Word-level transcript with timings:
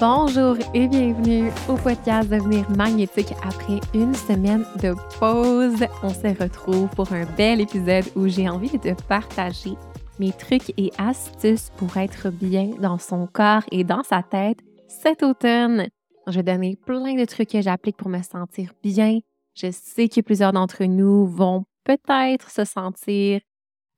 Bonjour 0.00 0.56
et 0.74 0.86
bienvenue 0.86 1.50
au 1.68 1.74
podcast 1.74 2.28
Devenir 2.28 2.70
magnétique 2.70 3.32
après 3.42 3.80
une 3.94 4.14
semaine 4.14 4.64
de 4.80 4.94
pause. 5.18 5.84
On 6.04 6.10
se 6.10 6.40
retrouve 6.40 6.88
pour 6.90 7.12
un 7.12 7.24
bel 7.36 7.60
épisode 7.60 8.04
où 8.14 8.28
j'ai 8.28 8.48
envie 8.48 8.78
de 8.78 8.94
partager 9.08 9.72
mes 10.20 10.30
trucs 10.30 10.72
et 10.78 10.92
astuces 10.98 11.72
pour 11.76 11.96
être 11.96 12.30
bien 12.30 12.70
dans 12.80 12.98
son 12.98 13.26
corps 13.26 13.64
et 13.72 13.82
dans 13.82 14.04
sa 14.04 14.22
tête 14.22 14.58
cet 14.86 15.24
automne. 15.24 15.88
Je 16.28 16.36
vais 16.36 16.42
donner 16.42 16.76
plein 16.76 17.14
de 17.14 17.24
trucs 17.24 17.48
que 17.48 17.62
j'applique 17.62 17.96
pour 17.96 18.10
me 18.10 18.22
sentir 18.22 18.72
bien, 18.82 19.20
je 19.60 19.70
sais 19.70 20.08
que 20.08 20.20
plusieurs 20.20 20.52
d'entre 20.52 20.84
nous 20.84 21.26
vont 21.26 21.64
peut-être 21.84 22.50
se 22.50 22.64
sentir 22.64 23.40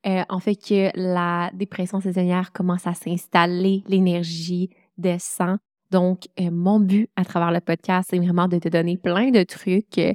euh, 0.07 0.23
en 0.29 0.39
fait 0.39 0.55
que 0.55 0.89
la 0.95 1.51
dépression 1.53 2.01
saisonnière 2.01 2.51
commence 2.51 2.87
à 2.87 2.93
s'installer, 2.93 3.83
l'énergie 3.87 4.71
descend. 4.97 5.57
Donc, 5.91 6.27
euh, 6.39 6.49
mon 6.51 6.79
but 6.79 7.09
à 7.15 7.25
travers 7.25 7.51
le 7.51 7.59
podcast, 7.59 8.09
c'est 8.09 8.17
vraiment 8.17 8.47
de 8.47 8.57
te 8.57 8.69
donner 8.69 8.97
plein 8.97 9.29
de 9.29 9.43
trucs 9.43 9.97
euh, 9.99 10.13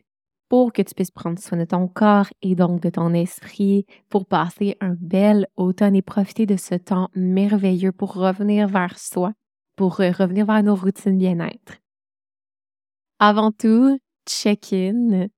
pour 0.49 0.73
que 0.73 0.83
tu 0.83 0.95
puisses 0.95 1.11
prendre 1.11 1.39
soin 1.39 1.59
de 1.59 1.65
ton 1.65 1.87
corps 1.87 2.29
et 2.43 2.55
donc 2.55 2.81
de 2.81 2.91
ton 2.91 3.13
esprit 3.15 3.85
pour 4.09 4.27
passer 4.27 4.77
un 4.81 4.97
bel 4.99 5.47
automne 5.57 5.95
et 5.95 6.03
profiter 6.03 6.47
de 6.47 6.57
ce 6.57 6.75
temps 6.75 7.09
merveilleux 7.15 7.93
pour 7.93 8.15
revenir 8.15 8.69
vers 8.69 8.99
soi, 8.99 9.33
pour 9.77 9.97
revenir 9.97 10.47
vers 10.47 10.63
nos 10.63 10.75
routines 10.75 11.19
bien-être. 11.19 11.79
Avant 13.19 13.53
tout, 13.53 13.99
check-in. 14.29 15.29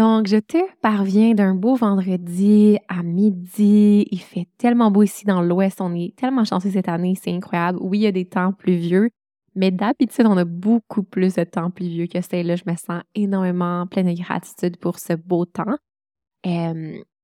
Donc, 0.00 0.28
je 0.28 0.38
te 0.38 0.56
parviens 0.80 1.34
d'un 1.34 1.54
beau 1.54 1.74
vendredi 1.74 2.78
à 2.88 3.02
midi. 3.02 4.08
Il 4.10 4.20
fait 4.20 4.48
tellement 4.56 4.90
beau 4.90 5.02
ici 5.02 5.26
dans 5.26 5.42
l'Ouest. 5.42 5.82
On 5.82 5.94
est 5.94 6.16
tellement 6.16 6.46
chanceux 6.46 6.70
cette 6.70 6.88
année. 6.88 7.18
C'est 7.22 7.34
incroyable. 7.34 7.78
Oui, 7.82 7.98
il 7.98 8.02
y 8.04 8.06
a 8.06 8.12
des 8.12 8.24
temps 8.24 8.54
pluvieux, 8.54 9.10
mais 9.54 9.70
d'habitude, 9.70 10.24
on 10.26 10.38
a 10.38 10.46
beaucoup 10.46 11.02
plus 11.02 11.34
de 11.34 11.44
temps 11.44 11.70
pluvieux 11.70 12.06
que 12.06 12.22
celle-là. 12.22 12.56
Je 12.56 12.62
me 12.66 12.76
sens 12.76 13.02
énormément 13.14 13.86
pleine 13.88 14.06
de 14.06 14.18
gratitude 14.18 14.78
pour 14.78 14.98
ce 14.98 15.12
beau 15.12 15.44
temps. 15.44 15.76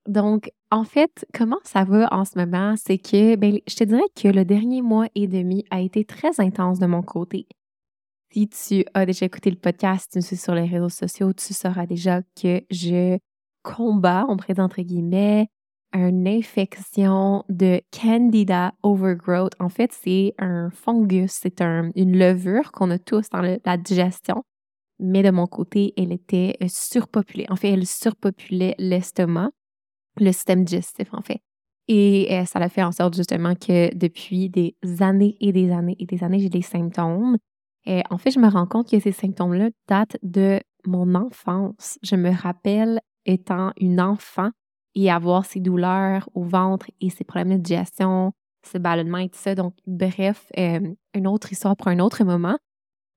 donc, 0.06 0.50
en 0.70 0.84
fait, 0.84 1.24
comment 1.32 1.60
ça 1.64 1.84
va 1.84 2.12
en 2.12 2.26
ce 2.26 2.38
moment? 2.38 2.74
C'est 2.76 2.98
que, 2.98 3.36
ben, 3.36 3.58
je 3.66 3.74
te 3.74 3.84
dirais 3.84 4.02
que 4.22 4.28
le 4.28 4.44
dernier 4.44 4.82
mois 4.82 5.06
et 5.14 5.28
demi 5.28 5.64
a 5.70 5.80
été 5.80 6.04
très 6.04 6.40
intense 6.40 6.78
de 6.78 6.84
mon 6.84 7.00
côté. 7.00 7.46
Si 8.36 8.48
tu 8.50 8.84
as 8.92 9.06
déjà 9.06 9.24
écouté 9.24 9.48
le 9.48 9.56
podcast, 9.56 10.10
tu 10.12 10.18
me 10.18 10.20
suis 10.20 10.36
sur 10.36 10.54
les 10.54 10.66
réseaux 10.66 10.90
sociaux, 10.90 11.32
tu 11.32 11.54
sauras 11.54 11.86
déjà 11.86 12.20
que 12.38 12.60
je 12.70 13.16
combats, 13.62 14.26
on 14.28 14.36
présente 14.36 14.72
entre 14.72 14.82
guillemets, 14.82 15.48
une 15.94 16.28
infection 16.28 17.44
de 17.48 17.80
Candida 17.90 18.74
overgrowth. 18.82 19.54
En 19.58 19.70
fait, 19.70 19.90
c'est 19.90 20.34
un 20.38 20.68
fungus, 20.68 21.32
c'est 21.32 21.62
une 21.62 22.18
levure 22.18 22.72
qu'on 22.72 22.90
a 22.90 22.98
tous 22.98 23.30
dans 23.30 23.40
la 23.40 23.76
digestion. 23.78 24.42
Mais 24.98 25.22
de 25.22 25.30
mon 25.30 25.46
côté, 25.46 25.94
elle 25.96 26.12
était 26.12 26.58
euh, 26.62 26.66
surpopulée. 26.68 27.46
En 27.48 27.56
fait, 27.56 27.70
elle 27.70 27.86
surpopulait 27.86 28.74
l'estomac, 28.76 29.48
le 30.20 30.30
système 30.32 30.62
digestif, 30.62 31.08
en 31.14 31.22
fait. 31.22 31.40
Et 31.88 32.28
euh, 32.32 32.44
ça 32.44 32.58
a 32.58 32.68
fait 32.68 32.82
en 32.82 32.92
sorte 32.92 33.16
justement 33.16 33.54
que 33.54 33.94
depuis 33.96 34.50
des 34.50 34.76
années 35.00 35.38
et 35.40 35.52
des 35.52 35.70
années 35.70 35.96
et 35.98 36.04
des 36.04 36.22
années, 36.22 36.40
j'ai 36.40 36.50
des 36.50 36.60
symptômes 36.60 37.38
et 37.86 38.02
en 38.10 38.18
fait, 38.18 38.32
je 38.32 38.40
me 38.40 38.48
rends 38.48 38.66
compte 38.66 38.90
que 38.90 38.98
ces 38.98 39.12
symptômes-là 39.12 39.70
datent 39.88 40.16
de 40.22 40.60
mon 40.86 41.14
enfance. 41.14 41.98
Je 42.02 42.16
me 42.16 42.30
rappelle 42.30 43.00
étant 43.24 43.72
une 43.80 44.00
enfant 44.00 44.50
et 44.94 45.10
avoir 45.10 45.44
ces 45.44 45.60
douleurs 45.60 46.28
au 46.34 46.42
ventre 46.42 46.86
et 47.00 47.10
ces 47.10 47.24
problèmes 47.24 47.56
de 47.56 47.62
digestion, 47.62 48.32
ce 48.66 48.78
ballonnement 48.78 49.18
et 49.18 49.28
tout 49.28 49.38
ça. 49.38 49.54
Donc, 49.54 49.74
bref, 49.86 50.50
euh, 50.58 50.80
une 51.14 51.26
autre 51.28 51.52
histoire 51.52 51.76
pour 51.76 51.88
un 51.88 52.00
autre 52.00 52.24
moment. 52.24 52.58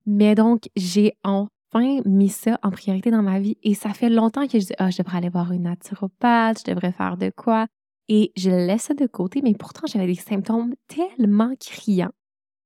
Mais 0.05 0.35
donc, 0.35 0.69
j'ai 0.75 1.13
enfin 1.23 2.01
mis 2.05 2.29
ça 2.29 2.59
en 2.63 2.71
priorité 2.71 3.11
dans 3.11 3.21
ma 3.21 3.39
vie 3.39 3.57
et 3.63 3.73
ça 3.73 3.93
fait 3.93 4.09
longtemps 4.09 4.47
que 4.47 4.59
je 4.59 4.65
dis, 4.65 4.73
ah, 4.77 4.89
je 4.89 4.97
devrais 5.01 5.17
aller 5.17 5.29
voir 5.29 5.51
une 5.51 5.63
naturopathe, 5.63 6.59
je 6.65 6.71
devrais 6.71 6.91
faire 6.91 7.17
de 7.17 7.31
quoi. 7.35 7.67
Et 8.07 8.31
je 8.35 8.49
laisse 8.49 8.83
ça 8.83 8.95
de 8.95 9.05
côté, 9.05 9.41
mais 9.43 9.53
pourtant, 9.53 9.85
j'avais 9.85 10.07
des 10.07 10.15
symptômes 10.15 10.73
tellement 10.87 11.53
criants 11.59 12.09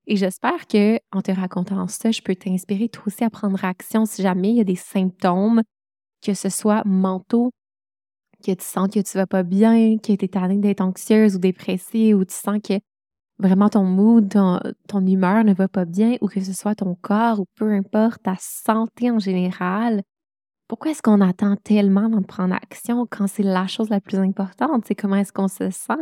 et 0.08 0.16
j'espère 0.18 0.68
que 0.68 1.00
en 1.12 1.22
te 1.22 1.31
racontant 1.31 1.88
ça, 1.88 2.12
je 2.12 2.22
peux 2.22 2.36
t'inspirer 2.36 2.90
toi 2.90 3.03
aussi 3.08 3.24
à 3.24 3.30
prendre 3.30 3.64
action 3.64 4.06
si 4.06 4.22
jamais 4.22 4.50
il 4.50 4.58
y 4.58 4.62
a 4.62 4.66
des 4.66 4.75
symptômes, 4.75 5.62
que 6.22 6.34
ce 6.34 6.50
soit 6.50 6.84
mentaux, 6.86 7.52
que 8.44 8.52
tu 8.52 8.64
sens 8.64 8.90
que 8.90 9.00
tu 9.00 9.18
vas 9.18 9.28
pas 9.28 9.44
bien, 9.44 9.97
que 9.97 10.14
tu 10.14 10.25
es 10.25 10.28
tannée 10.28 10.58
d'être 10.58 10.81
anxieuse 10.81 11.36
ou 11.36 11.40
dépressée, 11.40 12.14
ou 12.14 12.25
tu 12.25 12.36
sens 12.36 12.59
que 12.62 12.74
vraiment 13.40 13.69
ton 13.69 13.84
mood, 13.84 14.30
ton, 14.30 15.06
humeur 15.06 15.44
ne 15.44 15.53
va 15.53 15.68
pas 15.68 15.86
bien, 15.86 16.18
ou 16.22 16.28
que 16.28 16.41
ce 16.41 16.53
soit 16.53 16.75
ton 16.75 16.96
corps, 16.96 17.40
ou 17.40 17.46
peu 17.56 17.72
importe, 17.72 18.24
ta 18.24 18.35
santé 18.40 19.09
en 19.09 19.20
général. 19.20 20.03
Pourquoi 20.68 20.91
est-ce 20.91 21.02
qu'on 21.02 21.22
attend 21.22 21.56
tellement 21.58 22.06
avant 22.06 22.22
de 22.22 22.25
prendre 22.25 22.56
action 22.56 23.06
quand 23.09 23.28
c'est 23.28 23.44
la 23.44 23.68
chose 23.68 23.90
la 23.90 24.02
plus 24.02 24.18
importante? 24.18 24.85
C'est 24.85 24.96
comment 24.96 25.16
est-ce 25.18 25.34
qu'on 25.34 25.47
se 25.47 25.70
sent? 25.70 25.94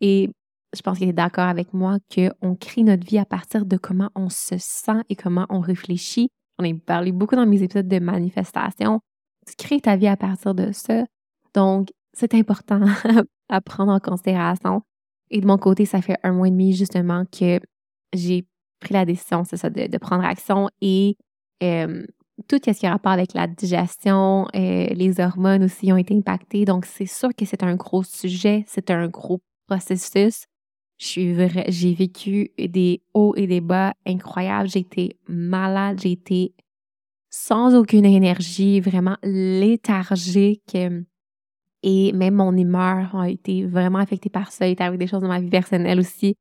Et 0.00 0.30
je 0.74 0.82
pense 0.82 0.98
qu'il 0.98 1.08
est 1.08 1.12
d'accord 1.12 1.48
avec 1.48 1.72
moi 1.72 1.98
qu'on 2.14 2.56
crée 2.56 2.82
notre 2.82 3.06
vie 3.06 3.18
à 3.18 3.24
partir 3.24 3.64
de 3.64 3.76
comment 3.76 4.10
on 4.14 4.28
se 4.28 4.56
sent 4.58 5.02
et 5.08 5.16
comment 5.16 5.46
on 5.48 5.60
réfléchit. 5.60 6.30
On 6.58 6.64
a 6.64 6.74
parlé 6.74 7.12
beaucoup 7.12 7.36
dans 7.36 7.46
mes 7.46 7.62
épisodes 7.62 7.88
de 7.88 7.98
manifestation. 7.98 9.00
Tu 9.46 9.54
crées 9.56 9.80
ta 9.80 9.96
vie 9.96 10.06
à 10.06 10.16
partir 10.16 10.54
de 10.54 10.72
ça. 10.72 11.04
Donc, 11.54 11.88
c'est 12.12 12.34
important 12.34 12.80
à 13.48 13.60
prendre 13.60 13.92
en 13.92 14.00
considération. 14.00 14.82
Et 15.30 15.40
de 15.40 15.46
mon 15.46 15.58
côté, 15.58 15.84
ça 15.84 16.00
fait 16.00 16.16
un 16.22 16.32
mois 16.32 16.48
et 16.48 16.50
demi 16.50 16.74
justement 16.74 17.24
que 17.26 17.60
j'ai 18.12 18.46
pris 18.80 18.94
la 18.94 19.04
décision, 19.04 19.44
c'est 19.44 19.56
ça, 19.56 19.70
de, 19.70 19.98
prendre 19.98 20.24
action 20.24 20.68
et 20.80 21.16
tout 22.48 22.58
ce 22.64 22.70
qui 22.70 22.86
a 22.86 22.90
rapport 22.90 23.12
avec 23.12 23.32
la 23.34 23.46
digestion, 23.46 24.46
les 24.52 25.20
hormones 25.20 25.64
aussi 25.64 25.92
ont 25.92 25.96
été 25.96 26.14
impactées. 26.14 26.64
Donc, 26.64 26.84
c'est 26.84 27.06
sûr 27.06 27.30
que 27.36 27.44
c'est 27.44 27.62
un 27.62 27.74
gros 27.76 28.02
sujet, 28.02 28.64
c'est 28.66 28.90
un 28.90 29.08
gros 29.08 29.40
processus. 29.66 30.44
J'ai 31.04 31.94
vécu 31.94 32.50
des 32.58 33.02
hauts 33.12 33.34
et 33.36 33.46
des 33.46 33.60
bas 33.60 33.94
incroyables. 34.06 34.68
J'ai 34.68 34.80
été 34.80 35.16
malade, 35.28 36.00
j'ai 36.00 36.12
été 36.12 36.54
sans 37.28 37.74
aucune 37.74 38.04
énergie, 38.04 38.80
vraiment 38.80 39.16
léthargique. 39.22 40.76
Et 41.82 42.12
même 42.12 42.34
mon 42.34 42.56
humeur 42.56 43.14
a 43.16 43.28
été 43.28 43.66
vraiment 43.66 43.98
affectée 43.98 44.30
par 44.30 44.52
ça. 44.52 44.66
Il 44.66 44.80
est 44.80 44.96
des 44.96 45.06
choses 45.06 45.20
dans 45.20 45.28
ma 45.28 45.40
vie 45.40 45.50
personnelle 45.50 46.00
aussi. 46.00 46.36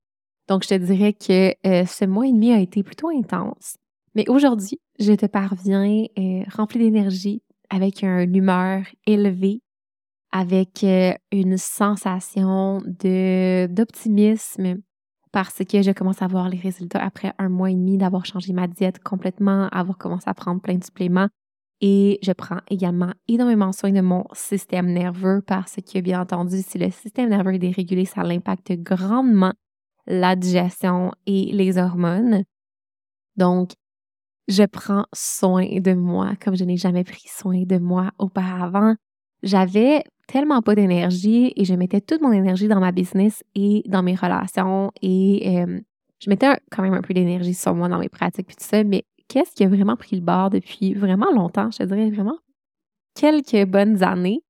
Donc, 0.48 0.64
je 0.64 0.70
te 0.70 0.76
dirais 0.76 1.14
que 1.14 1.54
euh, 1.66 1.86
ce 1.86 2.06
mois 2.06 2.28
et 2.28 2.32
demi 2.32 2.52
a 2.52 2.60
été 2.60 2.84
plutôt 2.84 3.10
intense. 3.10 3.76
Mais 4.14 4.30
aujourd'hui, 4.30 4.80
je 5.00 5.14
te 5.14 5.26
parviens 5.26 6.06
euh, 6.18 6.44
rempli 6.56 6.80
d'énergie, 6.80 7.42
avec 7.70 8.04
une 8.04 8.36
humeur 8.36 8.84
élevée, 9.08 9.63
avec 10.34 10.84
euh, 10.84 11.14
une 11.32 11.58
sensation 11.58 12.82
d'optimisme 13.70 14.82
parce 15.32 15.64
que 15.64 15.82
je 15.82 15.92
commence 15.92 16.22
à 16.24 16.28
voir 16.28 16.50
les 16.50 16.58
résultats 16.58 17.04
après 17.04 17.34
un 17.38 17.50
mois 17.50 17.70
et 17.72 17.76
demi 17.76 17.98
d'avoir 17.98 18.26
changé 18.26 18.52
ma 18.52 18.68
diète 18.68 19.02
complètement, 19.04 19.70
avoir 19.70 19.98
commencé 19.98 20.28
à 20.28 20.34
prendre 20.34 20.60
plein 20.60 20.76
de 20.76 20.84
suppléments. 20.84 21.30
Et 21.82 22.20
je 22.24 22.32
prends 22.32 22.60
également 22.70 23.12
énormément 23.28 23.72
soin 23.74 23.92
de 23.92 24.02
mon 24.02 24.26
système 24.34 24.92
nerveux 24.92 25.42
parce 25.46 25.76
que, 25.76 26.00
bien 26.00 26.22
entendu, 26.22 26.62
si 26.62 26.78
le 26.78 26.90
système 26.92 27.30
nerveux 27.30 27.54
est 27.56 27.60
dérégulé, 27.60 28.06
ça 28.06 28.22
impacte 28.22 28.72
grandement 28.74 29.54
la 30.08 30.36
digestion 30.36 31.12
et 31.26 31.52
les 31.52 31.78
hormones. 31.78 32.44
Donc, 33.36 33.72
je 34.48 34.64
prends 34.64 35.06
soin 35.14 35.80
de 35.80 35.94
moi 35.94 36.34
comme 36.42 36.56
je 36.56 36.64
n'ai 36.64 36.78
jamais 36.78 37.04
pris 37.04 37.28
soin 37.28 37.64
de 37.64 37.78
moi 37.78 38.12
auparavant. 38.18 38.96
J'avais 39.42 40.04
tellement 40.28 40.62
pas 40.62 40.76
d'énergie 40.76 41.54
et 41.56 41.66
je 41.66 41.74
mettais 41.74 42.02
toute 42.02 42.22
mon 42.22 42.32
énergie 42.32 42.68
dans 42.68 42.80
ma 42.80 42.92
business 42.92 43.44
et 43.56 43.84
dans 43.88 44.04
mes 44.04 44.16
relations 44.16 44.92
et 45.02 45.60
euh, 45.60 45.80
je 46.20 46.30
mettais 46.30 46.48
quand 46.72 46.84
même 46.84 46.94
un 46.94 47.02
peu 47.02 47.14
d'énergie 47.14 47.54
sur 47.54 47.76
moi 47.76 47.90
dans 47.90 48.00
mes 48.00 48.10
pratiques 48.10 48.52
et 48.52 48.56
tout 48.56 48.66
ça, 48.66 48.84
mais 48.84 49.04
qu'est-ce 49.28 49.54
qui 49.54 49.64
a 49.64 49.68
vraiment 49.68 49.96
pris 49.96 50.16
le 50.16 50.22
bord 50.22 50.50
depuis 50.50 50.94
vraiment 50.94 51.32
longtemps, 51.32 51.70
je 51.72 51.80
te 51.80 51.84
dirais 51.84 52.10
vraiment 52.10 52.38
quelques 53.16 53.66
bonnes 53.70 54.04
années, 54.04 54.42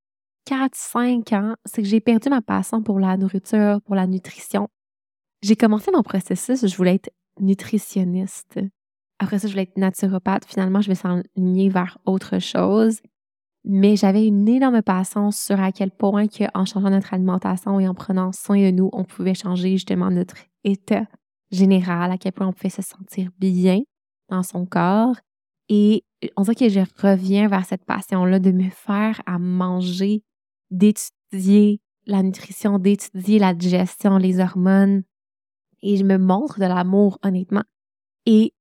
4-5 0.47 1.35
ans, 1.35 1.55
c'est 1.65 1.81
que 1.81 1.87
j'ai 1.87 2.01
perdu 2.01 2.29
ma 2.29 2.41
passion 2.41 2.81
pour 2.81 2.99
la 2.99 3.17
nourriture, 3.17 3.81
pour 3.81 3.95
la 3.95 4.07
nutrition. 4.07 4.69
J'ai 5.41 5.55
commencé 5.55 5.91
mon 5.91 6.03
processus, 6.03 6.65
je 6.65 6.75
voulais 6.75 6.95
être 6.95 7.11
nutritionniste. 7.39 8.59
Après 9.19 9.39
ça, 9.39 9.47
je 9.47 9.53
voulais 9.53 9.63
être 9.63 9.77
naturopathe. 9.77 10.45
Finalement, 10.45 10.81
je 10.81 10.89
vais 10.89 10.95
s'enligner 10.95 11.69
vers 11.69 11.97
autre 12.05 12.39
chose. 12.39 13.01
Mais 13.65 13.95
j'avais 13.95 14.27
une 14.27 14.47
énorme 14.47 14.81
passion 14.81 15.31
sur 15.31 15.59
à 15.61 15.71
quel 15.71 15.91
point 15.91 16.25
en 16.53 16.65
changeant 16.65 16.89
notre 16.89 17.13
alimentation 17.13 17.79
et 17.79 17.87
en 17.87 17.93
prenant 17.93 18.31
soin 18.33 18.61
de 18.61 18.71
nous, 18.71 18.89
on 18.91 19.05
pouvait 19.05 19.33
changer 19.33 19.71
justement 19.71 20.11
notre 20.11 20.35
état 20.65 21.05
général, 21.49 22.11
à 22.11 22.17
quel 22.17 22.33
point 22.33 22.47
on 22.47 22.53
pouvait 22.53 22.69
se 22.69 22.81
sentir 22.81 23.29
bien 23.39 23.81
dans 24.29 24.43
son 24.43 24.65
corps. 24.65 25.15
Et 25.69 26.03
on 26.35 26.41
dirait 26.41 26.55
que 26.55 26.69
je 26.69 26.81
reviens 27.01 27.47
vers 27.47 27.65
cette 27.65 27.85
passion-là 27.85 28.39
de 28.39 28.51
me 28.51 28.69
faire 28.69 29.21
à 29.25 29.39
manger, 29.39 30.23
d'étudier 30.69 31.79
la 32.05 32.21
nutrition, 32.21 32.79
d'étudier 32.79 33.39
la 33.39 33.53
digestion, 33.53 34.17
les 34.17 34.39
hormones. 34.39 35.03
Et 35.81 35.95
je 35.95 36.03
me 36.03 36.17
montre 36.17 36.59
de 36.59 36.65
l'amour, 36.65 37.17
honnêtement. 37.23 37.63
Et, 38.25 38.53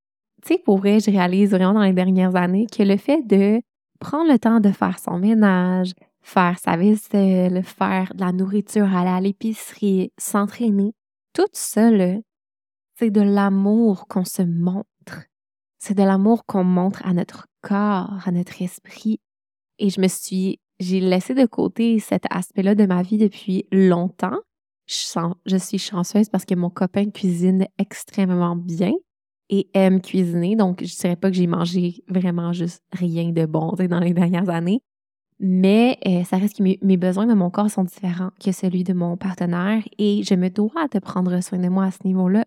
tu 0.43 0.55
sais, 0.55 0.59
pour 0.59 0.79
vrai, 0.79 1.01
je 1.01 1.11
réalise 1.11 1.51
vraiment 1.51 1.75
dans 1.75 1.83
les 1.83 1.93
dernières 1.93 2.37
années 2.37 2.67
que 2.67 2.83
le 2.83 2.97
fait 2.97 3.23
de 3.27 3.61
prendre 4.03 4.31
le 4.31 4.39
temps 4.39 4.59
de 4.59 4.73
faire 4.73 4.99
son 4.99 5.19
ménage, 5.19 5.93
faire 6.23 6.59
sa 6.59 6.77
vaisselle, 6.77 7.63
faire 7.63 8.13
de 8.15 8.21
la 8.21 8.33
nourriture, 8.33 8.95
aller 8.95 9.09
à 9.09 9.21
l'épicerie, 9.21 10.13
s'entraîner, 10.19 10.93
tout 11.33 11.47
ça, 11.53 11.89
c'est 12.99 13.11
de 13.11 13.21
l'amour 13.21 14.09
qu'on 14.09 14.25
se 14.25 14.43
montre. 14.43 15.29
C'est 15.79 15.95
de 15.95 16.03
l'amour 16.03 16.45
qu'on 16.47 16.65
montre 16.65 17.01
à 17.07 17.15
notre 17.15 17.47
corps, 17.63 18.27
à 18.27 18.33
notre 18.33 18.61
esprit. 18.61 19.21
Et 19.79 19.89
je 19.89 20.01
me 20.01 20.09
suis, 20.09 20.59
j'ai 20.81 21.01
laissé 21.01 21.35
de 21.35 21.47
côté 21.47 22.01
cet 22.01 22.25
aspect-là 22.29 22.75
de 22.75 22.87
ma 22.87 23.03
vie 23.03 23.19
depuis 23.19 23.67
longtemps. 23.71 24.39
Je, 24.87 25.21
je 25.47 25.57
suis 25.57 25.79
chanceuse 25.79 26.29
parce 26.29 26.45
que 26.45 26.57
mon 26.57 26.71
copain 26.71 27.09
cuisine 27.11 27.67
extrêmement 27.79 28.57
bien 28.57 28.93
et 29.53 29.69
aime 29.75 30.01
cuisiner. 30.01 30.57
Donc, 30.57 30.83
je 30.83 30.97
dirais 30.97 31.15
pas 31.15 31.31
que 31.31 31.37
j'ai 31.37 31.47
mangé 31.47 32.03
vraiment 32.09 32.55
juste 32.55 32.83
rien 32.91 33.31
de 33.33 33.45
bon 33.45 33.75
dans 33.89 34.01
les 34.01 34.15
dernières 34.15 34.49
années. 34.49 34.81
Mais 35.39 35.99
euh, 36.07 36.25
ça 36.25 36.39
reste 36.39 36.57
que 36.57 36.63
mes, 36.63 36.97
besoins 36.97 37.27
de 37.27 37.35
mon 37.35 37.51
corps 37.51 37.71
sont 37.71 37.85
différents 37.85 38.31
que 38.43 38.51
celui 38.51 38.83
de 38.83 38.95
mon 38.95 39.17
partenaire 39.19 39.83
et 39.99 40.23
je 40.23 40.35
me 40.35 40.49
dois 40.49 40.89
de 40.91 40.99
prendre 41.01 41.39
soin 41.43 41.59
de 41.59 41.69
moi 41.69 41.85
à 41.85 41.91
ce 41.91 41.99
niveau-là. 42.05 42.47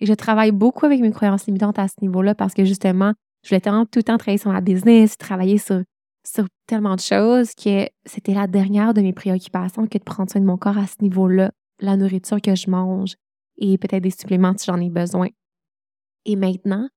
Et 0.00 0.06
je 0.06 0.12
travaille 0.12 0.50
beaucoup 0.50 0.86
avec 0.86 1.00
mes 1.00 1.12
croyances 1.12 1.46
limitantes 1.46 1.78
à 1.78 1.86
ce 1.86 1.94
niveau-là 2.02 2.34
parce 2.34 2.54
que 2.54 2.64
justement, 2.64 3.12
je 3.44 3.50
voulais 3.50 3.60
tellement 3.60 3.84
tout 3.84 4.00
le 4.00 4.04
temps 4.04 4.18
travailler 4.18 4.38
sur 4.38 4.50
ma 4.50 4.60
business, 4.60 5.18
travailler 5.18 5.58
sur, 5.58 5.82
sur 6.26 6.46
tellement 6.66 6.96
de 6.96 7.00
choses 7.00 7.54
que 7.54 7.86
c'était 8.06 8.34
la 8.34 8.48
dernière 8.48 8.92
de 8.92 9.02
mes 9.02 9.12
préoccupations 9.12 9.86
que 9.86 9.98
de 9.98 10.02
prendre 10.02 10.30
soin 10.30 10.40
de 10.40 10.46
mon 10.46 10.56
corps 10.56 10.78
à 10.78 10.86
ce 10.86 10.96
niveau-là, 11.00 11.52
la 11.80 11.96
nourriture 11.96 12.40
que 12.40 12.56
je 12.56 12.70
mange 12.70 13.14
et 13.58 13.78
peut-être 13.78 14.02
des 14.02 14.10
suppléments 14.10 14.54
si 14.56 14.66
j'en 14.66 14.80
ai 14.80 14.90
besoin. 14.90 15.28
Et 16.24 16.36
maintenant, 16.36 16.88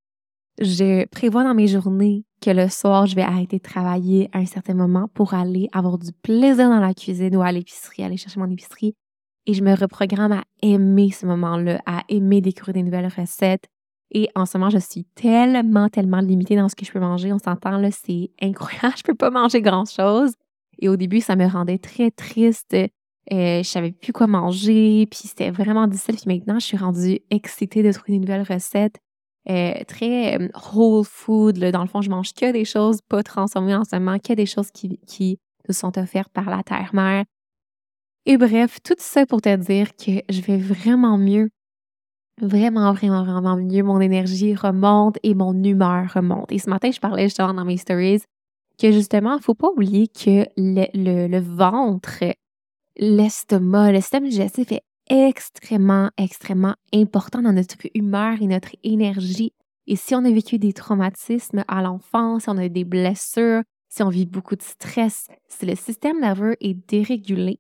je 0.60 1.06
prévois 1.08 1.44
dans 1.44 1.54
mes 1.54 1.68
journées 1.68 2.26
que 2.42 2.52
le 2.52 2.70
soir, 2.70 3.06
je 3.06 3.16
vais 3.16 3.22
arrêter 3.22 3.58
de 3.58 3.64
travailler 3.64 4.30
à 4.34 4.40
un 4.40 4.46
certain 4.46 4.74
moment 4.74 5.08
pour 5.14 5.34
aller 5.34 5.70
avoir 5.74 5.98
du 5.98 6.12
plaisir 6.12 6.70
dans 6.70 6.80
la 6.80 6.94
cuisine 6.94 7.36
ou 7.36 7.42
à 7.42 7.52
l'épicerie, 7.52 8.04
aller 8.04 8.18
chercher 8.18 8.40
mon 8.40 8.50
épicerie. 8.50 8.96
Et 9.46 9.54
je 9.54 9.64
me 9.64 9.76
reprogramme 9.76 10.32
à 10.32 10.44
aimer 10.62 11.12
ce 11.12 11.26
moment-là, 11.26 11.82
à 11.86 12.04
aimer 12.10 12.42
découvrir 12.42 12.74
des 12.76 12.84
nouvelles 12.84 13.12
recettes. 13.16 13.68
Et 14.12 14.30
en 14.36 14.46
ce 14.46 14.58
moment, 14.58 14.70
je 14.70 14.78
suis 14.78 15.06
tellement, 15.16 15.90
tellement 15.90 16.20
limitée 16.20 16.56
dans 16.56 16.70
ce 16.70 16.76
que 16.76 16.86
je 16.86 16.92
peux 16.92 17.00
manger. 17.00 17.34
On 17.34 17.40
s'entend, 17.40 17.78
là, 17.78 17.90
c'est 17.92 18.30
incroyable. 18.42 18.94
Je 18.98 19.04
peux 19.04 19.16
pas 19.16 19.32
manger 19.32 19.62
grand-chose. 19.62 20.34
Et 20.80 20.88
au 20.88 20.96
début, 20.96 21.20
ça 21.20 21.36
me 21.36 21.48
rendait 21.48 21.80
très 21.80 22.12
triste. 22.12 22.76
Euh, 23.32 23.64
je 23.64 23.68
savais 23.68 23.92
plus 23.92 24.12
quoi 24.12 24.28
manger, 24.28 25.08
puis 25.10 25.22
c'était 25.28 25.50
vraiment 25.50 25.88
difficile. 25.88 26.16
Puis 26.16 26.26
maintenant, 26.28 26.60
je 26.60 26.66
suis 26.66 26.78
rendue 26.78 27.20
excitée 27.30 27.82
de 27.82 27.92
trouver 27.92 28.14
des 28.14 28.20
nouvelles 28.20 28.46
recettes. 28.48 29.00
Euh, 29.50 29.74
très 29.88 30.40
euh, 30.40 30.48
whole 30.74 31.04
food. 31.04 31.60
Dans 31.60 31.82
le 31.82 31.88
fond, 31.88 32.02
je 32.02 32.10
mange 32.10 32.34
que 32.34 32.52
des 32.52 32.66
choses 32.66 33.00
pas 33.02 33.24
transformées 33.24 33.76
en 33.76 33.84
ce 33.84 33.96
moment, 33.96 34.18
que 34.20 34.34
des 34.34 34.46
choses 34.46 34.72
qui, 34.72 35.00
qui 35.06 35.38
nous 35.68 35.74
sont 35.74 35.98
offertes 35.98 36.32
par 36.32 36.50
la 36.50 36.64
terre-mère. 36.64 37.26
Et 38.26 38.38
bref, 38.38 38.80
tout 38.84 38.96
ça 39.00 39.26
pour 39.26 39.42
te 39.42 39.54
dire 39.56 39.96
que 39.98 40.24
je 40.30 40.42
vais 40.42 40.58
vraiment 40.58 41.18
mieux. 41.18 41.50
Vraiment, 42.42 42.94
vraiment, 42.94 43.24
vraiment 43.24 43.58
mieux. 43.58 43.84
Mon 43.84 44.00
énergie 44.00 44.56
remonte 44.56 45.18
et 45.24 45.36
mon 45.36 45.54
humeur 45.62 46.14
remonte. 46.14 46.52
Et 46.52 46.60
ce 46.60 46.70
matin, 46.70 46.90
je 46.92 47.00
parlais 47.00 47.24
justement 47.24 47.54
dans 47.54 47.66
mes 47.66 47.78
stories 47.78 48.24
que 48.80 48.92
justement, 48.92 49.36
il 49.36 49.44
faut 49.44 49.54
pas 49.54 49.70
oublier 49.70 50.08
que 50.08 50.46
le, 50.58 51.40
ventre, 51.40 52.24
l'estomac, 52.98 53.92
le 53.92 54.02
système 54.02 54.28
digestif 54.28 54.72
est 54.72 54.84
extrêmement, 55.10 56.10
extrêmement 56.18 56.76
important 56.94 57.42
dans 57.42 57.54
notre 57.54 57.78
humeur 57.94 58.42
et 58.42 58.48
notre 58.48 58.76
énergie. 58.84 59.54
Et 59.88 59.96
si 59.96 60.16
on 60.16 60.24
a 60.24 60.32
vécu 60.32 60.60
des 60.60 60.74
traumatismes 60.74 61.64
à 61.68 61.82
l'enfance, 61.82 62.44
si 62.44 62.50
on 62.50 62.58
a 62.58 62.70
des 62.70 62.86
blessures, 62.86 63.64
si 63.90 64.02
on 64.02 64.10
vit 64.10 64.26
beaucoup 64.26 64.56
de 64.56 64.62
stress, 64.62 65.28
si 65.48 65.66
le 65.66 65.76
système 65.76 66.20
nerveux 66.22 66.56
est 66.62 66.74
dérégulé, 66.90 67.60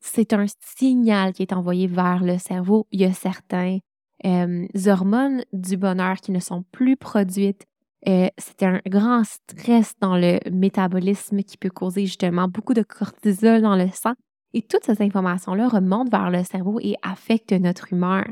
c'est 0.00 0.32
un 0.32 0.46
signal 0.60 1.32
qui 1.32 1.42
est 1.42 1.52
envoyé 1.52 1.86
vers 1.86 2.22
le 2.22 2.38
cerveau. 2.38 2.86
Il 2.92 3.00
y 3.00 3.04
a 3.04 3.12
certains 3.12 3.78
euh, 4.24 4.66
hormones 4.86 5.44
du 5.52 5.76
bonheur 5.76 6.16
qui 6.16 6.30
ne 6.30 6.40
sont 6.40 6.64
plus 6.72 6.96
produites. 6.96 7.66
Euh, 8.06 8.28
c'est 8.36 8.62
un 8.62 8.80
grand 8.86 9.24
stress 9.24 9.94
dans 10.00 10.16
le 10.16 10.38
métabolisme 10.50 11.42
qui 11.42 11.56
peut 11.56 11.70
causer 11.70 12.04
justement 12.04 12.48
beaucoup 12.48 12.74
de 12.74 12.82
cortisol 12.82 13.62
dans 13.62 13.76
le 13.76 13.88
sang 13.88 14.14
et 14.54 14.62
toutes 14.62 14.84
ces 14.84 15.02
informations-là 15.02 15.68
remontent 15.68 16.16
vers 16.16 16.30
le 16.30 16.42
cerveau 16.44 16.78
et 16.80 16.94
affectent 17.02 17.52
notre 17.52 17.92
humeur. 17.92 18.24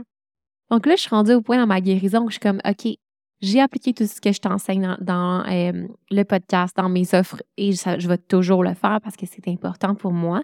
Donc 0.70 0.86
là, 0.86 0.94
je 0.96 1.02
suis 1.02 1.10
rendue 1.10 1.34
au 1.34 1.42
point 1.42 1.58
dans 1.58 1.66
ma 1.66 1.80
guérison 1.80 2.22
où 2.22 2.28
je 2.28 2.34
suis 2.34 2.40
comme, 2.40 2.60
OK, 2.64 2.88
j'ai 3.42 3.60
appliqué 3.60 3.92
tout 3.92 4.06
ce 4.06 4.20
que 4.20 4.32
je 4.32 4.40
t'enseigne 4.40 4.96
dans, 5.00 5.44
euh, 5.50 5.86
le 6.10 6.22
podcast, 6.22 6.76
dans 6.76 6.88
mes 6.88 7.12
offres, 7.14 7.42
et 7.56 7.72
je 7.72 8.08
vais 8.08 8.18
toujours 8.18 8.62
le 8.62 8.74
faire 8.74 9.00
parce 9.02 9.16
que 9.16 9.26
c'est 9.26 9.48
important 9.48 9.96
pour 9.96 10.12
moi. 10.12 10.42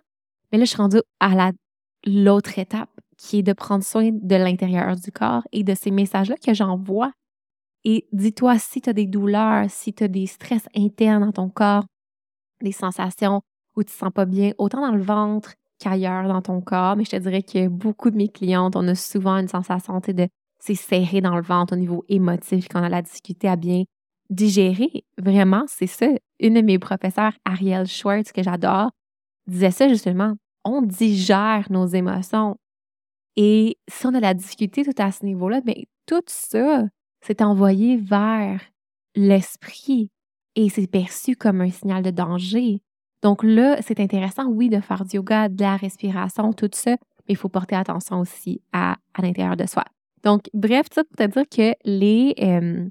Mais 0.51 0.59
là, 0.59 0.65
je 0.65 0.71
suis 0.71 0.79
rendue 0.79 1.01
à 1.21 1.53
l'autre 2.05 2.59
étape 2.59 2.91
qui 3.17 3.39
est 3.39 3.43
de 3.43 3.53
prendre 3.53 3.85
soin 3.85 4.11
de 4.13 4.37
l'intérieur 4.37 4.97
du 4.97 5.13
corps 5.13 5.43
et 5.53 5.63
de 5.63 5.75
ces 5.75 5.93
messages-là 5.93 6.37
que 6.45 6.55
j'envoie. 6.55 7.13
Et 7.85 8.09
dis-toi, 8.13 8.59
si 8.59 8.81
tu 8.81 8.91
as 8.91 8.93
des 8.93 9.07
douleurs, 9.07 9.71
si 9.71 9.95
tu 9.95 10.05
as 10.05 10.09
des 10.09 10.27
stress 10.27 10.69
internes 10.75 11.25
dans 11.25 11.33
ton 11.33 11.49
corps, 11.49 11.85
des 12.61 12.73
sensations 12.73 13.43
où 13.77 13.85
tu 13.85 13.91
ne 13.91 13.95
te 13.95 13.99
sens 13.99 14.13
pas 14.13 14.25
bien, 14.25 14.53
autant 14.59 14.81
dans 14.81 14.95
le 14.95 15.03
ventre 15.03 15.55
qu'ailleurs 15.79 16.29
dans 16.29 16.43
ton 16.43 16.61
corps, 16.61 16.97
mais 16.97 17.05
je 17.05 17.11
te 17.11 17.17
dirais 17.17 17.43
que 17.43 17.69
beaucoup 17.69 18.11
de 18.11 18.17
mes 18.17 18.29
clientes, 18.29 18.77
on 18.77 18.87
a 18.89 18.95
souvent 18.95 19.37
une 19.37 19.49
sensation 19.49 20.01
de 20.01 20.29
c'est 20.61 21.21
dans 21.21 21.37
le 21.37 21.43
ventre 21.43 21.75
au 21.75 21.77
niveau 21.77 22.05
émotif, 22.09 22.69
qu'on 22.69 22.83
a 22.83 22.89
la 22.89 23.03
difficulté 23.03 23.49
à 23.49 23.57
bien 23.57 23.85
digérer. 24.31 25.05
Vraiment, 25.17 25.65
c'est 25.69 25.87
ça. 25.87 26.09
Une 26.41 26.55
de 26.55 26.61
mes 26.61 26.79
professeurs, 26.79 27.33
Ariel 27.45 27.87
Schwartz, 27.87 28.33
que 28.33 28.43
j'adore, 28.43 28.91
disait 29.47 29.71
ça 29.71 29.89
justement. 29.89 30.35
On 30.65 30.83
digère 30.83 31.67
nos 31.71 31.87
émotions. 31.87 32.57
Et 33.37 33.79
si 33.89 34.07
on 34.07 34.15
a 34.15 34.21
la 34.21 34.35
difficulté 34.35 34.85
tout 34.85 35.01
à 35.03 35.13
ce 35.13 35.25
niveau-là, 35.25 35.61
bien, 35.61 35.77
tout 36.07 36.23
ça, 36.27 36.85
c'est 37.21 37.41
envoyé 37.41 37.97
vers 37.97 38.61
l'esprit 39.15 40.11
et 40.57 40.69
c'est 40.69 40.87
perçu 40.89 41.37
comme 41.37 41.61
un 41.61 41.71
signal 41.71 42.03
de 42.03 42.11
danger. 42.11 42.83
Donc 43.23 43.43
là, 43.43 43.79
c'est 43.83 44.01
intéressant, 44.01 44.47
oui, 44.47 44.69
de 44.69 44.81
faire 44.81 45.05
du 45.05 45.17
yoga, 45.17 45.49
de 45.49 45.61
la 45.61 45.77
respiration, 45.77 46.53
tout 46.53 46.71
ça, 46.73 46.93
mais 46.93 47.35
il 47.35 47.37
faut 47.37 47.49
porter 47.49 47.75
attention 47.75 48.21
aussi 48.21 48.61
à, 48.73 48.97
l'intérieur 49.21 49.57
de 49.57 49.67
soi. 49.67 49.85
Donc, 50.23 50.49
bref, 50.55 50.87
ça 50.93 51.05
pour 51.05 51.17
te 51.17 51.25
dire 51.25 51.49
que 51.49 51.75
les, 51.85 52.35
euh, 52.41 52.89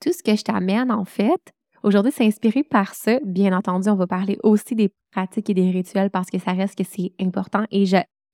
tout 0.00 0.12
ce 0.12 0.22
que 0.22 0.36
je 0.36 0.42
t'amène, 0.42 0.90
en 0.90 1.04
fait, 1.04 1.52
aujourd'hui, 1.82 2.12
c'est 2.14 2.26
inspiré 2.26 2.62
par 2.62 2.94
ça. 2.94 3.18
Bien 3.24 3.56
entendu, 3.56 3.88
on 3.88 3.96
va 3.96 4.06
parler 4.06 4.38
aussi 4.42 4.74
des 4.74 4.90
pratiques 5.12 5.50
et 5.50 5.54
des 5.54 5.70
rituels 5.70 6.10
parce 6.10 6.30
que 6.30 6.38
ça 6.38 6.52
reste 6.52 6.76
que 6.76 6.84
c'est 6.84 7.12
important 7.20 7.64
et 7.70 7.84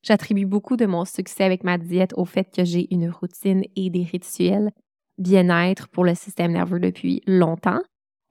j'attribue 0.02 0.46
beaucoup 0.46 0.76
de 0.76 0.86
mon 0.86 1.04
succès 1.04 1.44
avec 1.44 1.64
ma 1.64 1.78
diète 1.78 2.12
au 2.16 2.24
fait 2.24 2.48
que 2.54 2.64
j'ai 2.64 2.92
une 2.92 3.08
routine 3.08 3.62
et 3.76 3.90
des 3.90 4.02
rituels 4.02 4.70
bien-être 5.18 5.88
pour 5.88 6.04
le 6.04 6.14
système 6.14 6.52
nerveux 6.52 6.80
depuis 6.80 7.22
longtemps. 7.26 7.80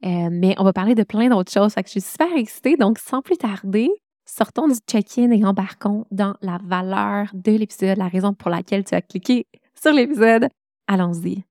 Euh, 0.05 0.29
mais 0.31 0.55
on 0.57 0.63
va 0.63 0.73
parler 0.73 0.95
de 0.95 1.03
plein 1.03 1.29
d'autres 1.29 1.51
choses. 1.51 1.73
Fait 1.73 1.83
que 1.83 1.87
je 1.87 1.99
suis 1.99 2.01
super 2.01 2.31
excitée. 2.35 2.75
Donc, 2.75 2.99
sans 2.99 3.21
plus 3.21 3.37
tarder, 3.37 3.89
sortons 4.25 4.67
du 4.67 4.75
check-in 4.87 5.31
et 5.31 5.45
embarquons 5.45 6.05
dans 6.11 6.35
la 6.41 6.59
valeur 6.63 7.29
de 7.33 7.51
l'épisode, 7.51 7.97
la 7.97 8.07
raison 8.07 8.33
pour 8.33 8.49
laquelle 8.49 8.83
tu 8.83 8.95
as 8.95 9.01
cliqué 9.01 9.47
sur 9.81 9.93
l'épisode. 9.93 10.47
Allons-y. 10.87 11.43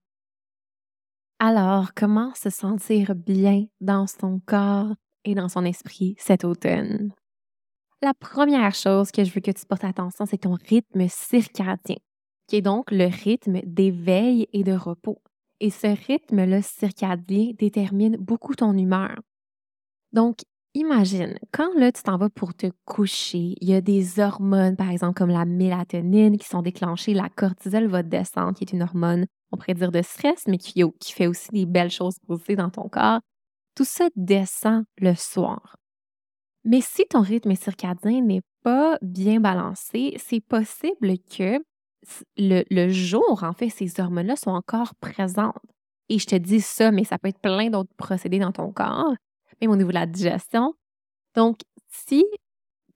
Alors, 1.39 1.95
comment 1.95 2.33
se 2.35 2.51
sentir 2.51 3.15
bien 3.15 3.65
dans 3.81 4.07
son 4.07 4.41
corps 4.47 4.95
et 5.25 5.35
dans 5.35 5.49
son 5.49 5.65
esprit 5.65 6.15
cet 6.19 6.45
automne? 6.45 7.13
la 8.03 8.15
première 8.15 8.75
chose 8.75 9.13
que 9.13 9.25
je 9.25 9.33
veux 9.33 9.41
que 9.41 9.53
tu 9.53 9.65
portes 9.65 9.85
attention, 9.85 10.27
c'est 10.27 10.39
ton 10.39 10.55
rythme 10.69 11.07
circadien, 11.09 11.97
qui 12.49 12.57
est 12.57 12.63
donc 12.63 12.91
le 12.91 13.07
rythme 13.07 13.61
d'éveil 13.65 14.49
et 14.53 14.65
de 14.65 14.73
repos. 14.73 15.23
Et 15.62 15.71
ce 15.71 15.87
rythme-là 15.87 16.61
circadien 16.61 17.52
détermine 17.57 18.16
beaucoup 18.16 18.57
ton 18.57 18.76
humeur. 18.76 19.14
Donc, 20.12 20.38
imagine, 20.75 21.38
quand 21.52 21.73
là, 21.76 21.92
tu 21.92 22.02
t'en 22.02 22.19
vas 22.19 22.31
pour 22.31 22.52
te 22.52 22.66
coucher, 22.85 23.54
il 23.61 23.69
y 23.69 23.73
a 23.73 23.81
des 23.81 24.19
hormones, 24.19 24.75
par 24.75 24.90
exemple, 24.90 25.14
comme 25.14 25.31
la 25.31 25.45
mélatonine 25.45 26.37
qui 26.37 26.49
sont 26.49 26.62
déclenchées, 26.62 27.14
la 27.14 27.28
cortisol 27.28 27.87
va 27.87 28.02
descendre, 28.02 28.54
qui 28.54 28.64
est 28.64 28.73
une 28.73 28.83
hormone, 28.83 29.26
on 29.52 29.57
pourrait 29.57 29.75
dire 29.75 29.92
de 29.92 30.02
stress, 30.02 30.49
mais 30.49 30.59
qui, 30.59 30.83
fait 31.12 31.28
aussi 31.28 31.49
des 31.52 31.64
belles 31.64 31.92
choses 31.92 32.16
positives 32.26 32.57
dans 32.57 32.71
ton 32.71 32.88
corps. 32.88 33.21
Tout 33.76 33.85
ça 33.85 34.09
descend 34.16 34.83
le 34.99 35.14
soir. 35.14 35.76
Mais 36.64 36.81
si 36.81 37.07
ton 37.07 37.21
rythme 37.21 37.54
circadien 37.54 38.21
n'est 38.21 38.42
pas 38.64 38.99
bien 39.00 39.38
balancé, 39.38 40.16
c'est 40.19 40.40
possible 40.40 41.19
que 41.19 41.62
le, 42.37 42.89
jour, 42.91 43.43
en 43.43 43.53
fait, 43.53 43.69
ces 43.69 44.01
hormones-là 44.01 44.37
sont 44.37 44.51
encore 44.51 44.95
présentes. 44.97 45.57
Et 46.09 46.19
je 46.19 46.27
te 46.27 46.37
dis 46.37 46.61
ça, 46.61 46.91
mais 46.91 47.05
ça 47.05 47.19
peut 47.19 47.29
être 47.29 47.41
plein 47.41 47.71
d'autres 47.71 47.95
procédés 47.97 48.39
dans 48.39 48.53
ton 48.53 48.73
corps, 48.73 49.15
même 49.61 49.71
au 49.71 49.77
niveau 49.77 49.91
de 49.91 49.95
la 49.95 50.07
digestion. 50.07 50.75
Donc, 51.35 51.61
si 51.89 52.25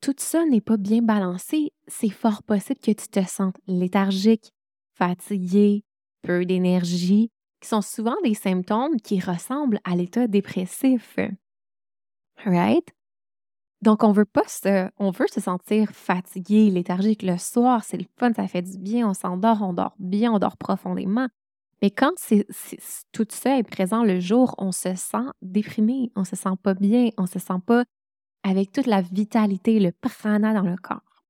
tout 0.00 0.14
ça 0.18 0.44
n'est 0.44 0.60
pas 0.60 0.76
bien 0.76 1.02
balancé, 1.02 1.72
c'est 1.86 2.10
fort 2.10 2.42
possible 2.42 2.80
que 2.80 2.90
tu 2.90 3.08
te 3.08 3.24
sentes 3.24 3.56
léthargique, 3.66 4.52
fatigué, 4.94 5.84
peu 6.22 6.44
d'énergie, 6.44 7.30
qui 7.60 7.68
sont 7.68 7.82
souvent 7.82 8.16
des 8.22 8.34
symptômes 8.34 9.00
qui 9.00 9.20
ressemblent 9.20 9.80
à 9.84 9.96
l'état 9.96 10.26
dépressif. 10.26 11.18
Right? 12.44 12.95
Donc, 13.82 14.02
on 14.02 14.12
veut 14.12 14.24
pas 14.24 14.46
se, 14.46 14.88
on 14.98 15.10
veut 15.10 15.26
se 15.30 15.40
sentir 15.40 15.90
fatigué, 15.90 16.70
léthargique 16.70 17.22
le 17.22 17.36
soir, 17.36 17.84
c'est 17.84 17.98
le 17.98 18.06
fun, 18.18 18.32
ça 18.32 18.48
fait 18.48 18.62
du 18.62 18.78
bien, 18.78 19.08
on 19.08 19.14
s'endort, 19.14 19.62
on 19.62 19.72
dort 19.72 19.94
bien, 19.98 20.32
on 20.32 20.38
dort 20.38 20.56
profondément. 20.56 21.28
Mais 21.82 21.90
quand 21.90 22.12
tout 23.12 23.26
ça 23.28 23.58
est 23.58 23.62
présent 23.62 24.02
le 24.02 24.18
jour, 24.18 24.54
on 24.58 24.72
se 24.72 24.94
sent 24.94 25.28
déprimé, 25.42 26.10
on 26.16 26.24
se 26.24 26.36
sent 26.36 26.56
pas 26.62 26.74
bien, 26.74 27.10
on 27.18 27.26
se 27.26 27.38
sent 27.38 27.60
pas 27.66 27.84
avec 28.42 28.72
toute 28.72 28.86
la 28.86 29.02
vitalité, 29.02 29.78
le 29.78 29.92
prana 29.92 30.54
dans 30.54 30.62
le 30.62 30.76
corps. 30.76 31.24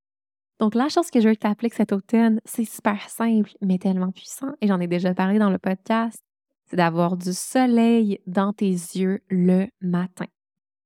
Donc, 0.61 0.75
la 0.75 0.89
chose 0.89 1.11
que 1.11 1.21
je 1.21 1.29
veux 1.29 1.35
que 1.35 1.41
tu 1.41 1.47
appliques 1.47 1.75
cet 1.75 1.93
automne, 1.93 2.41
c'est 2.45 2.65
super 2.65 3.11
simple, 3.11 3.51
mais 3.61 3.79
tellement 3.79 4.13
puissant, 4.13 4.53
et 4.61 4.69
j'en 4.69 4.81
ai 4.81 4.87
déjà 4.87 5.15
parlé 5.15 5.39
dans 5.39 5.51
le 5.51 5.59
podcast, 5.59 6.23
c'est 6.67 6.77
d'avoir 6.77 7.17
du 7.17 7.33
soleil 7.33 8.21
dans 8.27 8.53
tes 8.53 8.71
yeux 8.71 9.21
le 9.29 9.67
matin. 9.81 10.27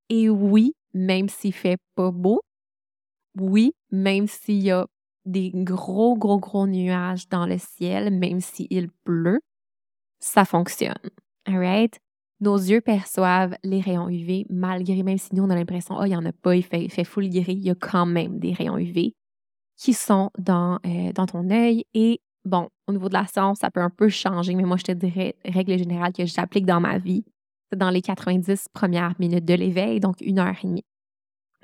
Et 0.08 0.28
oui, 0.28 0.74
même 0.94 1.28
s'il 1.28 1.54
fait 1.54 1.78
pas 1.94 2.10
beau, 2.10 2.40
oui, 3.38 3.72
même 3.90 4.26
s'il 4.26 4.62
y 4.62 4.70
a 4.70 4.86
des 5.24 5.50
gros, 5.54 6.16
gros, 6.16 6.38
gros 6.38 6.66
nuages 6.66 7.28
dans 7.28 7.46
le 7.46 7.58
ciel, 7.58 8.10
même 8.10 8.40
s'il 8.40 8.90
pleut, 9.04 9.40
ça 10.18 10.44
fonctionne. 10.44 10.94
Alright? 11.46 11.98
Nos 12.40 12.56
yeux 12.56 12.80
perçoivent 12.80 13.56
les 13.62 13.80
rayons 13.80 14.08
UV 14.08 14.46
malgré, 14.48 15.02
même 15.02 15.18
si 15.18 15.34
nous 15.34 15.42
on 15.42 15.50
a 15.50 15.54
l'impression, 15.54 15.96
oh, 15.98 16.04
il 16.04 16.08
n'y 16.08 16.16
en 16.16 16.24
a 16.24 16.32
pas, 16.32 16.56
il 16.56 16.62
fait, 16.62 16.82
il 16.82 16.90
fait 16.90 17.04
full 17.04 17.28
gris, 17.28 17.52
il 17.52 17.64
y 17.66 17.70
a 17.70 17.74
quand 17.74 18.06
même 18.06 18.38
des 18.38 18.52
rayons 18.52 18.78
UV 18.78 19.14
qui 19.76 19.92
sont 19.92 20.30
dans, 20.38 20.78
euh, 20.86 21.12
dans 21.12 21.26
ton 21.26 21.50
œil. 21.50 21.84
Et 21.92 22.20
bon, 22.44 22.68
au 22.86 22.92
niveau 22.92 23.08
de 23.08 23.14
la 23.14 23.26
science, 23.26 23.58
ça 23.58 23.70
peut 23.70 23.80
un 23.80 23.90
peu 23.90 24.08
changer, 24.08 24.54
mais 24.54 24.62
moi, 24.64 24.76
je 24.78 24.84
te 24.84 24.92
dirais, 24.92 25.36
règle 25.44 25.78
générale 25.78 26.12
que 26.12 26.24
j'applique 26.24 26.66
dans 26.66 26.80
ma 26.80 26.98
vie, 26.98 27.24
dans 27.74 27.90
les 27.90 28.02
90 28.02 28.68
premières 28.72 29.14
minutes 29.18 29.44
de 29.44 29.54
l'éveil, 29.54 30.00
donc 30.00 30.20
une 30.20 30.38
heure 30.38 30.54
et 30.62 30.66
demie. 30.66 30.84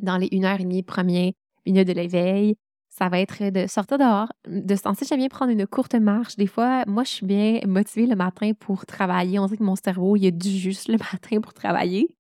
Dans 0.01 0.17
les 0.17 0.29
une 0.33 0.45
heure 0.45 0.61
et 0.61 0.65
demie 0.65 0.83
premières 0.83 1.33
minutes 1.67 1.89
de 1.89 1.93
l'éveil, 1.93 2.57
ça 2.89 3.09
va 3.09 3.21
être 3.21 3.51
de 3.51 3.67
sortir 3.67 3.99
dehors. 3.99 4.33
De 4.49 4.75
ce 4.75 4.83
temps-ci, 4.83 5.05
j'aime 5.07 5.19
bien 5.19 5.29
prendre 5.29 5.53
une 5.53 5.67
courte 5.67 5.95
marche. 5.95 6.37
Des 6.37 6.47
fois, 6.47 6.85
moi, 6.87 7.05
je 7.05 7.11
suis 7.11 7.27
bien 7.27 7.61
motivée 7.67 8.07
le 8.07 8.17
matin 8.17 8.53
pour 8.59 8.87
travailler. 8.87 9.39
On 9.39 9.45
dirait 9.45 9.59
que 9.59 9.63
mon 9.63 9.77
cerveau, 9.77 10.17
il 10.17 10.27
a 10.27 10.31
du 10.31 10.49
juste 10.49 10.89
le 10.89 10.97
matin 11.13 11.41
pour 11.41 11.53
travailler, 11.53 12.17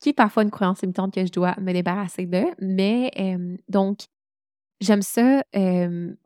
qui 0.00 0.10
est 0.10 0.12
parfois 0.12 0.44
une 0.44 0.50
croyance 0.50 0.82
limitante 0.82 1.12
que 1.12 1.26
je 1.26 1.32
dois 1.32 1.56
me 1.60 1.72
débarrasser 1.72 2.26
de. 2.26 2.44
Mais 2.60 3.10
euh, 3.18 3.56
donc, 3.68 4.04
j'aime 4.80 5.02
ça 5.02 5.42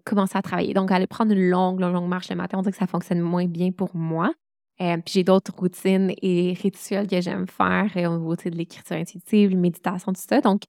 commencer 0.04 0.36
à 0.36 0.42
travailler. 0.42 0.74
Donc, 0.74 0.90
aller 0.90 1.06
prendre 1.06 1.32
une 1.32 1.48
longue, 1.48 1.80
longue, 1.80 1.94
longue 1.94 2.08
marche 2.08 2.28
le 2.28 2.36
matin, 2.36 2.58
on 2.58 2.62
dirait 2.62 2.72
que 2.72 2.78
ça 2.78 2.86
fonctionne 2.86 3.20
moins 3.20 3.46
bien 3.46 3.72
pour 3.72 3.96
moi. 3.96 4.32
Euh, 4.80 4.96
puis 4.96 5.12
j'ai 5.14 5.24
d'autres 5.24 5.54
routines 5.54 6.12
et 6.22 6.54
rituels 6.54 7.06
que 7.06 7.20
j'aime 7.20 7.46
faire 7.46 7.90
euh, 7.96 8.08
au 8.08 8.18
niveau 8.18 8.34
de 8.34 8.50
l'écriture 8.50 8.96
intuitive, 8.96 9.54
méditation, 9.54 10.12
tout 10.12 10.22
ça. 10.26 10.40
Donc, 10.40 10.62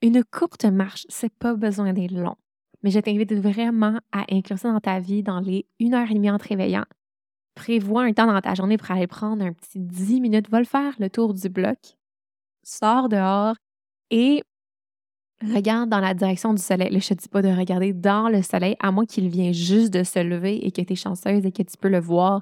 une 0.00 0.24
courte 0.24 0.64
marche, 0.64 1.06
c'est 1.10 1.32
pas 1.34 1.54
besoin 1.54 1.92
d'être 1.92 2.12
long. 2.12 2.36
Mais 2.82 2.90
je 2.90 2.98
t'invite 3.00 3.34
vraiment 3.34 3.98
à 4.12 4.24
inclure 4.30 4.56
dans 4.62 4.80
ta 4.80 4.98
vie 4.98 5.22
dans 5.22 5.40
les 5.40 5.66
une 5.78 5.92
heure 5.92 6.10
et 6.10 6.14
demie 6.14 6.30
en 6.30 6.38
te 6.38 6.48
réveillant. 6.48 6.86
Prévois 7.54 8.04
un 8.04 8.12
temps 8.14 8.26
dans 8.26 8.40
ta 8.40 8.54
journée 8.54 8.78
pour 8.78 8.90
aller 8.90 9.06
prendre 9.06 9.44
un 9.44 9.52
petit 9.52 9.78
10 9.80 10.20
minutes, 10.22 10.48
va 10.48 10.60
le 10.60 10.64
faire 10.64 10.94
le 10.98 11.10
tour 11.10 11.34
du 11.34 11.50
bloc. 11.50 11.76
Sors 12.62 13.10
dehors 13.10 13.54
et 14.10 14.42
regarde 15.42 15.90
dans 15.90 16.00
la 16.00 16.14
direction 16.14 16.54
du 16.54 16.62
soleil. 16.62 16.88
je 16.90 16.96
ne 16.96 17.00
te 17.00 17.22
dis 17.22 17.28
pas 17.28 17.42
de 17.42 17.48
regarder 17.48 17.92
dans 17.92 18.30
le 18.30 18.40
soleil, 18.40 18.76
à 18.80 18.90
moins 18.90 19.04
qu'il 19.04 19.28
vienne 19.28 19.52
juste 19.52 19.92
de 19.92 20.02
se 20.02 20.18
lever 20.18 20.66
et 20.66 20.70
que 20.70 20.80
tu 20.80 20.92
es 20.94 20.96
chanceuse 20.96 21.44
et 21.44 21.52
que 21.52 21.62
tu 21.62 21.76
peux 21.78 21.88
le 21.88 22.00
voir 22.00 22.40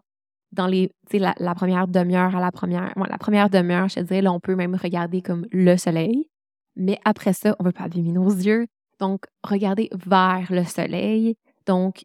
dans 0.52 0.66
les, 0.66 0.90
la, 1.12 1.34
la 1.38 1.54
première 1.54 1.88
demi-heure 1.88 2.34
à 2.36 2.40
la 2.40 2.50
première, 2.50 2.92
la 2.96 3.18
première 3.18 3.50
demi-heure, 3.50 3.88
je 3.88 3.96
te 3.96 4.00
dirais, 4.00 4.26
on 4.28 4.40
peut 4.40 4.56
même 4.56 4.74
regarder 4.74 5.22
comme 5.22 5.46
le 5.50 5.76
soleil. 5.76 6.28
Mais 6.76 6.98
après 7.04 7.32
ça, 7.32 7.56
on 7.58 7.64
ne 7.64 7.68
veut 7.68 7.72
pas 7.72 7.84
abîmer 7.84 8.12
nos 8.12 8.30
yeux. 8.30 8.66
Donc, 9.00 9.24
regardez 9.42 9.90
vers 9.92 10.46
le 10.50 10.64
soleil. 10.64 11.36
Donc, 11.66 12.04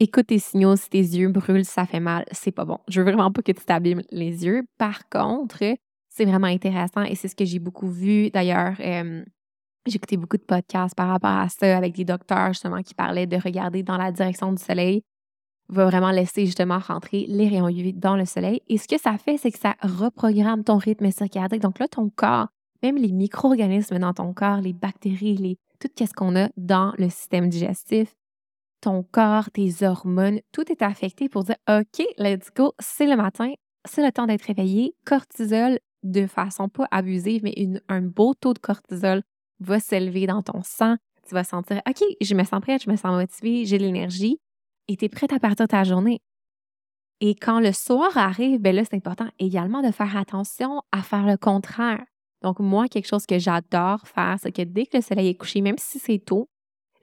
écoute 0.00 0.28
tes 0.28 0.38
signaux. 0.38 0.76
Si 0.76 0.88
tes 0.88 0.98
yeux 0.98 1.28
brûlent, 1.28 1.64
ça 1.64 1.86
fait 1.86 2.00
mal, 2.00 2.24
c'est 2.32 2.52
pas 2.52 2.64
bon. 2.64 2.78
Je 2.88 3.00
veux 3.00 3.12
vraiment 3.12 3.30
pas 3.32 3.42
que 3.42 3.52
tu 3.52 3.64
t'abîmes 3.64 4.02
les 4.10 4.44
yeux. 4.44 4.62
Par 4.78 5.08
contre, 5.08 5.62
c'est 6.08 6.24
vraiment 6.24 6.46
intéressant 6.46 7.02
et 7.02 7.14
c'est 7.14 7.28
ce 7.28 7.36
que 7.36 7.44
j'ai 7.44 7.58
beaucoup 7.58 7.88
vu. 7.88 8.30
D'ailleurs, 8.30 8.74
euh, 8.80 9.24
j'ai 9.86 9.96
écouté 9.96 10.16
beaucoup 10.16 10.36
de 10.36 10.42
podcasts 10.42 10.94
par 10.94 11.08
rapport 11.08 11.30
à 11.30 11.48
ça 11.48 11.76
avec 11.76 11.94
des 11.94 12.04
docteurs 12.04 12.48
justement 12.48 12.82
qui 12.82 12.94
parlaient 12.94 13.26
de 13.26 13.36
regarder 13.36 13.82
dans 13.82 13.96
la 13.96 14.12
direction 14.12 14.52
du 14.52 14.62
soleil 14.62 15.02
va 15.72 15.86
vraiment 15.86 16.10
laisser 16.10 16.46
justement 16.46 16.78
rentrer 16.78 17.24
les 17.28 17.48
rayons 17.48 17.68
UV 17.68 17.92
dans 17.92 18.16
le 18.16 18.24
soleil. 18.24 18.60
Et 18.68 18.78
ce 18.78 18.86
que 18.86 18.98
ça 18.98 19.16
fait, 19.18 19.38
c'est 19.38 19.50
que 19.50 19.58
ça 19.58 19.74
reprogramme 19.82 20.64
ton 20.64 20.76
rythme 20.76 21.10
circadien. 21.10 21.58
Donc 21.58 21.78
là, 21.78 21.88
ton 21.88 22.10
corps, 22.10 22.48
même 22.82 22.96
les 22.96 23.12
micro-organismes 23.12 23.98
dans 23.98 24.12
ton 24.12 24.32
corps, 24.34 24.60
les 24.60 24.72
bactéries, 24.72 25.36
les, 25.36 25.58
tout 25.80 25.88
ce 25.98 26.12
qu'on 26.12 26.36
a 26.36 26.50
dans 26.56 26.92
le 26.98 27.08
système 27.08 27.48
digestif, 27.48 28.14
ton 28.80 29.02
corps, 29.02 29.50
tes 29.50 29.84
hormones, 29.84 30.40
tout 30.52 30.70
est 30.70 30.82
affecté 30.82 31.28
pour 31.28 31.44
dire 31.44 31.56
OK, 31.68 32.04
let's 32.18 32.48
go, 32.54 32.74
c'est 32.78 33.06
le 33.06 33.16
matin, 33.16 33.52
c'est 33.88 34.04
le 34.04 34.12
temps 34.12 34.26
d'être 34.26 34.42
réveillé. 34.42 34.94
Cortisol, 35.06 35.78
de 36.02 36.26
façon 36.26 36.68
pas 36.68 36.86
abusive, 36.90 37.42
mais 37.44 37.54
un 37.88 38.02
beau 38.02 38.34
taux 38.34 38.52
de 38.52 38.58
cortisol 38.58 39.22
va 39.60 39.80
s'élever 39.80 40.26
dans 40.26 40.42
ton 40.42 40.62
sang. 40.62 40.96
Tu 41.26 41.34
vas 41.34 41.44
sentir 41.44 41.80
OK, 41.88 42.02
je 42.20 42.34
me 42.34 42.42
sens 42.44 42.60
prête, 42.60 42.82
je 42.82 42.90
me 42.90 42.96
sens 42.96 43.12
motivée, 43.12 43.64
j'ai 43.64 43.78
de 43.78 43.84
l'énergie 43.84 44.38
et 44.88 44.96
tu 44.96 45.04
es 45.04 45.08
prête 45.08 45.32
à 45.32 45.38
partir 45.38 45.68
ta 45.68 45.84
journée. 45.84 46.20
Et 47.20 47.34
quand 47.34 47.60
le 47.60 47.72
soir 47.72 48.16
arrive, 48.16 48.60
ben 48.60 48.74
là, 48.74 48.82
c'est 48.84 48.96
important 48.96 49.28
également 49.38 49.80
de 49.80 49.92
faire 49.92 50.16
attention 50.16 50.82
à 50.90 51.02
faire 51.02 51.24
le 51.24 51.36
contraire. 51.36 52.04
Donc, 52.42 52.58
moi, 52.58 52.88
quelque 52.88 53.06
chose 53.06 53.26
que 53.26 53.38
j'adore 53.38 54.00
faire, 54.08 54.36
c'est 54.40 54.50
que 54.50 54.62
dès 54.62 54.86
que 54.86 54.96
le 54.96 55.02
soleil 55.02 55.28
est 55.28 55.34
couché, 55.34 55.60
même 55.60 55.78
si 55.78 56.00
c'est 56.00 56.18
tôt, 56.18 56.48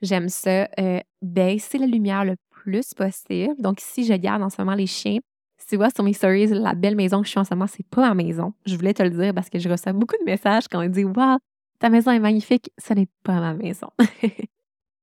j'aime 0.02 0.28
ça, 0.28 0.68
euh, 0.78 1.00
baisser 1.22 1.78
la 1.78 1.86
lumière 1.86 2.26
le 2.26 2.36
plus 2.50 2.92
possible. 2.92 3.54
Donc, 3.58 3.80
si 3.80 4.04
je 4.04 4.12
garde 4.12 4.42
en 4.42 4.50
ce 4.50 4.60
moment 4.60 4.74
les 4.74 4.86
chiens, 4.86 5.20
tu 5.70 5.76
vois 5.76 5.90
sur 5.90 6.02
mes 6.02 6.12
stories, 6.12 6.48
la 6.48 6.74
belle 6.74 6.96
maison 6.96 7.20
que 7.20 7.26
je 7.26 7.30
suis 7.30 7.38
en 7.38 7.44
ce 7.44 7.54
moment, 7.54 7.68
c'est 7.68 7.86
pas 7.86 8.08
ma 8.08 8.14
maison. 8.14 8.52
Je 8.66 8.74
voulais 8.76 8.92
te 8.92 9.02
le 9.02 9.10
dire 9.10 9.32
parce 9.32 9.48
que 9.48 9.58
je 9.60 9.68
reçois 9.68 9.92
beaucoup 9.92 10.16
de 10.18 10.24
messages 10.24 10.66
quand 10.68 10.84
on 10.84 10.88
dit 10.88 11.04
Waouh, 11.04 11.38
ta 11.78 11.88
maison 11.88 12.10
est 12.10 12.18
magnifique. 12.18 12.70
Ce 12.76 12.92
n'est 12.92 13.08
pas 13.22 13.38
ma 13.38 13.54
maison. 13.54 13.88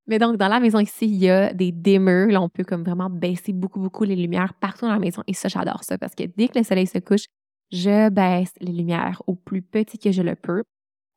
Mais 0.07 0.19
donc, 0.19 0.37
dans 0.37 0.47
la 0.47 0.59
maison 0.59 0.79
ici, 0.79 1.05
il 1.05 1.15
y 1.15 1.29
a 1.29 1.53
des 1.53 1.71
dimmers. 1.71 2.27
Là, 2.27 2.41
on 2.41 2.49
peut 2.49 2.63
comme 2.63 2.83
vraiment 2.83 3.09
baisser 3.09 3.51
beaucoup, 3.51 3.79
beaucoup 3.79 4.05
les 4.05 4.15
lumières 4.15 4.53
partout 4.53 4.85
dans 4.85 4.93
la 4.93 4.99
maison. 4.99 5.21
Et 5.27 5.33
ça, 5.33 5.49
j'adore 5.49 5.83
ça 5.83 5.97
parce 5.97 6.15
que 6.15 6.23
dès 6.23 6.47
que 6.47 6.57
le 6.57 6.63
soleil 6.63 6.87
se 6.87 6.99
couche, 6.99 7.25
je 7.71 8.09
baisse 8.09 8.53
les 8.61 8.71
lumières 8.71 9.21
au 9.27 9.35
plus 9.35 9.61
petit 9.61 9.99
que 9.99 10.11
je 10.11 10.21
le 10.21 10.35
peux. 10.35 10.63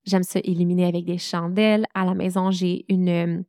J'aime 0.04 0.24
ça 0.24 0.40
illuminer 0.42 0.86
avec 0.86 1.04
des 1.04 1.18
chandelles. 1.18 1.86
À 1.94 2.04
la 2.04 2.14
maison, 2.14 2.50
j'ai 2.50 2.84
une 2.88 3.08
euh, 3.08 3.42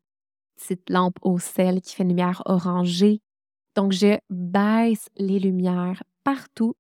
petite 0.57 0.89
lampe 0.89 1.17
au 1.23 1.39
sel 1.39 1.81
qui 1.81 1.95
fait 1.95 2.03
une 2.03 2.09
lumière 2.09 2.43
orangée. 2.45 3.21
Donc, 3.75 3.93
je 3.93 4.19
baisse 4.29 5.07
les 5.17 5.39
lumières 5.39 6.03
partout 6.23 6.75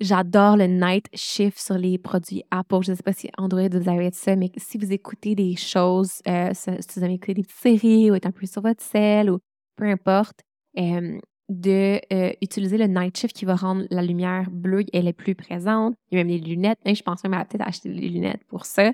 J'adore 0.00 0.56
le 0.56 0.66
night 0.66 1.08
shift 1.12 1.58
sur 1.58 1.76
les 1.76 1.98
produits 1.98 2.42
Apple. 2.50 2.78
Je 2.82 2.92
ne 2.92 2.96
sais 2.96 3.02
pas 3.02 3.12
si 3.12 3.30
Android 3.36 3.68
vous 3.70 3.88
avez 3.88 4.10
ça, 4.12 4.34
mais 4.34 4.50
si 4.56 4.78
vous 4.78 4.90
écoutez 4.92 5.34
des 5.34 5.56
choses, 5.56 6.22
euh, 6.26 6.52
si 6.54 6.70
vous 6.96 7.04
avez 7.04 7.14
écouté 7.14 7.34
des 7.34 7.42
petites 7.42 7.58
séries 7.58 8.10
ou 8.10 8.14
êtes 8.14 8.24
un 8.24 8.30
peu 8.30 8.46
sur 8.46 8.62
votre 8.62 8.82
sel 8.82 9.30
ou 9.30 9.40
peu 9.76 9.84
importe, 9.84 10.40
euh, 10.78 11.18
de 11.50 12.00
euh, 12.12 12.32
utiliser 12.40 12.78
le 12.78 12.86
night 12.86 13.16
shift 13.18 13.36
qui 13.36 13.44
va 13.44 13.56
rendre 13.56 13.84
la 13.90 14.02
lumière 14.02 14.48
bleue, 14.50 14.84
elle 14.92 15.08
est 15.08 15.12
plus 15.12 15.34
présente. 15.34 15.94
Il 16.10 16.16
y 16.16 16.20
a 16.20 16.24
même 16.24 16.32
les 16.32 16.40
lunettes. 16.40 16.78
Hein, 16.86 16.94
je 16.94 17.02
pense 17.02 17.22
même 17.24 17.34
à 17.34 17.44
peut-être 17.44 17.66
acheter 17.66 17.90
des 17.92 18.08
lunettes 18.08 18.44
pour 18.46 18.64
ça. 18.64 18.92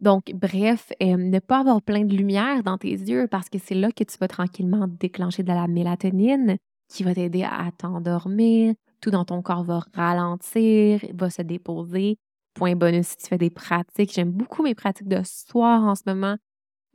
Donc, 0.00 0.32
bref, 0.34 0.92
euh, 1.02 1.16
ne 1.16 1.38
pas 1.38 1.60
avoir 1.60 1.80
plein 1.82 2.04
de 2.04 2.16
lumière 2.16 2.62
dans 2.62 2.78
tes 2.78 2.90
yeux 2.90 3.28
parce 3.30 3.48
que 3.48 3.58
c'est 3.58 3.74
là 3.74 3.92
que 3.92 4.02
tu 4.02 4.16
vas 4.18 4.28
tranquillement 4.28 4.88
déclencher 4.88 5.42
de 5.42 5.52
la 5.52 5.68
mélatonine 5.68 6.56
qui 6.88 7.04
va 7.04 7.14
t'aider 7.14 7.44
à 7.44 7.70
t'endormir. 7.76 8.74
Tout 9.04 9.10
dans 9.10 9.26
ton 9.26 9.42
corps 9.42 9.64
va 9.64 9.80
ralentir, 9.92 10.98
va 11.12 11.28
se 11.28 11.42
déposer. 11.42 12.16
Point 12.54 12.74
bonus 12.74 13.08
si 13.08 13.16
tu 13.18 13.26
fais 13.26 13.36
des 13.36 13.50
pratiques. 13.50 14.14
J'aime 14.14 14.30
beaucoup 14.30 14.62
mes 14.62 14.74
pratiques 14.74 15.08
de 15.08 15.20
soir 15.24 15.82
en 15.82 15.94
ce 15.94 16.04
moment. 16.06 16.36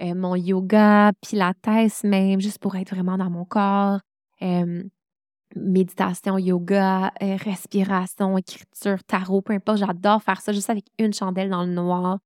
Euh, 0.02 0.16
mon 0.16 0.34
yoga, 0.34 1.12
pilates 1.22 2.04
même, 2.04 2.42
juste 2.42 2.58
pour 2.58 2.76
être 2.78 2.96
vraiment 2.96 3.16
dans 3.16 3.30
mon 3.30 3.46
corps. 3.46 4.00
Euh, 4.42 4.82
méditation, 5.56 6.40
yoga, 6.40 7.12
respiration, 7.22 8.40
écriture, 8.40 9.04
tarot, 9.04 9.44
peu 9.44 9.54
importe. 9.54 9.78
J'adore 9.78 10.24
faire 10.24 10.42
ça 10.42 10.52
juste 10.52 10.72
avec 10.72 10.86
une 10.98 11.14
chandelle 11.14 11.52
dans 11.52 11.64
le 11.64 11.72
noir 11.72 12.18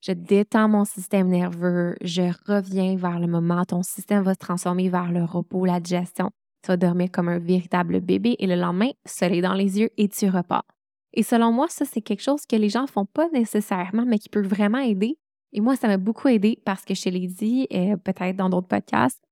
je 0.00 0.12
détends 0.12 0.68
mon 0.68 0.84
système 0.84 1.28
nerveux, 1.28 1.96
je 2.02 2.22
reviens 2.46 2.96
vers 2.96 3.18
le 3.18 3.26
moment, 3.26 3.64
ton 3.64 3.82
système 3.82 4.22
va 4.22 4.34
se 4.34 4.38
transformer 4.38 4.88
vers 4.88 5.10
le 5.10 5.24
repos, 5.24 5.64
la 5.64 5.80
digestion. 5.80 6.30
Tu 6.68 6.72
vas 6.72 6.76
dormir 6.76 7.08
comme 7.10 7.30
un 7.30 7.38
véritable 7.38 8.00
bébé 8.00 8.36
et 8.38 8.46
le 8.46 8.54
lendemain, 8.54 8.90
soleil 9.06 9.40
dans 9.40 9.54
les 9.54 9.80
yeux 9.80 9.88
et 9.96 10.06
tu 10.06 10.28
repars. 10.28 10.66
Et 11.14 11.22
selon 11.22 11.50
moi, 11.50 11.66
ça, 11.70 11.86
c'est 11.86 12.02
quelque 12.02 12.20
chose 12.20 12.44
que 12.44 12.56
les 12.56 12.68
gens 12.68 12.86
font 12.86 13.06
pas 13.06 13.26
nécessairement, 13.32 14.04
mais 14.06 14.18
qui 14.18 14.28
peut 14.28 14.46
vraiment 14.46 14.76
aider. 14.76 15.16
Et 15.54 15.62
moi, 15.62 15.76
ça 15.76 15.88
m'a 15.88 15.96
beaucoup 15.96 16.28
aidé 16.28 16.60
parce 16.66 16.84
que 16.84 16.94
je 16.94 17.08
l'ai 17.08 17.26
dit, 17.26 17.66
euh, 17.72 17.96
peut-être 17.96 18.36
dans 18.36 18.50
d'autres 18.50 18.68
podcasts, 18.68 19.24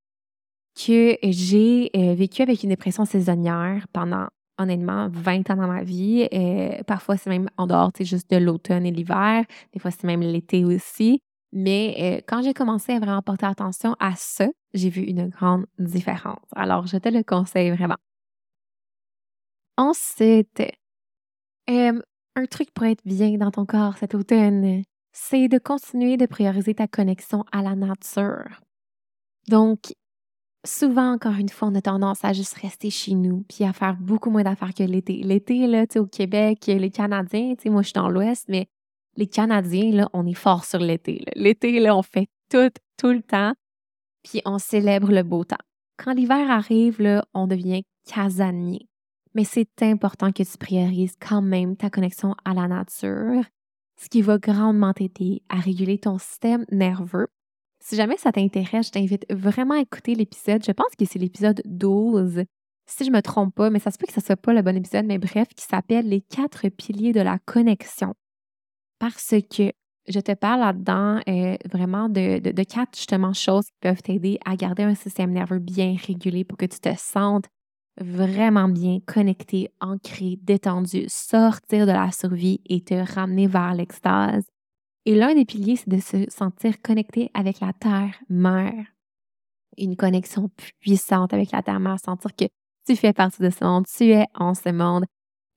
que 0.82 1.18
j'ai 1.24 1.90
euh, 1.94 2.14
vécu 2.14 2.40
avec 2.40 2.62
une 2.62 2.70
dépression 2.70 3.04
saisonnière 3.04 3.86
pendant 3.92 4.28
honnêtement 4.56 5.10
20 5.10 5.50
ans 5.50 5.56
dans 5.56 5.68
ma 5.68 5.84
vie. 5.84 6.26
Euh, 6.32 6.82
parfois, 6.84 7.18
c'est 7.18 7.28
même 7.28 7.50
en 7.58 7.66
dehors, 7.66 7.90
c'est 7.94 8.06
juste 8.06 8.30
de 8.30 8.38
l'automne 8.38 8.86
et 8.86 8.90
l'hiver. 8.90 9.44
Des 9.74 9.78
fois, 9.78 9.90
c'est 9.90 10.04
même 10.04 10.22
l'été 10.22 10.64
aussi. 10.64 11.20
Mais 11.52 11.94
euh, 11.98 12.20
quand 12.26 12.42
j'ai 12.42 12.54
commencé 12.54 12.92
à 12.92 12.98
vraiment 12.98 13.22
porter 13.22 13.46
attention 13.46 13.94
à 13.98 14.14
ça, 14.16 14.48
j'ai 14.74 14.90
vu 14.90 15.02
une 15.02 15.28
grande 15.28 15.66
différence. 15.78 16.44
Alors, 16.54 16.86
je 16.86 16.98
te 16.98 17.08
le 17.08 17.22
conseille 17.22 17.70
vraiment. 17.70 17.96
Ensuite, 19.76 20.62
euh, 21.70 22.00
un 22.34 22.46
truc 22.46 22.70
pour 22.72 22.84
être 22.84 23.02
bien 23.04 23.36
dans 23.38 23.50
ton 23.50 23.66
corps 23.66 23.96
cet 23.98 24.14
automne, 24.14 24.82
c'est 25.12 25.48
de 25.48 25.58
continuer 25.58 26.16
de 26.16 26.26
prioriser 26.26 26.74
ta 26.74 26.86
connexion 26.86 27.44
à 27.52 27.62
la 27.62 27.74
nature. 27.74 28.60
Donc, 29.48 29.92
souvent, 30.64 31.12
encore 31.12 31.34
une 31.34 31.48
fois, 31.48 31.68
on 31.68 31.74
a 31.74 31.80
tendance 31.80 32.24
à 32.24 32.32
juste 32.32 32.54
rester 32.54 32.90
chez 32.90 33.14
nous 33.14 33.44
puis 33.48 33.64
à 33.64 33.72
faire 33.72 33.96
beaucoup 33.96 34.30
moins 34.30 34.42
d'affaires 34.42 34.74
que 34.74 34.82
l'été. 34.82 35.22
L'été, 35.22 35.66
là, 35.66 35.86
tu 35.86 35.94
sais, 35.94 35.98
au 35.98 36.06
Québec, 36.06 36.66
les 36.66 36.90
Canadiens, 36.90 37.54
tu 37.54 37.62
sais, 37.62 37.70
moi, 37.70 37.82
je 37.82 37.88
suis 37.88 37.94
dans 37.94 38.08
l'Ouest, 38.08 38.46
mais 38.48 38.68
les 39.16 39.26
Canadiens, 39.26 40.08
on 40.12 40.26
est 40.26 40.34
fort 40.34 40.64
sur 40.64 40.78
l'été. 40.78 41.24
L'été, 41.34 41.80
là, 41.80 41.96
on 41.96 42.02
fait 42.02 42.28
tout, 42.50 42.70
tout 42.96 43.10
le 43.10 43.22
temps, 43.22 43.54
puis 44.22 44.42
on 44.44 44.58
célèbre 44.58 45.10
le 45.10 45.22
beau 45.22 45.44
temps. 45.44 45.56
Quand 45.96 46.12
l'hiver 46.12 46.50
arrive, 46.50 47.22
on 47.34 47.46
devient 47.46 47.82
casanier. 48.06 48.88
Mais 49.34 49.44
c'est 49.44 49.82
important 49.82 50.32
que 50.32 50.42
tu 50.42 50.58
priorises 50.58 51.16
quand 51.20 51.42
même 51.42 51.76
ta 51.76 51.90
connexion 51.90 52.34
à 52.44 52.54
la 52.54 52.68
nature, 52.68 53.44
ce 54.00 54.08
qui 54.08 54.22
va 54.22 54.38
grandement 54.38 54.92
t'aider 54.92 55.42
à 55.48 55.56
réguler 55.56 55.98
ton 55.98 56.18
système 56.18 56.64
nerveux 56.70 57.28
si 57.86 57.94
jamais 57.94 58.16
ça 58.16 58.32
t'intéresse, 58.32 58.86
je 58.86 58.90
t'invite 58.90 59.32
vraiment 59.32 59.74
à 59.74 59.80
écouter 59.80 60.16
l'épisode. 60.16 60.64
Je 60.64 60.72
pense 60.72 60.94
que 60.98 61.04
c'est 61.04 61.20
l'épisode 61.20 61.62
12, 61.66 62.42
si 62.86 63.04
je 63.04 63.10
me 63.12 63.22
trompe 63.22 63.54
pas, 63.54 63.70
mais 63.70 63.78
ça 63.78 63.92
se 63.92 63.98
peut 63.98 64.06
que 64.06 64.12
ce 64.12 64.20
soit 64.20 64.36
pas 64.36 64.52
le 64.52 64.62
bon 64.62 64.76
épisode, 64.76 65.06
mais 65.06 65.18
bref, 65.18 65.46
qui 65.54 65.64
s'appelle 65.64 66.08
Les 66.08 66.20
quatre 66.20 66.68
piliers 66.68 67.12
de 67.12 67.20
la 67.20 67.38
connexion. 67.38 68.14
Parce 68.98 69.34
que 69.50 69.72
je 70.08 70.20
te 70.20 70.32
parle 70.34 70.60
là-dedans 70.60 71.20
euh, 71.28 71.56
vraiment 71.70 72.08
de, 72.08 72.38
de, 72.38 72.62
quatre 72.62 72.96
justement 72.96 73.32
choses 73.32 73.66
qui 73.66 73.78
peuvent 73.80 74.02
t'aider 74.02 74.38
à 74.44 74.56
garder 74.56 74.84
un 74.84 74.94
système 74.94 75.32
nerveux 75.32 75.58
bien 75.58 75.96
régulé 76.06 76.44
pour 76.44 76.56
que 76.56 76.66
tu 76.66 76.78
te 76.78 76.94
sentes 76.96 77.46
vraiment 78.00 78.68
bien 78.68 78.98
connecté, 79.06 79.70
ancré, 79.80 80.38
détendu, 80.42 81.06
sortir 81.08 81.86
de 81.86 81.92
la 81.92 82.12
survie 82.12 82.60
et 82.66 82.82
te 82.82 82.94
ramener 82.94 83.46
vers 83.46 83.74
l'extase. 83.74 84.44
Et 85.06 85.14
l'un 85.14 85.34
des 85.34 85.44
piliers, 85.44 85.76
c'est 85.76 85.88
de 85.88 86.00
se 86.00 86.30
sentir 86.30 86.80
connecté 86.82 87.30
avec 87.32 87.60
la 87.60 87.72
terre-mère. 87.72 88.84
Une 89.78 89.96
connexion 89.96 90.50
puissante 90.80 91.32
avec 91.32 91.52
la 91.52 91.62
terre-mère, 91.62 91.98
sentir 92.04 92.34
que 92.34 92.44
tu 92.86 92.96
fais 92.96 93.12
partie 93.12 93.42
de 93.42 93.50
ce 93.50 93.64
monde, 93.64 93.86
tu 93.86 94.10
es 94.10 94.26
en 94.34 94.54
ce 94.54 94.70
monde 94.70 95.04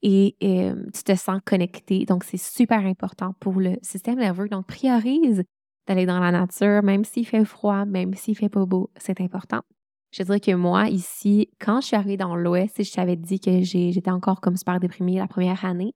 et 0.01 0.35
euh, 0.43 0.75
tu 0.93 1.03
te 1.03 1.15
sens 1.15 1.39
connecté. 1.45 2.05
Donc, 2.05 2.23
c'est 2.23 2.37
super 2.37 2.79
important 2.79 3.33
pour 3.39 3.59
le 3.59 3.75
système 3.81 4.19
nerveux. 4.19 4.47
Donc, 4.47 4.67
priorise 4.67 5.43
d'aller 5.87 6.05
dans 6.05 6.19
la 6.19 6.31
nature, 6.31 6.83
même 6.83 7.03
s'il 7.03 7.25
fait 7.25 7.45
froid, 7.45 7.85
même 7.85 8.13
s'il 8.13 8.37
fait 8.37 8.49
pas 8.49 8.65
beau, 8.65 8.89
c'est 8.97 9.21
important. 9.21 9.61
Je 10.11 10.23
dirais 10.23 10.39
que 10.39 10.53
moi, 10.53 10.87
ici, 10.87 11.49
quand 11.59 11.81
je 11.81 11.87
suis 11.87 11.95
arrivée 11.95 12.17
dans 12.17 12.35
l'Ouest, 12.35 12.83
je 12.83 12.91
t'avais 12.91 13.15
dit 13.15 13.39
que 13.39 13.61
j'étais 13.61 14.11
encore 14.11 14.41
comme 14.41 14.57
super 14.57 14.79
déprimée 14.79 15.17
la 15.17 15.27
première 15.27 15.65
année, 15.65 15.93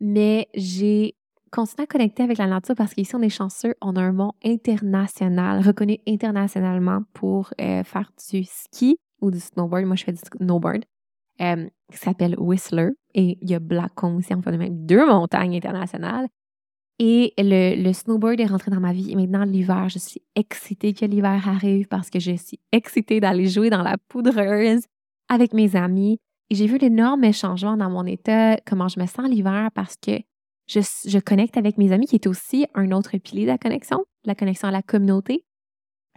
mais 0.00 0.48
j'ai 0.54 1.14
continuer 1.50 1.84
à 1.84 1.86
connecter 1.86 2.22
avec 2.22 2.38
la 2.38 2.46
nature 2.46 2.74
parce 2.76 2.94
qu'ici, 2.94 3.14
on 3.14 3.22
est 3.22 3.28
chanceux. 3.28 3.74
On 3.80 3.96
a 3.96 4.00
un 4.00 4.12
mont 4.12 4.32
international, 4.44 5.60
reconnu 5.62 5.98
internationalement 6.06 7.02
pour 7.12 7.52
euh, 7.60 7.82
faire 7.84 8.10
du 8.30 8.44
ski 8.44 8.96
ou 9.20 9.30
du 9.30 9.40
snowboard. 9.40 9.84
Moi, 9.84 9.96
je 9.96 10.04
fais 10.04 10.12
du 10.12 10.20
snowboard, 10.20 10.84
euh, 11.40 11.68
qui 11.90 11.98
s'appelle 11.98 12.34
Whistler. 12.38 12.90
Et 13.14 13.38
il 13.40 13.50
y 13.50 13.54
a 13.54 13.58
Blackcomb 13.58 14.16
aussi, 14.16 14.34
en 14.34 14.42
fait, 14.42 14.56
même 14.56 14.86
deux 14.86 15.06
montagnes 15.06 15.56
internationales. 15.56 16.28
Et 16.98 17.32
le, 17.38 17.82
le, 17.82 17.92
snowboard 17.92 18.40
est 18.40 18.46
rentré 18.46 18.70
dans 18.70 18.80
ma 18.80 18.92
vie. 18.92 19.10
Et 19.10 19.16
maintenant, 19.16 19.44
l'hiver, 19.44 19.88
je 19.88 19.98
suis 19.98 20.22
excitée 20.36 20.92
que 20.92 21.06
l'hiver 21.06 21.48
arrive 21.48 21.88
parce 21.88 22.10
que 22.10 22.20
je 22.20 22.36
suis 22.36 22.60
excitée 22.72 23.20
d'aller 23.20 23.46
jouer 23.46 23.70
dans 23.70 23.82
la 23.82 23.96
poudreuse 24.08 24.84
avec 25.28 25.54
mes 25.54 25.76
amis. 25.76 26.18
Et 26.50 26.56
j'ai 26.56 26.66
vu 26.66 26.76
l'énorme 26.76 27.32
changement 27.32 27.76
dans 27.76 27.88
mon 27.88 28.04
état, 28.04 28.56
comment 28.66 28.88
je 28.88 29.00
me 29.00 29.06
sens 29.06 29.28
l'hiver 29.28 29.70
parce 29.74 29.96
que 29.96 30.20
je, 30.66 31.18
connecte 31.18 31.56
avec 31.56 31.78
mes 31.78 31.92
amis, 31.92 32.06
qui 32.06 32.16
est 32.16 32.26
aussi 32.26 32.66
un 32.74 32.92
autre 32.92 33.16
pilier 33.18 33.42
de 33.42 33.50
la 33.50 33.58
connexion, 33.58 34.04
la 34.24 34.34
connexion 34.34 34.68
à 34.68 34.70
la 34.70 34.82
communauté. 34.82 35.44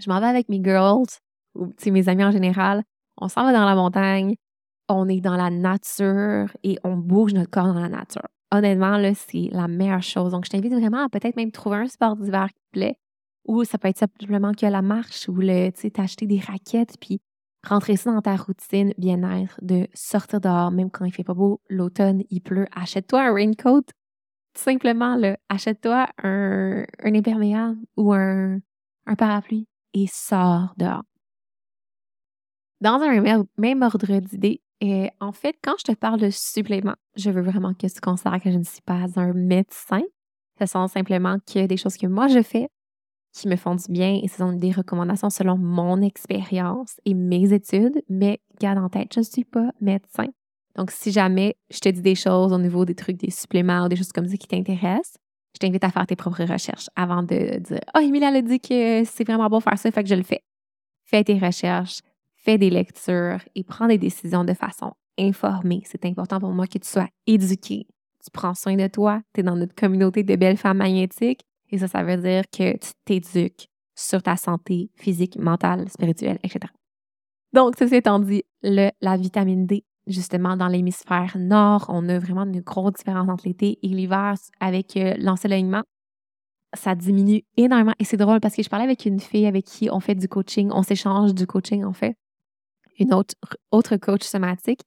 Je 0.04 0.10
m'en 0.10 0.20
vais 0.20 0.28
avec 0.28 0.50
mes 0.50 0.62
girls, 0.64 1.06
ou 1.56 1.72
mes 1.86 2.10
amis 2.10 2.24
en 2.24 2.32
général. 2.32 2.84
On 3.18 3.28
s'en 3.28 3.44
va 3.44 3.54
dans 3.54 3.66
la 3.66 3.76
montagne, 3.76 4.36
on 4.90 5.08
est 5.08 5.22
dans 5.22 5.36
la 5.36 5.50
nature 5.50 6.56
et 6.64 6.78
on 6.84 6.98
bouge 6.98 7.34
notre 7.34 7.50
corps 7.50 7.74
dans 7.74 7.80
la 7.80 7.90
nature. 7.90 8.28
Honnêtement, 8.52 8.98
là, 8.98 9.14
c'est 9.16 9.50
la 9.52 9.68
meilleure 9.68 10.04
chose. 10.04 10.32
Donc, 10.32 10.46
je 10.46 10.52
t'invite 10.52 10.74
vraiment 10.74 11.06
à 11.06 11.10
peut-être 11.10 11.36
même 11.36 11.52
trouver 11.52 11.78
un 11.78 11.88
sport 11.88 12.16
d'hiver 12.16 12.48
qui 12.50 12.54
te 12.54 12.72
plaît, 12.72 12.98
ou 13.46 13.64
ça 13.64 13.78
peut 13.78 13.88
être 13.88 13.98
simplement 13.98 14.54
que 14.54 14.66
la 14.66 14.82
marche 14.82 15.28
ou 15.28 15.36
le, 15.36 15.72
tu 15.72 15.82
sais, 15.82 15.92
t'acheter 15.92 16.28
des 16.28 16.40
raquettes, 16.40 16.98
puis 17.00 17.20
rentrer 17.68 17.96
ça 17.96 18.12
dans 18.12 18.22
ta 18.22 18.36
routine 18.36 18.94
bien-être, 18.98 19.58
de 19.62 19.88
sortir 19.94 20.42
dehors, 20.42 20.72
même 20.72 20.92
quand 20.92 21.06
il 21.06 21.14
fait 21.14 21.24
pas 21.24 21.34
beau, 21.34 21.62
l'automne, 21.70 22.24
il 22.30 22.42
pleut, 22.42 22.68
achète-toi 22.76 23.22
un 23.22 23.34
raincoat, 23.34 23.86
simplement, 24.54 25.20
achète-toi 25.50 26.08
un, 26.22 26.86
un, 27.04 27.16
imperméable 27.16 27.80
ou 27.98 28.14
un, 28.14 28.60
un 29.06 29.16
parapluie 29.16 29.68
et 29.94 30.08
sors 30.08 30.74
dehors. 30.78 31.04
Dans 32.82 33.00
un 33.02 33.46
même 33.58 33.82
ordre 33.82 34.20
d'idée, 34.20 34.62
et 34.86 35.12
en 35.22 35.32
fait, 35.32 35.56
quand 35.64 35.76
je 35.80 35.86
te 35.86 35.92
parle 35.94 36.20
de 36.20 36.30
suppléments, 36.30 36.98
je 37.16 37.30
veux 37.30 37.42
vraiment 37.42 37.74
que 37.74 37.88
tu 37.88 38.02
considères 38.02 38.42
que 38.42 38.52
je 38.52 38.58
ne 38.58 38.66
suis 38.66 38.82
pas 38.82 39.06
un 39.16 39.32
médecin. 39.32 40.02
Ce 40.60 40.66
sont 40.66 40.90
simplement 40.90 41.38
que 41.40 41.68
des 41.68 41.78
choses 41.78 41.96
que 41.96 42.06
moi 42.06 42.28
je 42.28 42.44
fais 42.44 42.68
qui 43.32 43.48
me 43.48 43.56
font 43.56 43.76
du 43.76 43.86
bien 43.90 44.20
et 44.22 44.28
ce 44.28 44.40
sont 44.40 44.52
des 44.52 44.72
recommandations 44.72 45.30
selon 45.30 45.58
mon 45.58 46.02
expérience 46.02 46.98
et 47.06 47.14
mes 47.14 47.54
études, 47.54 48.04
mais 48.10 48.42
garde 48.60 48.78
en 48.78 48.90
tête, 48.90 49.14
je 49.14 49.22
ne 49.22 49.26
suis 49.26 49.46
pas 49.46 49.72
médecin. 49.80 50.28
Donc, 50.76 50.92
si 50.92 51.14
jamais 51.14 51.56
je 51.72 51.80
te 51.80 51.88
dis 51.88 52.02
des 52.02 52.16
choses 52.16 52.52
au 52.52 52.60
niveau 52.60 52.84
des 52.84 52.94
trucs, 52.94 53.16
des 53.16 53.32
suppléments 53.32 53.86
ou 53.86 53.88
des 53.88 53.96
choses 53.96 54.12
comme 54.12 54.28
ça 54.28 54.36
qui 54.36 54.48
t'intéressent, 54.48 55.16
je 55.56 55.60
t'invite 55.60 55.84
à 55.86 55.92
faire 55.92 56.06
tes 56.06 56.18
propres 56.18 56.44
recherches 56.44 56.90
avant 56.98 57.24
de 57.24 57.58
dire 57.60 57.80
Oh, 57.96 58.00
Emilia 58.00 58.28
a 58.28 58.42
dit 58.42 58.60
que 58.60 59.06
c'est 59.06 59.24
vraiment 59.24 59.48
bon 59.48 59.62
faire 59.62 59.78
ça, 59.80 59.92
fait 59.92 60.04
que 60.04 60.10
je 60.10 60.16
le 60.16 60.24
fais. 60.24 60.44
Fais 61.06 61.24
tes 61.24 61.40
recherches, 61.40 62.02
fais 62.44 62.58
des 62.58 62.70
lectures 62.70 63.40
et 63.56 63.64
prends 63.64 63.88
des 63.88 63.98
décisions 63.98 64.44
de 64.44 64.54
façon 64.54 64.94
informée. 65.18 65.82
C'est 65.86 66.06
important 66.06 66.40
pour 66.40 66.52
moi 66.52 66.68
que 66.68 66.78
tu 66.78 66.88
sois 66.88 67.08
éduqué. 67.28 67.88
Tu 68.24 68.32
prends 68.32 68.54
soin 68.54 68.76
de 68.76 68.88
toi, 68.88 69.22
tu 69.34 69.42
es 69.42 69.44
dans 69.44 69.56
notre 69.56 69.76
communauté 69.76 70.24
de 70.24 70.36
belles 70.36 70.58
femmes 70.58 70.78
magnétiques 70.78 71.46
et 71.70 71.78
ça, 71.78 71.88
ça 71.88 72.04
veut 72.04 72.18
dire 72.18 72.44
que 72.52 72.78
tu 72.78 72.92
t'éduques 73.06 73.68
sur 73.96 74.24
ta 74.24 74.38
santé 74.38 74.90
physique, 74.96 75.38
mentale, 75.38 75.90
spirituelle, 75.90 76.40
etc. 76.44 76.72
Donc, 77.52 77.76
ceci 77.78 77.96
étant 77.96 78.20
dit, 78.20 78.44
le, 78.64 78.90
la 79.02 79.18
vitamine 79.18 79.66
D, 79.66 79.84
justement 80.08 80.58
dans 80.58 80.68
l'hémisphère 80.68 81.36
nord, 81.38 81.86
on 81.90 82.08
a 82.10 82.20
vraiment 82.20 82.44
une 82.44 82.62
grosse 82.62 82.94
différence 82.94 83.30
entre 83.30 83.48
l'été 83.48 83.80
et 83.84 83.88
l'hiver 83.88 84.36
avec 84.60 84.98
euh, 84.98 85.14
l'ensoleillement. 85.18 85.84
Ça 86.76 86.96
diminue 86.96 87.44
énormément. 87.56 87.94
Et 88.00 88.06
c'est 88.06 88.18
drôle 88.18 88.40
parce 88.40 88.56
que 88.56 88.64
je 88.64 88.70
parlais 88.70 88.86
avec 88.86 89.06
une 89.06 89.20
fille 89.20 89.46
avec 89.46 89.66
qui 89.66 89.90
on 89.92 90.00
fait 90.00 90.16
du 90.16 90.28
coaching, 90.28 90.72
on 90.74 90.82
s'échange 90.82 91.36
du 91.36 91.46
coaching 91.46 91.84
en 91.84 91.94
fait, 91.94 92.16
une 93.00 93.14
autre, 93.14 93.36
autre 93.72 93.98
coach 93.98 94.24
somatique. 94.24 94.82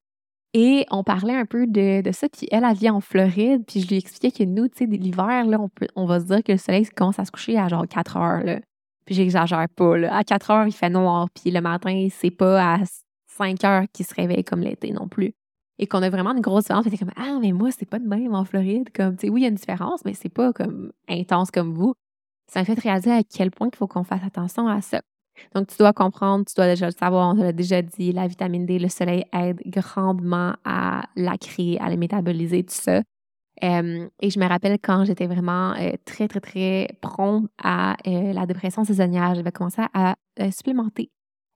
Et 0.54 0.86
on 0.90 1.04
parlait 1.04 1.34
un 1.34 1.44
peu 1.44 1.66
de, 1.66 2.00
de 2.00 2.12
ça. 2.12 2.28
Puis 2.28 2.48
elle, 2.50 2.64
elle 2.64 2.76
vit 2.76 2.88
en 2.88 3.00
Floride. 3.00 3.64
Puis 3.66 3.80
je 3.80 3.88
lui 3.88 3.96
expliquais 3.96 4.30
que 4.30 4.48
nous, 4.48 4.68
tu 4.68 4.78
sais, 4.78 4.86
l'hiver, 4.86 5.44
là, 5.44 5.60
on, 5.60 5.68
peut, 5.68 5.86
on 5.96 6.06
va 6.06 6.20
se 6.20 6.26
dire 6.26 6.42
que 6.42 6.52
le 6.52 6.58
soleil 6.58 6.86
commence 6.86 7.18
à 7.18 7.24
se 7.24 7.30
coucher 7.30 7.58
à 7.58 7.68
genre 7.68 7.86
4 7.86 8.16
heures. 8.16 8.44
Là. 8.44 8.60
Puis 9.04 9.14
j'exagère 9.14 9.66
pas. 9.68 9.98
Là. 9.98 10.16
À 10.16 10.24
4 10.24 10.50
heures, 10.50 10.66
il 10.66 10.72
fait 10.72 10.88
noir. 10.88 11.28
Puis 11.34 11.50
le 11.50 11.60
matin, 11.60 12.08
c'est 12.10 12.30
pas 12.30 12.74
à 12.74 12.78
5 13.26 13.64
heures 13.64 13.84
qu'il 13.92 14.06
se 14.06 14.14
réveille 14.14 14.44
comme 14.44 14.60
l'été 14.60 14.92
non 14.92 15.08
plus. 15.08 15.34
Et 15.78 15.86
qu'on 15.86 16.02
a 16.02 16.08
vraiment 16.08 16.32
une 16.32 16.40
grosse 16.40 16.64
différence. 16.64 16.84
C'était 16.84 16.96
comme 16.96 17.12
Ah, 17.16 17.38
mais 17.40 17.52
moi, 17.52 17.70
c'est 17.70 17.84
pas 17.84 17.98
de 17.98 18.08
même 18.08 18.34
en 18.34 18.46
Floride. 18.46 18.88
Comme, 18.94 19.16
tu 19.16 19.26
sais, 19.26 19.30
oui, 19.30 19.40
il 19.40 19.42
y 19.42 19.46
a 19.46 19.50
une 19.50 19.56
différence, 19.56 20.06
mais 20.06 20.14
c'est 20.14 20.30
pas 20.30 20.54
comme 20.54 20.90
intense 21.06 21.50
comme 21.50 21.74
vous. 21.74 21.94
Ça 22.50 22.60
m'a 22.60 22.64
fait 22.64 22.78
réaliser 22.78 23.10
à 23.10 23.22
quel 23.22 23.50
point 23.50 23.68
il 23.70 23.76
faut 23.76 23.86
qu'on 23.86 24.04
fasse 24.04 24.22
attention 24.24 24.68
à 24.68 24.80
ça. 24.80 25.02
Donc, 25.54 25.68
tu 25.68 25.76
dois 25.78 25.92
comprendre, 25.92 26.44
tu 26.46 26.54
dois 26.54 26.66
déjà 26.66 26.86
le 26.86 26.92
savoir, 26.92 27.30
on 27.30 27.36
te 27.36 27.42
l'a 27.42 27.52
déjà 27.52 27.82
dit, 27.82 28.12
la 28.12 28.26
vitamine 28.26 28.66
D, 28.66 28.78
le 28.78 28.88
soleil 28.88 29.24
aide 29.32 29.60
grandement 29.66 30.54
à 30.64 31.04
la 31.16 31.36
créer, 31.38 31.78
à 31.80 31.88
la 31.88 31.96
métaboliser, 31.96 32.64
tout 32.64 32.74
ça. 32.74 33.02
et 33.62 34.30
je 34.30 34.38
me 34.38 34.46
rappelle 34.46 34.78
quand 34.82 35.04
j'étais 35.04 35.26
vraiment 35.26 35.72
euh, 35.74 35.92
très, 36.04 36.28
très, 36.28 36.40
très 36.40 36.88
prompt 37.00 37.48
à 37.62 37.96
euh, 38.06 38.32
la 38.32 38.46
dépression 38.46 38.84
saisonnière, 38.84 39.34
j'avais 39.34 39.52
commencé 39.52 39.82
à 39.94 40.16
supplémenter 40.50 41.10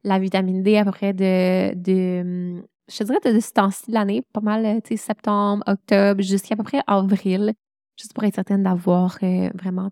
la 0.04 0.18
vitamine 0.18 0.62
D 0.62 0.76
à 0.76 0.84
peu 0.84 0.92
près 0.92 1.12
de, 1.12 1.74
de 1.74 2.62
je 2.90 3.04
dirais 3.04 3.20
de 3.24 3.40
ce 3.40 3.52
temps-ci 3.52 3.88
de 3.88 3.94
l'année, 3.94 4.22
pas 4.32 4.40
mal, 4.40 4.80
tu 4.82 4.96
sais, 4.96 4.96
septembre, 4.96 5.62
octobre, 5.66 6.22
jusqu'à 6.22 6.56
peu 6.56 6.62
près 6.62 6.80
avril, 6.86 7.52
juste 7.96 8.14
pour 8.14 8.24
être 8.24 8.34
certaine 8.34 8.62
d'avoir 8.62 9.18
euh, 9.22 9.50
vraiment 9.54 9.90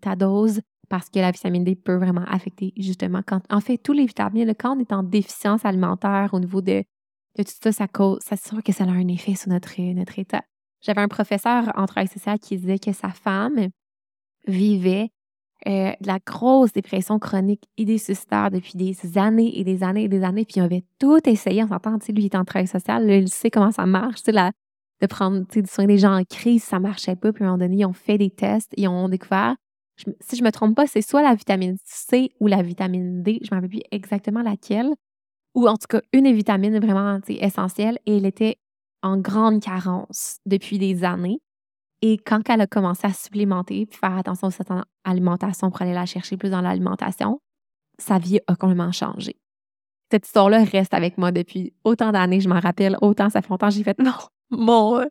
ta 0.00 0.16
dose 0.16 0.60
parce 0.90 1.08
que 1.08 1.20
la 1.20 1.30
vitamine 1.30 1.62
D 1.62 1.76
peut 1.76 1.94
vraiment 1.94 2.24
affecter 2.26 2.74
justement 2.76 3.22
quand. 3.24 3.40
En 3.48 3.60
fait, 3.60 3.78
tous 3.78 3.92
les 3.92 4.04
vitamines, 4.04 4.52
quand 4.58 4.76
on 4.76 4.80
est 4.80 4.92
en 4.92 5.04
déficience 5.04 5.64
alimentaire 5.64 6.30
au 6.32 6.40
niveau 6.40 6.60
de, 6.60 6.82
tout 7.36 7.44
ça, 7.46 7.72
ça 7.72 7.88
cause, 7.88 8.18
ça 8.26 8.36
sûr 8.36 8.62
que 8.62 8.72
ça 8.72 8.84
a 8.84 8.88
un 8.88 9.06
effet 9.06 9.36
sur 9.36 9.50
notre, 9.50 9.78
état. 9.78 10.42
J'avais 10.82 11.00
un 11.00 11.08
professeur 11.08 11.72
en 11.76 11.86
travail 11.86 12.08
social 12.08 12.38
qui 12.40 12.56
disait 12.58 12.80
que 12.80 12.92
sa 12.92 13.10
femme 13.10 13.68
vivait 14.48 15.10
euh, 15.68 15.92
de 16.00 16.06
la 16.06 16.18
grosse 16.18 16.72
dépression 16.72 17.20
chronique 17.20 17.62
idée-suicidaire 17.76 18.50
depuis 18.50 18.76
des 18.76 18.96
années 19.16 19.58
et 19.60 19.62
des 19.62 19.84
années 19.84 20.04
et 20.04 20.08
des 20.08 20.24
années. 20.24 20.44
Puis 20.44 20.54
il 20.56 20.62
avait 20.62 20.84
tout 20.98 21.20
essayé, 21.28 21.62
on 21.62 21.68
s'entend, 21.68 21.98
lui, 22.08 22.24
il 22.24 22.24
est 22.24 22.34
en 22.34 22.44
travail 22.44 22.66
social, 22.66 23.08
il 23.08 23.28
sait 23.28 23.50
comment 23.50 23.70
ça 23.70 23.86
marche, 23.86 24.24
de 24.24 25.06
prendre 25.06 25.44
soin 25.68 25.86
des 25.86 25.98
gens 25.98 26.18
en 26.18 26.24
crise, 26.24 26.64
ça 26.64 26.80
marchait 26.80 27.14
pas. 27.14 27.32
Puis 27.32 27.44
à 27.44 27.46
un 27.46 27.50
moment 27.50 27.64
donné, 27.64 27.76
ils 27.76 27.86
ont 27.86 27.92
fait 27.92 28.18
des 28.18 28.30
tests, 28.30 28.72
ils 28.76 28.88
ont 28.88 29.08
découvert 29.08 29.54
si 30.20 30.36
je 30.36 30.44
me 30.44 30.50
trompe 30.50 30.76
pas, 30.76 30.86
c'est 30.86 31.02
soit 31.02 31.22
la 31.22 31.34
vitamine 31.34 31.76
C 31.84 32.30
ou 32.40 32.46
la 32.46 32.62
vitamine 32.62 33.22
D, 33.22 33.38
je 33.42 33.48
ne 33.50 33.56
me 33.56 33.56
rappelle 33.56 33.70
plus 33.70 33.82
exactement 33.90 34.42
laquelle, 34.42 34.94
ou 35.54 35.68
en 35.68 35.76
tout 35.76 35.86
cas 35.88 36.00
une 36.12 36.32
vitamine 36.32 36.78
vraiment 36.78 37.18
essentielle, 37.28 37.98
et 38.06 38.16
elle 38.16 38.26
était 38.26 38.56
en 39.02 39.18
grande 39.18 39.62
carence 39.62 40.38
depuis 40.46 40.78
des 40.78 41.04
années. 41.04 41.40
Et 42.02 42.16
quand 42.18 42.48
elle 42.48 42.62
a 42.62 42.66
commencé 42.66 43.06
à 43.06 43.12
supplémenter 43.12 43.86
puis 43.86 43.98
faire 43.98 44.16
attention 44.16 44.48
à 44.48 44.50
cette 44.50 44.68
alimentation 45.04 45.70
pour 45.70 45.82
aller 45.82 45.92
la 45.92 46.06
chercher 46.06 46.36
plus 46.36 46.50
dans 46.50 46.62
l'alimentation, 46.62 47.40
sa 47.98 48.18
vie 48.18 48.40
a 48.46 48.56
complètement 48.56 48.92
changé. 48.92 49.36
Cette 50.10 50.26
histoire-là 50.26 50.64
reste 50.64 50.94
avec 50.94 51.18
moi 51.18 51.30
depuis 51.30 51.72
autant 51.84 52.10
d'années, 52.12 52.40
je 52.40 52.48
m'en 52.48 52.58
rappelle, 52.58 52.96
autant 53.02 53.28
ça 53.30 53.42
fait 53.42 53.50
longtemps 53.50 53.70
j'ai 53.70 53.84
fait 53.84 53.98
non, 53.98 54.14
mon, 54.50 55.04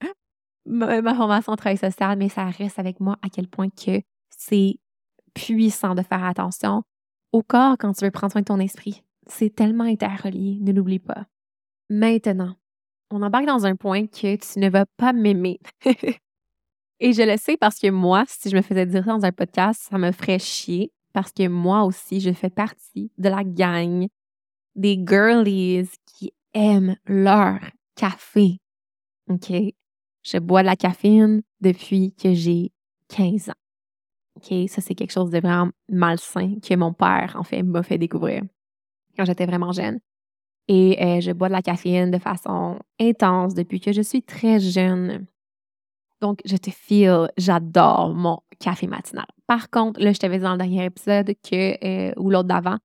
ma, 0.66 1.02
ma 1.02 1.16
formation 1.16 1.54
en 1.54 1.56
travail 1.56 1.78
social, 1.78 2.18
mais 2.18 2.30
ça 2.30 2.46
reste 2.46 2.80
avec 2.80 3.00
moi 3.00 3.18
à 3.22 3.30
quel 3.30 3.48
point 3.48 3.70
que 3.70 4.02
c'est 4.40 4.80
puissant 5.34 5.94
de 5.94 6.02
faire 6.02 6.24
attention 6.24 6.84
au 7.32 7.44
corps 7.44 7.78
quand 7.78 7.94
tu 7.94 8.06
veux 8.06 8.12
prendre 8.12 8.32
soin 8.32 8.42
de 8.42 8.46
ton 8.46 8.60
esprit. 8.60 9.04
C'est 9.28 9.54
tellement 9.54 9.84
interrelié, 9.84 10.58
ne 10.62 10.72
l'oublie 10.72 11.00
pas. 11.00 11.28
Maintenant, 11.90 12.56
on 13.12 13.22
embarque 13.22 13.46
dans 13.46 13.66
un 13.66 13.76
point 13.76 14.08
que 14.08 14.36
tu 14.36 14.60
ne 14.60 14.70
vas 14.70 14.86
pas 14.98 15.14
m'aimer. 15.14 15.60
Et 17.00 17.14
je 17.14 17.22
le 17.22 17.38
sais 17.38 17.58
parce 17.58 17.80
que 17.80 17.90
moi, 17.90 18.24
si 18.28 18.50
je 18.50 18.56
me 18.56 18.62
faisais 18.62 18.86
dire 18.86 19.06
ça 19.06 19.12
dans 19.12 19.26
un 19.26 19.32
podcast, 19.32 19.88
ça 19.90 19.98
me 19.98 20.12
ferait 20.12 20.40
chier 20.40 20.92
parce 21.14 21.32
que 21.32 21.48
moi 21.48 21.84
aussi, 21.84 22.20
je 22.20 22.32
fais 22.32 22.50
partie 22.50 23.12
de 23.18 23.30
la 23.30 23.44
gang 23.44 24.08
des 24.76 25.04
girlies 25.06 25.90
qui 26.06 26.32
aiment 26.54 26.96
leur 27.06 27.60
café. 27.96 28.60
OK? 29.30 29.52
Je 30.24 30.38
bois 30.38 30.62
de 30.62 30.68
la 30.68 30.76
caféine 30.76 31.42
depuis 31.62 32.14
que 32.14 32.34
j'ai 32.34 32.72
15 33.10 33.50
ans. 33.50 33.69
OK, 34.40 34.70
ça 34.70 34.82
c'est 34.82 34.96
quelque 34.96 35.12
chose 35.12 35.30
de 35.32 35.40
vraiment 35.40 35.72
malsain 35.90 36.56
que 36.62 36.76
mon 36.76 36.94
père, 36.94 37.36
en 37.38 37.44
fait, 37.44 37.64
m'a 37.64 37.84
fait 37.84 37.98
découvrir 37.98 38.44
quand 39.18 39.26
j'étais 39.26 39.46
vraiment 39.46 39.72
jeune. 39.72 40.00
Et 40.68 41.04
euh, 41.04 41.20
je 41.20 41.32
bois 41.32 41.48
de 41.48 41.54
la 41.54 41.62
caféine 41.62 42.12
de 42.12 42.20
façon 42.20 42.80
intense 43.00 43.54
depuis 43.54 43.80
que 43.80 43.92
je 43.92 44.02
suis 44.02 44.22
très 44.22 44.60
jeune. 44.60 45.26
Donc, 46.22 46.40
je 46.46 46.58
te 46.58 46.70
feel, 46.70 47.30
j'adore 47.38 48.14
mon 48.14 48.40
café 48.60 48.88
matinal. 48.88 49.26
Par 49.48 49.70
contre, 49.70 50.02
là, 50.02 50.14
je 50.14 50.20
t'avais 50.20 50.38
dit 50.38 50.44
dans 50.44 50.52
le 50.52 50.58
dernier 50.58 50.86
épisode 50.86 51.34
que, 51.44 51.84
euh, 51.84 52.14
ou 52.18 52.30
l'autre 52.30 52.48
d'avant, 52.48 52.78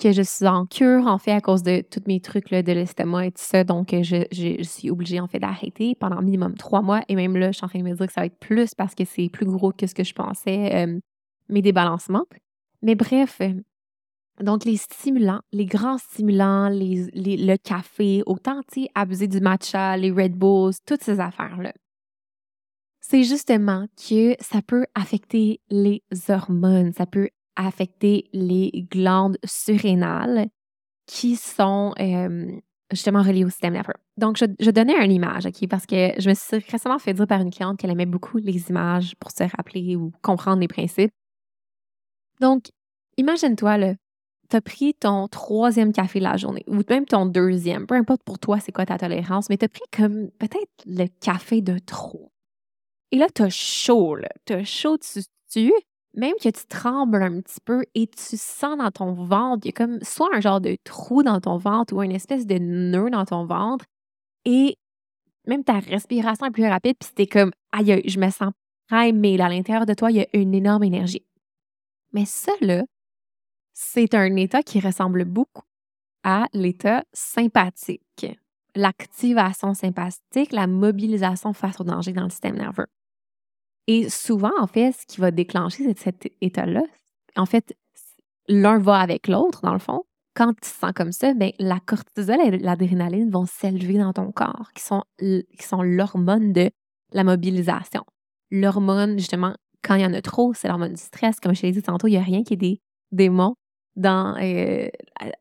que 0.00 0.12
je 0.12 0.22
suis 0.22 0.46
en 0.46 0.66
cure, 0.66 1.06
en 1.06 1.18
fait, 1.18 1.32
à 1.32 1.40
cause 1.40 1.62
de 1.62 1.82
tous 1.82 2.02
mes 2.06 2.20
trucs 2.20 2.50
là, 2.50 2.62
de 2.62 2.72
l'estomac 2.72 3.26
et 3.26 3.32
tout 3.32 3.42
ça. 3.42 3.64
Donc, 3.64 3.90
je, 3.92 4.24
je, 4.32 4.62
suis 4.62 4.90
obligée, 4.90 5.20
en 5.20 5.28
fait, 5.28 5.38
d'arrêter 5.38 5.94
pendant 5.94 6.22
minimum 6.22 6.54
trois 6.54 6.82
mois. 6.82 7.02
Et 7.08 7.14
même 7.14 7.36
là, 7.36 7.52
je 7.52 7.58
suis 7.58 7.64
en 7.64 7.68
train 7.68 7.78
de 7.78 7.84
me 7.84 7.94
dire 7.94 8.06
que 8.06 8.12
ça 8.12 8.22
va 8.22 8.26
être 8.26 8.38
plus 8.38 8.74
parce 8.74 8.94
que 8.94 9.04
c'est 9.04 9.28
plus 9.28 9.46
gros 9.46 9.72
que 9.72 9.86
ce 9.86 9.94
que 9.94 10.04
je 10.04 10.14
pensais, 10.14 10.74
euh, 10.74 10.98
mes 11.48 11.62
débalancements. 11.62 12.26
Mais 12.82 12.94
bref, 12.94 13.38
euh, 13.42 13.52
donc 14.42 14.64
les 14.64 14.76
stimulants, 14.76 15.42
les 15.52 15.66
grands 15.66 15.98
stimulants, 15.98 16.68
les, 16.68 17.10
le 17.14 17.56
café, 17.56 18.22
autant, 18.26 18.62
tu 18.72 18.86
abuser 18.94 19.28
du 19.28 19.40
matcha, 19.40 19.96
les 19.96 20.10
Red 20.10 20.34
Bulls, 20.34 20.74
toutes 20.86 21.02
ces 21.02 21.20
affaires-là. 21.20 21.72
C'est 23.00 23.24
justement 23.24 23.86
que 23.96 24.34
ça 24.40 24.62
peut 24.62 24.86
affecter 24.94 25.60
les 25.68 26.02
hormones, 26.28 26.92
ça 26.92 27.06
peut 27.06 27.28
affecter 27.66 28.28
les 28.32 28.86
glandes 28.90 29.38
surrénales 29.44 30.48
qui 31.06 31.36
sont 31.36 31.94
justement 32.90 33.22
reliées 33.22 33.44
au 33.44 33.50
système 33.50 33.74
nerveux. 33.74 33.94
Donc, 34.16 34.36
je, 34.36 34.70
donnais 34.70 35.04
une 35.04 35.12
image, 35.12 35.46
OK, 35.46 35.66
parce 35.68 35.86
que 35.86 36.12
je 36.18 36.28
me 36.28 36.34
suis 36.34 36.58
récemment 36.70 36.98
fait 36.98 37.14
dire 37.14 37.26
par 37.26 37.40
une 37.40 37.50
cliente 37.50 37.78
qu'elle 37.78 37.90
aimait 37.90 38.06
beaucoup 38.06 38.38
les 38.38 38.68
images 38.68 39.14
pour 39.18 39.30
se 39.30 39.44
rappeler 39.44 39.96
ou 39.96 40.12
comprendre 40.22 40.60
les 40.60 40.68
principes. 40.68 41.12
Donc, 42.40 42.64
imagine-toi, 43.16 43.78
là, 43.78 43.94
tu 44.48 44.56
as 44.56 44.60
pris 44.60 44.94
ton 44.94 45.28
troisième 45.28 45.92
café 45.92 46.18
de 46.18 46.24
la 46.24 46.36
journée, 46.36 46.64
ou 46.66 46.80
même 46.88 47.06
ton 47.06 47.26
deuxième, 47.26 47.86
peu 47.86 47.94
importe 47.94 48.22
pour 48.24 48.38
toi 48.38 48.58
c'est 48.58 48.72
quoi 48.72 48.84
ta 48.84 48.98
tolérance, 48.98 49.48
mais 49.48 49.56
tu 49.56 49.64
as 49.64 49.68
pris 49.68 49.82
comme 49.96 50.30
peut-être 50.38 50.70
le 50.86 51.06
café 51.20 51.60
de 51.60 51.78
trop. 51.78 52.32
Et 53.12 53.18
là, 53.18 53.26
tu 53.34 53.42
as 53.42 53.50
chaud, 53.50 54.16
là. 54.16 54.28
Tu 54.46 54.52
as 54.52 54.64
chaud, 54.64 54.98
tu 54.98 55.72
même 56.14 56.34
que 56.42 56.48
tu 56.48 56.66
trembles 56.66 57.22
un 57.22 57.40
petit 57.40 57.60
peu 57.64 57.84
et 57.94 58.06
tu 58.06 58.36
sens 58.36 58.76
dans 58.78 58.90
ton 58.90 59.12
ventre, 59.12 59.64
il 59.64 59.68
y 59.68 59.70
a 59.70 59.72
comme 59.72 60.00
soit 60.02 60.34
un 60.34 60.40
genre 60.40 60.60
de 60.60 60.76
trou 60.84 61.22
dans 61.22 61.40
ton 61.40 61.56
ventre 61.56 61.94
ou 61.94 62.02
une 62.02 62.12
espèce 62.12 62.46
de 62.46 62.58
nœud 62.58 63.10
dans 63.10 63.24
ton 63.24 63.44
ventre 63.44 63.84
et 64.44 64.76
même 65.46 65.64
ta 65.64 65.78
respiration 65.78 66.46
est 66.46 66.50
plus 66.50 66.66
rapide, 66.66 66.96
puis 66.98 67.08
c'était 67.08 67.26
comme, 67.26 67.52
aïe, 67.72 68.02
je 68.06 68.18
me 68.18 68.30
sens 68.30 68.52
mais 69.12 69.40
à 69.40 69.48
l'intérieur 69.48 69.86
de 69.86 69.94
toi, 69.94 70.10
il 70.10 70.16
y 70.16 70.20
a 70.20 70.26
une 70.32 70.54
énorme 70.54 70.84
énergie. 70.84 71.24
Mais 72.12 72.24
ça, 72.24 72.52
là, 72.60 72.84
c'est 73.72 74.14
un 74.14 74.34
état 74.36 74.62
qui 74.62 74.80
ressemble 74.80 75.24
beaucoup 75.24 75.62
à 76.22 76.46
l'état 76.52 77.04
sympathique, 77.12 78.26
l'activation 78.74 79.74
sympathique, 79.74 80.52
la 80.52 80.66
mobilisation 80.66 81.52
face 81.52 81.80
au 81.80 81.84
danger 81.84 82.12
dans 82.12 82.24
le 82.24 82.30
système 82.30 82.56
nerveux. 82.56 82.86
Et 83.86 84.08
souvent, 84.08 84.52
en 84.60 84.66
fait, 84.66 84.92
ce 84.92 85.06
qui 85.06 85.20
va 85.20 85.30
déclencher 85.30 85.92
cet 85.96 86.28
état-là, 86.40 86.82
en 87.36 87.46
fait, 87.46 87.74
l'un 88.48 88.78
va 88.78 88.98
avec 88.98 89.28
l'autre, 89.28 89.60
dans 89.62 89.72
le 89.72 89.78
fond. 89.78 90.02
Quand 90.34 90.52
tu 90.54 90.60
te 90.60 90.66
sens 90.66 90.92
comme 90.94 91.12
ça, 91.12 91.34
bien, 91.34 91.50
la 91.58 91.80
cortisol 91.80 92.40
et 92.40 92.58
l'adrénaline 92.58 93.30
vont 93.30 93.46
s'élever 93.46 93.98
dans 93.98 94.12
ton 94.12 94.30
corps, 94.30 94.70
qui 94.74 94.82
sont, 94.82 95.02
qui 95.18 95.66
sont 95.66 95.82
l'hormone 95.82 96.52
de 96.52 96.70
la 97.12 97.24
mobilisation. 97.24 98.04
L'hormone, 98.50 99.18
justement, 99.18 99.54
quand 99.82 99.94
il 99.96 100.02
y 100.02 100.06
en 100.06 100.14
a 100.14 100.22
trop, 100.22 100.54
c'est 100.54 100.68
l'hormone 100.68 100.92
du 100.92 101.00
stress. 101.00 101.40
Comme 101.40 101.54
je 101.54 101.62
l'ai 101.62 101.72
dit 101.72 101.82
tantôt, 101.82 102.06
il 102.06 102.12
n'y 102.12 102.16
a 102.16 102.22
rien 102.22 102.42
qui 102.42 102.54
est 102.54 102.56
des 102.56 102.80
démons 103.12 103.54
dans, 103.96 104.36
euh, 104.40 104.88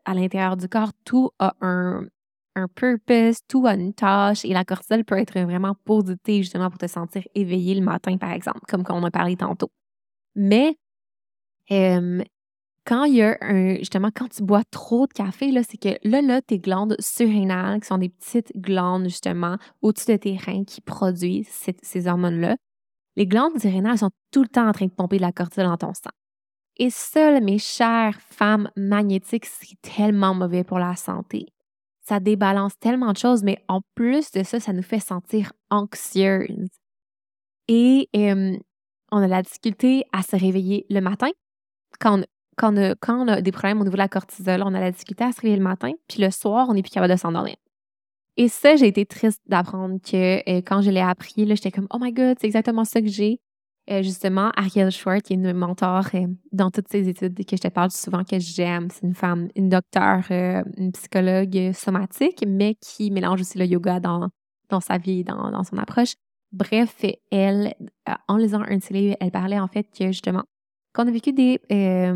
à 0.06 0.13
l'intérieur 0.13 0.58
du 0.58 0.67
corps. 0.67 0.91
Tout 1.06 1.30
a 1.39 1.56
un, 1.62 2.08
un 2.56 2.68
purpose, 2.68 3.38
tout 3.48 3.66
a 3.68 3.76
une 3.76 3.94
tâche 3.94 4.44
et 4.46 4.54
la 4.54 4.66
cortisol 4.66 5.06
peut 5.06 5.18
être 5.18 5.40
vraiment 5.40 5.76
positive 5.86 6.44
justement 6.44 6.70
pour 6.70 6.80
te 6.80 6.88
sentir 6.88 7.24
éveillé 7.36 7.76
le 7.76 7.82
matin, 7.82 8.18
par 8.18 8.32
exemple, 8.32 8.62
comme 8.68 8.84
on 8.90 9.04
a 9.04 9.12
parlé 9.12 9.36
tantôt. 9.36 9.72
Mais 10.36 10.78
quand 12.86 13.04
il 13.04 13.16
y 13.16 13.22
a 13.22 13.38
un, 13.42 13.76
justement, 13.76 14.10
quand 14.14 14.30
tu 14.30 14.44
bois 14.44 14.64
trop 14.72 15.06
de 15.08 15.14
café, 15.14 15.52
c'est 15.64 15.78
que 15.78 16.00
là, 16.08 16.22
là, 16.22 16.42
tes 16.42 16.60
glandes 16.60 16.96
surrénales, 17.00 17.80
qui 17.82 17.88
sont 17.88 17.98
des 17.98 18.10
petites 18.10 18.52
glandes, 18.56 19.06
justement, 19.06 19.58
au-dessus 19.82 20.12
de 20.12 20.18
tes 20.18 20.38
reins 20.38 20.64
qui 20.64 20.82
produisent 20.82 21.50
ces, 21.50 22.08
hormones-là, 22.08 22.58
les 23.16 23.28
glandes 23.28 23.60
surrénales 23.60 23.98
sont 23.98 24.12
tout 24.32 24.42
le 24.42 24.48
temps 24.48 24.68
en 24.68 24.72
train 24.72 24.86
de 24.86 24.92
pomper 24.92 25.18
de 25.18 25.22
la 25.22 25.32
cortisol 25.32 25.66
dans 25.66 25.78
ton 25.78 25.94
sang. 25.94 26.12
Et 26.78 26.90
ça, 26.90 27.40
mes 27.42 27.60
chères 27.60 28.18
femmes 28.22 28.70
magnétiques, 28.78 29.46
c'est 29.46 29.80
tellement 29.82 30.34
mauvais 30.34 30.64
pour 30.64 30.80
la 30.80 30.96
santé 30.96 31.48
ça 32.10 32.19
débalance 32.19 32.74
tellement 32.80 33.12
de 33.13 33.17
choses, 33.17 33.43
mais 33.43 33.63
en 33.67 33.82
plus 33.93 34.32
de 34.32 34.41
ça, 34.41 34.60
ça 34.60 34.74
nous 34.74 34.82
fait 34.82 35.00
sentir 35.00 35.54
anxieuses. 35.69 36.69
Et 37.67 38.10
on 39.12 39.17
a 39.22 39.28
la 39.28 39.43
difficulté 39.43 40.04
à 40.12 40.24
se 40.24 40.36
réveiller 40.36 40.88
le 40.89 41.02
matin. 41.02 41.30
Quand 42.00 42.19
on, 42.19 42.24
quand, 42.58 42.76
a, 42.78 42.95
quand 42.95 43.26
on 43.26 43.28
a 43.28 43.41
des 43.41 43.52
problèmes 43.52 43.80
au 43.80 43.84
niveau 43.84 43.93
de 43.93 43.98
la 43.98 44.08
cortisol, 44.08 44.63
on 44.63 44.74
a 44.74 44.80
la 44.80 44.91
difficulté 44.91 45.24
à 45.24 45.32
se 45.32 45.41
réveiller 45.41 45.58
le 45.58 45.63
matin, 45.63 45.91
puis 46.08 46.22
le 46.22 46.32
soir, 46.32 46.67
on 46.67 46.74
n'est 46.74 46.82
plus 46.82 46.89
capable 46.89 47.13
de 47.13 47.19
s'endormir. 47.19 47.56
Et 48.38 48.48
ça, 48.48 48.76
j'ai 48.76 48.88
été 48.88 49.06
triste 49.06 49.41
d'apprendre 49.45 50.00
que 50.02 50.60
quand 50.62 50.82
je 50.82 50.89
l'ai 50.89 51.02
appris, 51.02 51.45
j'étais 51.48 51.72
comme, 51.72 51.88
oh 51.91 51.98
my 52.00 52.12
god, 52.12 52.38
c'est 52.39 52.48
exactement 52.48 52.86
ça 52.86 53.02
que 53.02 53.08
j'ai. 53.08 53.39
Euh, 53.89 54.04
justement, 54.04 54.52
Ariel 54.56 54.91
Schwartz, 54.91 55.23
qui 55.23 55.34
est 55.34 55.36
une 55.36 55.52
mentor 55.52 56.06
euh, 56.13 56.28
dans 56.52 56.69
toutes 56.69 56.88
ces 56.89 57.10
études 57.10 57.43
que 57.43 57.56
je 57.56 57.62
te 57.62 57.69
parle 57.69 57.89
souvent 57.89 58.23
que 58.23 58.38
j'aime. 58.38 58.89
C'est 58.91 59.06
une 59.06 59.15
femme, 59.15 59.49
une 59.56 59.69
docteure, 59.69 60.23
euh, 60.30 60.63
une 60.78 60.91
psychologue 60.91 61.71
somatique, 61.73 62.43
mais 62.47 62.75
qui 62.75 63.10
mélange 63.10 63.41
aussi 63.41 63.58
le 63.58 63.65
yoga 63.65 63.99
dans, 63.99 64.30
sa 64.80 64.99
vie, 64.99 65.23
dans, 65.23 65.49
dans 65.49 65.63
son 65.63 65.78
approche. 65.78 66.13
Bref, 66.52 67.04
elle, 67.32 67.73
en 68.28 68.38
lisant 68.38 68.62
un 68.62 68.78
de 68.78 68.84
ses 68.84 69.17
elle 69.19 69.32
parlait 69.32 69.60
en 69.60 69.67
fait 69.67 69.88
que 69.97 70.08
justement, 70.08 70.43
quand 70.93 71.06
on 71.06 71.08
a 71.08 71.12
vécu 71.12 71.32
des 71.32 71.60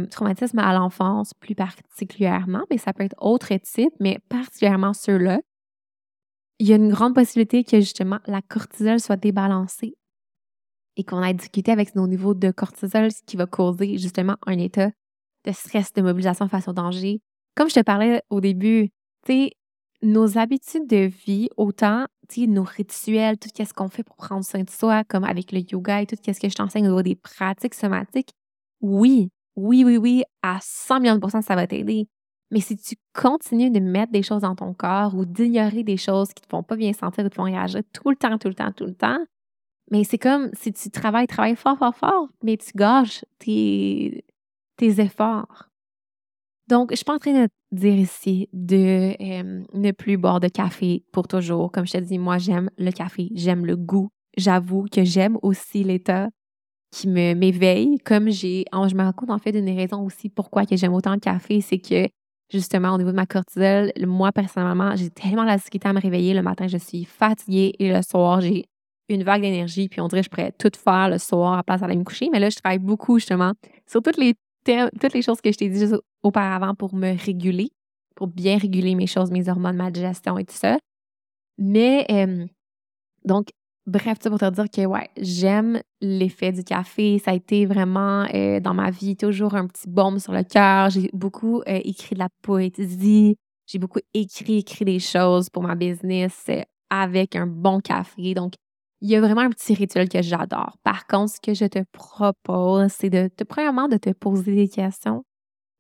traumatismes 0.10 0.60
à 0.60 0.74
l'enfance 0.74 1.34
plus 1.36 1.54
particulièrement, 1.54 2.64
mais 2.72 2.80
ça 2.80 2.94
peut 2.94 3.04
être 3.04 3.16
autre 3.20 3.54
type, 3.58 3.94
mais 4.00 4.18
particulièrement 4.30 4.94
ceux-là, 4.94 5.40
il 6.58 6.68
y 6.68 6.74
a 6.74 6.78
une 6.78 6.90
grande 6.90 7.14
possibilité 7.14 7.64
que 7.64 7.80
justement 7.80 8.20
la 8.26 8.42
cortisol 8.42 9.00
soit 9.00 9.18
débalancée 9.18 9.96
et 10.98 11.04
qu'on 11.04 11.24
ait 11.24 11.34
discuté 11.34 11.72
avec 11.72 11.96
nos 11.96 12.08
niveaux 12.08 12.34
de 12.34 12.52
cortisol, 12.52 13.12
ce 13.12 13.22
qui 13.26 13.38
va 13.38 13.46
causer 13.46 13.98
justement 13.98 14.36
un 14.46 14.58
état 14.58 14.92
de 15.46 15.52
stress, 15.52 15.94
de 15.94 16.02
mobilisation 16.02 16.48
face 16.48 16.68
au 16.68 16.74
danger. 16.74 17.22
Comme 17.56 17.70
je 17.70 17.76
te 17.76 17.82
parlais 17.82 18.22
au 18.30 18.42
début, 18.42 18.90
nos 20.02 20.38
habitudes 20.38 20.88
de 20.88 21.10
vie, 21.26 21.50
autant 21.58 22.06
nos 22.38 22.64
rituels, 22.64 23.38
tout 23.38 23.50
ce 23.56 23.74
qu'on 23.74 23.90
fait 23.90 24.04
pour 24.04 24.16
prendre 24.16 24.44
soin 24.44 24.64
de 24.64 24.70
soi, 24.70 25.04
comme 25.04 25.24
avec 25.24 25.52
le 25.52 25.60
yoga 25.60 26.02
et 26.02 26.08
tout 26.08 26.16
ce 26.16 26.40
que 26.40 26.50
je 26.50 26.56
t'enseigne 26.56 26.86
au 26.86 26.90
niveau 26.90 27.04
des 27.04 27.16
pratiques 27.16 27.76
somatiques, 27.76 28.32
oui, 28.82 29.30
oui, 29.56 29.84
oui, 29.84 29.98
oui, 29.98 30.24
à 30.42 30.58
100 30.62 31.00
millions 31.00 31.16
de 31.16 31.20
pourcents, 31.20 31.42
ça 31.42 31.56
va 31.56 31.68
t'aider. 31.68 32.08
Mais 32.50 32.60
si 32.60 32.76
tu 32.76 32.96
continues 33.14 33.72
de 33.72 33.80
mettre 33.80 34.12
des 34.12 34.24
choses 34.24 34.42
dans 34.42 34.56
ton 34.56 34.74
corps 34.74 35.16
ou 35.16 35.26
d'ignorer 35.26 35.84
des 35.84 35.98
choses 35.98 36.30
qui 36.34 36.42
te 36.42 36.48
font 36.50 36.64
pas 36.64 36.76
bien 36.76 36.94
sentir 36.94 37.26
ou 37.26 37.30
te 37.30 37.36
font 37.36 37.44
réagir 37.44 37.82
tout 37.94 38.10
le 38.10 38.16
temps, 38.16 38.38
tout 38.38 38.48
le 38.48 38.56
temps, 38.56 38.72
tout 38.72 38.86
le 38.86 38.96
temps, 38.96 39.20
mais 39.92 40.04
c'est 40.04 40.18
comme 40.18 40.50
si 40.54 40.74
tu 40.74 40.90
travailles, 40.90 41.28
travailles 41.28 41.56
fort, 41.56 41.78
fort, 41.78 41.96
fort, 41.96 42.28
mais 42.44 42.58
tu 42.58 42.72
gâches 42.76 43.26
tes, 43.40 44.26
tes 44.78 45.02
efforts. 45.02 45.70
Donc, 46.68 46.92
je 46.92 46.96
suis 46.96 47.06
pas 47.06 47.16
en 47.16 47.20
train 47.20 47.44
de 47.44 47.50
dire 47.72 47.96
ici 47.96 48.48
de 48.54 49.16
ne 49.78 49.92
plus 49.92 50.18
boire 50.18 50.40
de 50.40 50.48
café 50.48 51.04
pour 51.12 51.28
toujours. 51.28 51.72
Comme 51.72 51.86
je 51.86 51.94
te 51.94 51.98
dis, 51.98 52.18
moi, 52.18 52.38
j'aime 52.38 52.70
le 52.78 52.92
café, 52.92 53.30
j'aime 53.36 53.66
le 53.66 53.76
goût. 53.76 54.10
J'avoue 54.38 54.86
que 54.92 55.04
j'aime 55.04 55.38
aussi 55.42 55.84
l'état 55.84 56.30
qui 56.92 57.08
me 57.08 57.34
m'éveille. 57.34 57.98
Comme 58.06 58.30
j'ai, 58.30 58.66
je 58.72 58.96
me 58.96 59.04
rends 59.04 59.14
compte 59.14 59.32
en 59.32 59.40
fait 59.40 59.52
d'une 59.52 59.70
raison 59.76 60.06
aussi 60.06 60.30
pourquoi 60.30 60.66
que 60.66 60.76
j'aime 60.78 60.94
autant 60.94 61.14
le 61.14 61.20
café, 61.20 61.60
c'est 61.60 61.80
que 61.80 62.08
justement 62.52 62.94
au 62.94 62.98
niveau 62.98 63.12
de 63.12 63.16
ma 63.16 63.26
cortisol, 63.26 63.92
moi 64.06 64.32
personnellement, 64.32 64.96
j'ai 64.96 65.10
tellement 65.10 65.44
la 65.44 65.58
difficulté 65.58 65.88
à 65.88 65.94
me 65.94 66.00
réveiller 66.00 66.34
le 66.34 66.42
matin, 66.42 66.68
je 66.68 66.78
suis 66.78 67.04
fatiguée 67.04 67.74
et 67.80 67.92
le 67.92 68.02
soir, 68.02 68.42
j'ai 68.42 68.66
une 69.10 69.24
vague 69.24 69.42
d'énergie, 69.42 69.90
puis 69.90 70.02
on 70.02 70.08
dirait 70.08 70.22
que 70.22 70.26
je 70.26 70.30
pourrais 70.30 70.52
tout 70.52 70.72
faire 70.78 71.10
le 71.10 71.18
soir 71.18 71.58
à 71.58 71.64
place 71.64 71.82
d'aller 71.82 71.96
me 71.96 72.04
coucher. 72.04 72.30
Mais 72.32 72.40
là, 72.40 72.50
je 72.50 72.56
travaille 72.56 72.80
beaucoup 72.80 73.20
justement 73.20 73.54
sur 73.86 74.02
toutes 74.02 74.18
les, 74.18 74.34
toutes 74.66 75.14
les 75.14 75.22
choses 75.22 75.42
que 75.42 75.52
je 75.52 75.58
t'ai 75.58 75.70
dit 75.70 75.86
auparavant 76.24 76.74
pour 76.74 76.96
me 76.96 77.16
réguler, 77.18 77.70
pour 78.16 78.28
bien 78.28 78.58
réguler 78.58 78.96
mes 78.96 79.08
choses, 79.08 79.32
mes 79.32 79.50
hormones, 79.50 79.76
ma 79.76 79.92
digestion 79.92 80.38
et 80.38 80.46
tout 80.46 80.56
ça. 80.56 80.78
Mais 81.58 82.06
donc, 83.26 83.50
bref, 83.86 84.18
ça 84.22 84.30
pour 84.30 84.40
te 84.40 84.50
dire 84.50 84.70
que 84.70 84.86
ouais, 84.86 85.10
j'aime 85.18 85.82
l'effet 86.02 86.52
du 86.52 86.64
café. 86.64 87.20
Ça 87.20 87.32
a 87.32 87.34
été 87.34 87.66
vraiment 87.66 88.26
euh, 88.34 88.60
dans 88.60 88.74
ma 88.74 88.92
vie 88.92 89.16
toujours 89.16 89.56
un 89.56 89.68
petit 89.68 89.88
baume 89.88 90.20
sur 90.20 90.34
le 90.34 90.44
cœur. 90.44 90.90
J'ai 90.90 91.10
beaucoup 91.14 91.62
euh, 91.62 91.80
écrit 91.84 92.16
de 92.16 92.20
la 92.20 92.30
poésie. 92.42 93.38
J'ai 93.66 93.80
beaucoup 93.80 94.00
écrit, 94.14 94.58
écrit 94.58 94.86
des 94.86 95.00
choses 95.00 95.50
pour 95.50 95.64
ma 95.64 95.76
business 95.76 96.46
euh, 96.50 96.62
avec 96.90 97.36
un 97.36 97.48
bon 97.48 97.80
café. 97.80 98.34
Donc, 98.34 98.54
il 99.04 99.10
y 99.10 99.18
a 99.18 99.22
vraiment 99.22 99.42
un 99.42 99.50
petit 99.50 99.74
rituel 99.74 100.08
que 100.08 100.22
j'adore. 100.22 100.78
Par 100.82 101.06
contre, 101.08 101.34
ce 101.34 101.42
que 101.42 101.54
je 101.54 101.66
te 101.66 101.84
propose, 101.92 102.90
c'est 102.90 103.10
de, 103.10 103.30
premièrement, 103.44 103.90
de 103.90 103.98
te 103.98 104.12
poser 104.12 104.56
des 104.56 104.70
questions, 104.70 105.26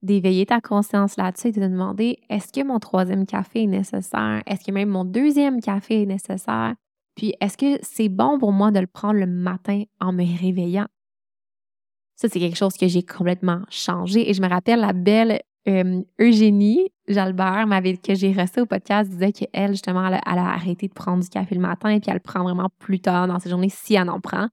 d'éveiller 0.02 0.46
ta 0.46 0.60
conscience 0.60 1.16
là-dessus 1.16 1.48
et 1.48 1.52
de 1.54 1.62
te 1.62 1.66
demander 1.66 2.18
est-ce 2.30 2.52
que 2.52 2.68
mon 2.68 2.80
troisième 2.80 3.26
café 3.26 3.64
est 3.64 3.68
nécessaire? 3.68 4.44
Est-ce 4.46 4.66
que 4.66 4.74
même 4.74 4.90
mon 4.90 5.06
deuxième 5.06 5.62
café 5.62 6.02
est 6.02 6.06
nécessaire? 6.06 6.76
Puis, 7.16 7.34
est-ce 7.40 7.56
que 7.56 7.80
c'est 7.82 8.10
bon 8.10 8.38
pour 8.40 8.52
moi 8.52 8.72
de 8.72 8.80
le 8.82 8.88
prendre 8.88 9.20
le 9.20 9.28
matin 9.28 9.84
en 10.02 10.12
me 10.12 10.26
réveillant? 10.42 10.88
Ça, 12.18 12.28
c'est 12.28 12.42
quelque 12.42 12.58
chose 12.58 12.76
que 12.76 12.90
j'ai 12.90 13.04
complètement 13.04 13.62
changé. 13.70 14.30
Et 14.30 14.34
je 14.34 14.42
me 14.42 14.50
rappelle 14.50 14.82
la 14.82 14.92
belle 14.92 15.40
Eugénie 15.66 16.90
Jalbert, 17.08 17.66
que 18.04 18.16
j'ai 18.16 18.34
reçue 18.34 18.62
au 18.62 18.66
podcast, 18.66 19.10
disait 19.10 19.32
qu'elle, 19.32 19.72
justement, 19.72 20.08
elle, 20.08 20.16
a 20.26 20.54
arrêté 20.54 20.88
de 20.88 20.94
prendre 20.94 21.24
du 21.24 21.30
café 21.30 21.56
le 21.56 21.62
matin 21.62 21.90
et 21.90 22.00
puis 22.00 22.10
elle 22.10 22.16
le 22.16 22.20
prend 22.20 22.44
vraiment 22.44 22.70
plus 22.80 23.00
tard 23.00 23.28
dans 23.28 23.40
ses 23.40 23.50
journées 23.50 23.70
si 23.70 23.96
elle 23.96 24.10
en 24.10 24.20
prend. 24.20 24.48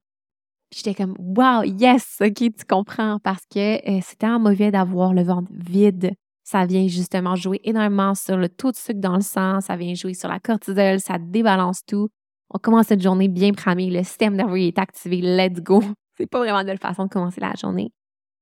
J'étais 0.73 0.93
comme, 0.93 1.15
wow, 1.19 1.63
yes, 1.63 2.17
ok, 2.21 2.33
tu 2.33 2.65
comprends, 2.67 3.19
parce 3.19 3.45
que 3.53 3.89
euh, 3.89 3.99
c'était 4.01 4.27
un 4.27 4.39
mauvais 4.39 4.71
d'avoir 4.71 5.13
le 5.13 5.23
ventre 5.23 5.49
vide. 5.51 6.13
Ça 6.43 6.65
vient 6.65 6.87
justement 6.87 7.35
jouer 7.35 7.59
énormément 7.65 8.15
sur 8.15 8.37
le 8.37 8.47
taux 8.47 8.71
de 8.71 8.77
sucre 8.77 8.99
dans 8.99 9.15
le 9.15 9.21
sang, 9.21 9.59
ça 9.59 9.75
vient 9.75 9.93
jouer 9.95 10.13
sur 10.13 10.29
la 10.29 10.39
cortisol, 10.39 10.99
ça 11.01 11.17
débalance 11.19 11.81
tout. 11.85 12.09
On 12.49 12.57
commence 12.57 12.87
cette 12.87 13.01
journée 13.01 13.27
bien 13.27 13.51
primée, 13.51 13.89
le 13.89 14.03
système 14.03 14.35
nerveux 14.35 14.59
est 14.59 14.79
activé, 14.79 15.21
let's 15.21 15.61
go. 15.61 15.83
C'est 16.17 16.27
pas 16.27 16.39
vraiment 16.39 16.63
de 16.63 16.67
la 16.67 16.77
façon 16.77 17.05
de 17.05 17.09
commencer 17.09 17.41
la 17.41 17.53
journée. 17.59 17.91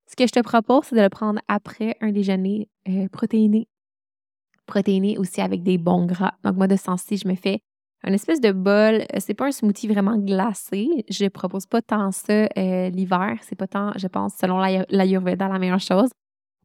Ce 0.10 0.16
que 0.16 0.26
je 0.26 0.32
te 0.32 0.40
propose, 0.40 0.86
c'est 0.86 0.96
de 0.96 1.02
le 1.02 1.10
prendre 1.10 1.40
après 1.48 1.96
un 2.02 2.12
déjeuner 2.12 2.68
euh, 2.88 3.08
protéiné. 3.10 3.68
Protéiné 4.66 5.20
aussi 5.20 5.40
avec 5.40 5.62
des 5.62 5.78
bons 5.78 6.08
gras. 6.08 6.34
Donc, 6.44 6.56
moi, 6.56 6.68
de 6.68 6.76
sens 6.76 7.06
je 7.12 7.28
me 7.28 7.36
fais 7.36 7.60
un 8.04 8.14
espèce 8.14 8.42
de 8.42 8.52
bol. 8.52 9.02
Euh, 9.02 9.20
c'est 9.20 9.36
pas 9.36 9.46
un 9.46 9.52
smoothie 9.52 9.88
vraiment 9.88 10.18
glacé. 10.18 11.06
Je 11.10 11.28
propose 11.28 11.68
pas 11.68 11.84
tant 11.84 12.12
ça 12.12 12.48
euh, 12.58 12.90
l'hiver. 12.90 13.38
C'est 13.44 13.56
pas 13.56 13.68
tant, 13.68 13.92
je 13.98 14.08
pense, 14.08 14.34
selon 14.36 14.58
l'Ayurveda, 14.90 15.48
la 15.48 15.60
meilleure 15.60 15.80
chose. 15.80 16.10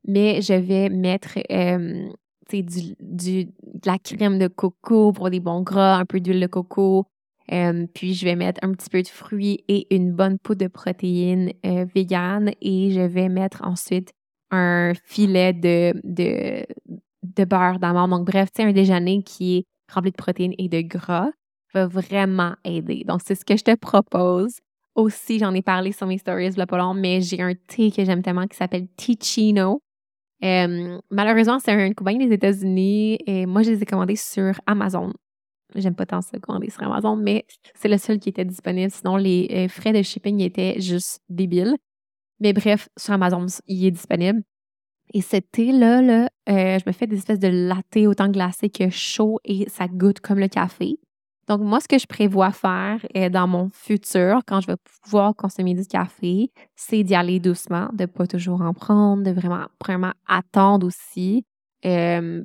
Mais 0.07 0.41
je 0.41 0.55
vais 0.55 0.89
mettre 0.89 1.39
du, 2.51 2.95
du, 2.99 3.45
de 3.45 3.87
la 3.87 3.99
crème 3.99 4.39
de 4.39 4.49
coco 4.49 5.13
pour 5.13 5.29
des 5.29 5.41
bons 5.41 5.61
gras, 5.61 5.97
un 5.99 6.07
peu 6.07 6.19
d'huile 6.21 6.41
de 6.41 6.47
coco, 6.47 7.05
puis 7.49 8.15
je 8.15 8.25
vais 8.25 8.37
mettre 8.37 8.61
un 8.63 8.73
petit 8.73 8.89
peu 8.89 9.03
de 9.03 9.09
fruits 9.09 9.65
et 9.69 9.95
une 9.95 10.13
bonne 10.13 10.39
poudre 10.39 10.65
de 10.65 10.69
protéines 10.69 11.53
euh, 11.67 11.85
vegan 11.95 12.53
et 12.61 12.91
je 12.91 13.01
vais 13.01 13.29
mettre 13.29 13.63
ensuite 13.65 14.13
un 14.51 14.93
filet 15.05 15.53
de, 15.53 15.95
de, 16.05 16.67
de 17.23 17.45
beurre 17.45 17.79
d'amande. 17.79 18.11
Donc 18.11 18.27
bref, 18.27 18.49
c'est 18.55 18.65
un 18.65 18.73
déjeuner 18.73 19.23
qui 19.23 19.59
est 19.59 19.65
rempli 19.93 20.11
de 20.11 20.17
protéines 20.17 20.55
et 20.59 20.69
de 20.69 20.81
gras 20.81 21.31
va 21.75 21.87
vraiment 21.87 22.55
aider. 22.65 23.05
Donc 23.07 23.21
c'est 23.25 23.35
ce 23.35 23.45
que 23.45 23.57
je 23.57 23.65
te 23.65 23.75
propose. 23.75 24.61
Aussi, 24.95 25.41
j'en 25.41 25.53
ai 25.55 25.63
parlé 25.63 25.91
sur 25.91 26.07
mes 26.07 26.19
stories 26.19 26.53
là 26.53 26.67
pas 26.67 26.95
mais 26.95 27.21
j'ai 27.21 27.43
un 27.43 27.55
thé 27.55 27.91
que 27.91 28.05
j'aime 28.05 28.23
tellement 28.23 28.47
qui 28.47 28.57
s'appelle 28.57 28.87
Ticino. 28.97 29.81
malheureusement, 30.41 31.59
c'est 31.59 31.73
une 31.87 31.95
compagnie 31.95 32.29
des 32.29 32.35
États-Unis 32.35 33.19
et 33.27 33.45
moi, 33.47 33.63
je 33.63 33.73
les 33.73 33.83
ai 33.83 33.87
commandés 33.87 34.17
sur 34.17 34.55
Amazon. 34.67 35.13
J'aime 35.75 35.95
pas 35.95 36.07
tant 36.07 36.21
ça 36.21 36.39
commander 36.39 36.71
sur 36.71 36.83
Amazon, 36.83 37.17
mais 37.17 37.45
c'est 37.75 37.89
le 37.89 37.99
seul 37.99 38.19
qui 38.19 38.29
était 38.29 38.45
disponible. 38.45 38.91
Sinon, 38.91 39.17
les 39.17 39.49
euh, 39.51 39.69
frais 39.69 39.93
de 39.93 40.03
shipping 40.03 40.41
étaient 40.41 40.81
juste 40.81 41.21
débiles. 41.29 41.77
Mais 42.41 42.53
bref, 42.53 42.89
sur 42.97 43.15
Amazon, 43.15 43.47
il 43.67 43.87
est 43.87 43.91
disponible. 43.91 44.43
Et 45.13 45.21
ce 45.21 45.37
thé-là, 45.37 46.03
là, 46.03 46.29
euh, 46.49 46.79
je 46.79 46.85
me 46.87 46.93
fais 46.93 47.07
des 47.07 47.17
espèces 47.17 47.39
de 47.39 47.49
latte 47.49 47.97
autant 48.07 48.29
glacé 48.29 48.71
que 48.71 48.89
chaud 48.91 49.39
et 49.45 49.69
ça 49.69 49.87
goûte 49.87 50.21
comme 50.21 50.39
le 50.39 50.49
café. 50.49 50.99
Donc, 51.47 51.61
moi, 51.61 51.79
ce 51.81 51.89
que 51.89 51.99
je 51.99 52.07
prévois 52.07 52.53
faire 52.53 53.05
euh, 53.17 53.29
dans 53.29 53.47
mon 53.47 53.69
futur, 53.69 54.41
quand 54.47 54.61
je 54.61 54.69
vais 54.69 54.77
pouvoir 55.03 55.35
consommer 55.37 55.75
du 55.75 55.85
café, 55.87 56.51
c'est 56.75 57.03
d'y 57.03 57.15
aller 57.15 57.39
doucement, 57.39 57.89
de 57.93 58.03
ne 58.03 58.07
pas 58.07 58.27
toujours 58.27 58.63
en 58.63 58.73
prendre, 58.73 59.23
de 59.23 59.31
vraiment, 59.31 59.67
premièrement, 59.79 60.13
attendre 60.27 60.87
aussi, 60.87 61.45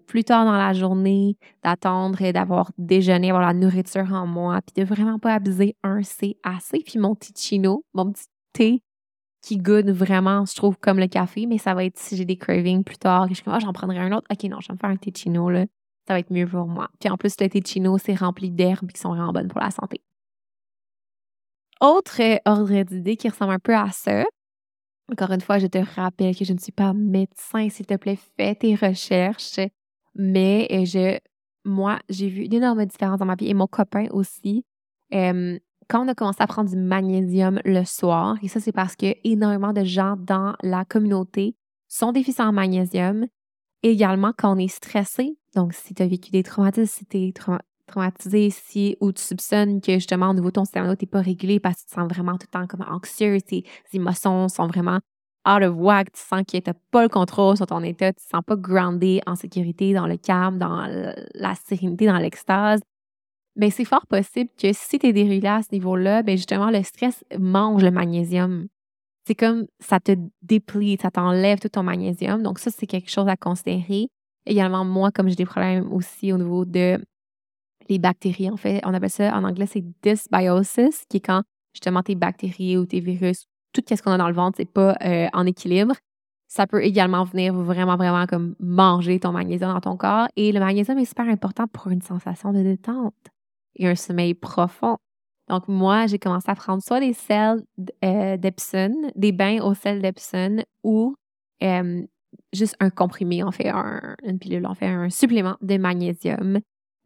plus 0.08 0.24
tard 0.24 0.46
dans 0.46 0.58
la 0.58 0.74
journée, 0.74 1.38
d'attendre 1.64 2.22
et 2.22 2.34
d'avoir 2.34 2.72
déjeuné, 2.78 3.30
avoir 3.30 3.46
la 3.46 3.54
nourriture 3.54 4.12
en 4.14 4.28
moi, 4.28 4.60
puis 4.62 4.84
de 4.84 4.88
vraiment 4.88 5.20
pas 5.20 5.34
abuser. 5.34 5.76
Un, 5.84 6.04
c'est 6.04 6.38
assez. 6.44 6.80
Puis 6.80 7.00
mon 7.00 7.16
petit 7.16 7.34
chino, 7.36 7.84
mon 7.94 8.12
petit 8.12 8.28
thé 8.54 8.84
qui 9.42 9.58
goûte 9.58 9.90
vraiment, 9.90 10.46
je 10.46 10.54
trouve, 10.56 10.78
comme 10.78 11.00
le 11.00 11.08
café, 11.08 11.46
mais 11.46 11.58
ça 11.58 11.74
va 11.74 11.86
être 11.86 11.98
si 11.98 12.18
j'ai 12.18 12.26
des 12.26 12.36
cravings 12.36 12.84
plus 12.84 12.98
tard, 12.98 13.24
que 13.24 13.30
je 13.30 13.36
suis 13.36 13.44
comme, 13.44 13.54
ah, 13.54 13.60
j'en 13.60 13.72
prendrai 13.72 13.98
un 13.98 14.12
autre. 14.12 14.28
OK, 14.30 14.44
non, 14.50 14.60
je 14.60 14.68
vais 14.68 14.74
me 14.74 14.78
faire 14.78 14.90
un 14.90 14.98
thé 14.98 15.14
chino, 15.16 15.50
là. 15.50 15.66
Ça 16.08 16.14
va 16.14 16.20
être 16.20 16.32
mieux 16.32 16.48
pour 16.48 16.68
moi. 16.68 16.90
Puis 17.00 17.10
en 17.10 17.18
plus, 17.18 17.40
le 17.40 17.48
thé 17.48 17.62
chino, 17.66 17.98
c'est 17.98 18.16
rempli 18.16 18.50
d'herbes 18.52 18.92
qui 18.92 19.00
sont 19.00 19.10
vraiment 19.10 19.32
bonnes 19.32 19.48
pour 19.48 19.62
la 19.62 19.72
santé. 19.72 20.02
Autre 21.80 22.20
ordre 22.46 22.84
d'idée 22.84 23.16
qui 23.16 23.30
ressemble 23.30 23.54
un 23.54 23.60
peu 23.60 23.74
à 23.74 23.90
ça, 23.92 24.26
encore 25.12 25.32
une 25.32 25.42
fois, 25.42 25.60
je 25.60 25.68
te 25.68 25.78
rappelle 25.96 26.36
que 26.36 26.46
je 26.46 26.54
ne 26.54 26.60
suis 26.60 26.72
pas 26.72 26.94
médecin. 26.94 27.70
S'il 27.70 27.86
te 27.86 27.96
plaît, 27.96 28.18
fais 28.38 28.56
tes 28.56 28.76
recherches. 28.76 29.60
Mais 30.16 30.68
euh, 30.72 30.86
je 30.86 31.20
moi, 31.66 32.00
j'ai 32.10 32.30
vu 32.30 32.46
une 32.46 32.54
énorme 32.54 32.86
différence 32.86 33.20
dans 33.20 33.26
ma 33.26 33.36
vie 33.36 33.50
et 33.50 33.54
mon 33.54 33.68
copain 33.68 34.08
aussi. 34.12 34.66
quand 35.12 36.06
on 36.06 36.08
a 36.08 36.16
commencé 36.16 36.42
à 36.42 36.48
prendre 36.48 36.70
du 36.70 36.78
magnésium 36.78 37.60
le 37.66 37.84
soir, 37.84 38.38
et 38.42 38.48
ça, 38.48 38.60
c'est 38.60 38.72
parce 38.72 38.96
que 38.96 39.16
énormément 39.24 39.74
de 39.74 39.84
gens 39.84 40.16
dans 40.18 40.56
la 40.62 40.86
communauté 40.86 41.56
sont 41.88 42.12
déficients 42.12 42.50
en 42.50 42.54
magnésium. 42.54 43.28
Également, 43.82 44.34
quand 44.38 44.56
on 44.56 44.60
est 44.60 44.68
stressé, 44.68 45.38
donc 45.56 45.74
si 45.74 45.94
tu 45.94 46.04
as 46.04 46.08
vécu 46.08 46.32
des 46.32 46.44
traumatismes, 46.44 46.86
si 46.86 47.06
tu 47.06 47.18
es 47.18 47.34
traumatisé 47.90 48.48
ici 48.48 48.98
ou 49.02 49.12
tu 49.12 49.22
soupçonnes 49.22 49.82
que 49.82 49.94
justement 49.94 50.30
au 50.30 50.34
niveau 50.34 50.48
de 50.48 50.54
ton 50.54 50.66
cerveau, 50.66 50.96
tu 50.96 51.06
n'es 51.06 51.10
pas 51.10 51.22
réglé 51.22 51.60
parce 51.60 51.78
que 51.78 51.82
tu 51.82 51.88
te 51.88 51.94
sens 51.96 52.08
vraiment 52.10 52.38
tout 52.38 52.48
le 52.52 52.60
temps 52.60 52.68
comme 52.68 52.86
anxieux, 52.90 53.40
tes 53.42 53.64
émotions 53.94 54.48
sont 54.48 54.68
vraiment 54.68 55.00
out 55.48 55.64
of 55.64 55.76
whack, 55.76 56.12
tu 56.12 56.22
sens 56.22 56.44
que 56.44 56.58
tu 56.58 56.64
n'as 56.70 56.74
pas 56.92 57.04
le 57.04 57.10
contrôle 57.10 57.58
sur 57.58 57.66
ton 57.66 57.82
état, 57.82 58.12
tu 58.14 58.20
ne 58.20 58.26
te 58.26 58.30
sens 58.30 58.44
pas 58.46 58.56
groundé 58.56 59.22
en 59.26 59.36
sécurité, 59.36 59.94
dans 59.94 60.08
le 60.08 60.18
calme, 60.18 60.58
dans 60.58 60.86
la 61.34 61.56
sérénité, 61.56 62.06
dans 62.06 62.18
l'extase. 62.18 62.82
Mais 63.56 63.70
c'est 63.72 63.86
fort 63.86 64.06
possible 64.08 64.50
que 64.62 64.72
si 64.74 65.00
tu 65.00 65.08
es 65.08 65.14
dérégulé 65.14 65.48
à 65.48 65.62
ce 65.62 65.74
niveau-là, 65.74 66.24
ben 66.24 66.38
justement, 66.38 66.70
le 66.70 66.84
stress 66.84 67.24
mange 67.38 67.84
le 67.84 67.92
magnésium. 67.92 68.68
C'est 69.26 69.36
comme 69.36 69.66
ça 69.80 70.00
te 70.00 70.14
déplite, 70.42 71.02
ça 71.02 71.12
t'enlève 71.12 71.60
tout 71.60 71.70
ton 71.70 71.84
magnésium. 71.84 72.42
Donc, 72.42 72.60
ça, 72.60 72.72
c'est 72.72 72.88
quelque 72.88 73.12
chose 73.12 73.28
à 73.28 73.36
considérer. 73.36 74.08
Également, 74.46 74.86
moi, 74.86 75.12
comme 75.12 75.30
j'ai 75.30 75.36
des 75.36 75.46
problèmes 75.46 75.92
aussi 75.92 76.32
au 76.32 76.38
niveau 76.38 76.66
de 76.66 77.04
les 77.90 78.00
bactéries, 78.00 78.50
en 78.50 78.58
fait, 78.58 78.82
on 78.86 78.94
appelle 78.94 79.10
ça 79.10 79.36
en 79.36 79.44
anglais, 79.44 79.66
c'est 79.66 79.84
dysbiosis, 80.04 81.06
qui 81.10 81.18
est 81.18 81.22
quand 81.22 81.44
justement 81.74 82.04
tes 82.04 82.16
bactéries 82.16 82.78
ou 82.78 82.86
tes 82.86 83.00
virus 83.00 83.46
tout 83.74 83.84
ce 83.88 84.02
qu'on 84.02 84.12
a 84.12 84.18
dans 84.18 84.28
le 84.28 84.34
ventre, 84.34 84.58
c'est 84.58 84.72
pas 84.72 84.96
euh, 85.04 85.28
en 85.34 85.46
équilibre. 85.46 85.96
Ça 86.48 86.66
peut 86.66 86.84
également 86.84 87.24
venir 87.26 87.54
vraiment, 87.54 87.96
vraiment 87.96 88.26
comme 88.26 88.56
manger 88.60 89.20
ton 89.20 89.32
magnésium 89.32 89.72
dans 89.72 89.82
ton 89.82 89.98
corps. 89.98 90.28
Et 90.36 90.52
le 90.52 90.60
magnésium 90.60 90.98
est 90.98 91.06
super 91.06 91.28
important 91.28 91.68
pour 91.68 91.90
une 91.90 92.02
sensation 92.02 92.52
de 92.52 92.64
détente 92.64 93.14
et 93.76 93.88
un 93.88 93.96
sommeil 93.96 94.34
profond. 94.34 94.98
Donc, 95.48 95.68
moi, 95.68 96.08
j'ai 96.08 96.18
commencé 96.18 96.50
à 96.50 96.56
prendre 96.56 96.82
soit 96.82 97.00
des 97.00 97.14
sels 97.14 97.64
euh, 98.04 98.38
d'Epsom, 98.38 99.12
des 99.16 99.32
bains 99.32 99.62
au 99.62 99.74
sel 99.74 100.02
d'Epsom 100.02 100.64
ou 100.84 101.16
euh, 101.62 102.02
juste 102.54 102.76
un 102.80 102.90
comprimé, 102.90 103.44
on 103.44 103.52
fait 103.52 103.70
une 103.70 104.40
pilule, 104.40 104.66
on 104.68 104.74
fait 104.74 104.88
un 104.88 105.10
supplément 105.10 105.56
de 105.62 105.78
magnésium 105.78 106.60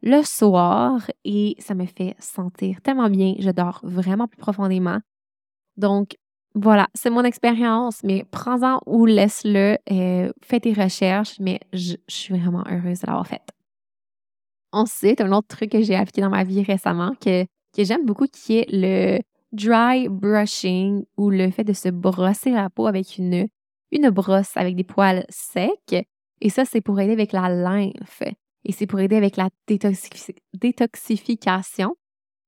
le 0.04 0.22
soir 0.22 1.10
et 1.24 1.56
ça 1.58 1.74
me 1.74 1.86
fait 1.86 2.14
sentir 2.18 2.80
tellement 2.82 3.08
bien. 3.08 3.34
Je 3.38 3.50
dors 3.50 3.80
vraiment 3.82 4.28
plus 4.28 4.36
profondément. 4.36 4.98
Donc, 5.78 6.16
voilà, 6.54 6.86
c'est 6.94 7.10
mon 7.10 7.24
expérience, 7.24 8.04
mais 8.04 8.24
prends-en 8.30 8.80
ou 8.86 9.06
laisse-le, 9.06 9.78
euh, 9.90 10.32
fais 10.42 10.60
tes 10.60 10.72
recherches, 10.72 11.40
mais 11.40 11.58
je, 11.72 11.96
suis 12.06 12.38
vraiment 12.38 12.62
heureuse 12.70 13.00
de 13.00 13.06
l'avoir 13.06 13.26
faite. 13.26 13.48
Ensuite, 14.70 15.20
un 15.20 15.32
autre 15.32 15.48
truc 15.48 15.72
que 15.72 15.82
j'ai 15.82 15.96
appliqué 15.96 16.20
dans 16.20 16.30
ma 16.30 16.44
vie 16.44 16.62
récemment, 16.62 17.14
que, 17.20 17.44
que 17.74 17.82
j'aime 17.82 18.04
beaucoup, 18.04 18.26
qui 18.26 18.58
est 18.58 18.66
le 18.70 19.20
dry 19.52 20.08
brushing 20.08 21.04
ou 21.16 21.30
le 21.30 21.50
fait 21.50 21.64
de 21.64 21.72
se 21.72 21.88
brosser 21.88 22.50
la 22.50 22.68
peau 22.70 22.86
avec 22.86 23.16
une, 23.18 23.48
une 23.90 24.10
brosse 24.10 24.56
avec 24.56 24.76
des 24.76 24.84
poils 24.84 25.24
secs. 25.30 26.06
Et 26.40 26.50
ça, 26.50 26.64
c'est 26.64 26.82
pour 26.82 27.00
aider 27.00 27.12
avec 27.12 27.32
la 27.32 27.48
lymphe 27.48 28.22
et 28.64 28.72
c'est 28.72 28.86
pour 28.86 29.00
aider 29.00 29.16
avec 29.16 29.36
la 29.36 29.50
détoxification. 29.66 31.96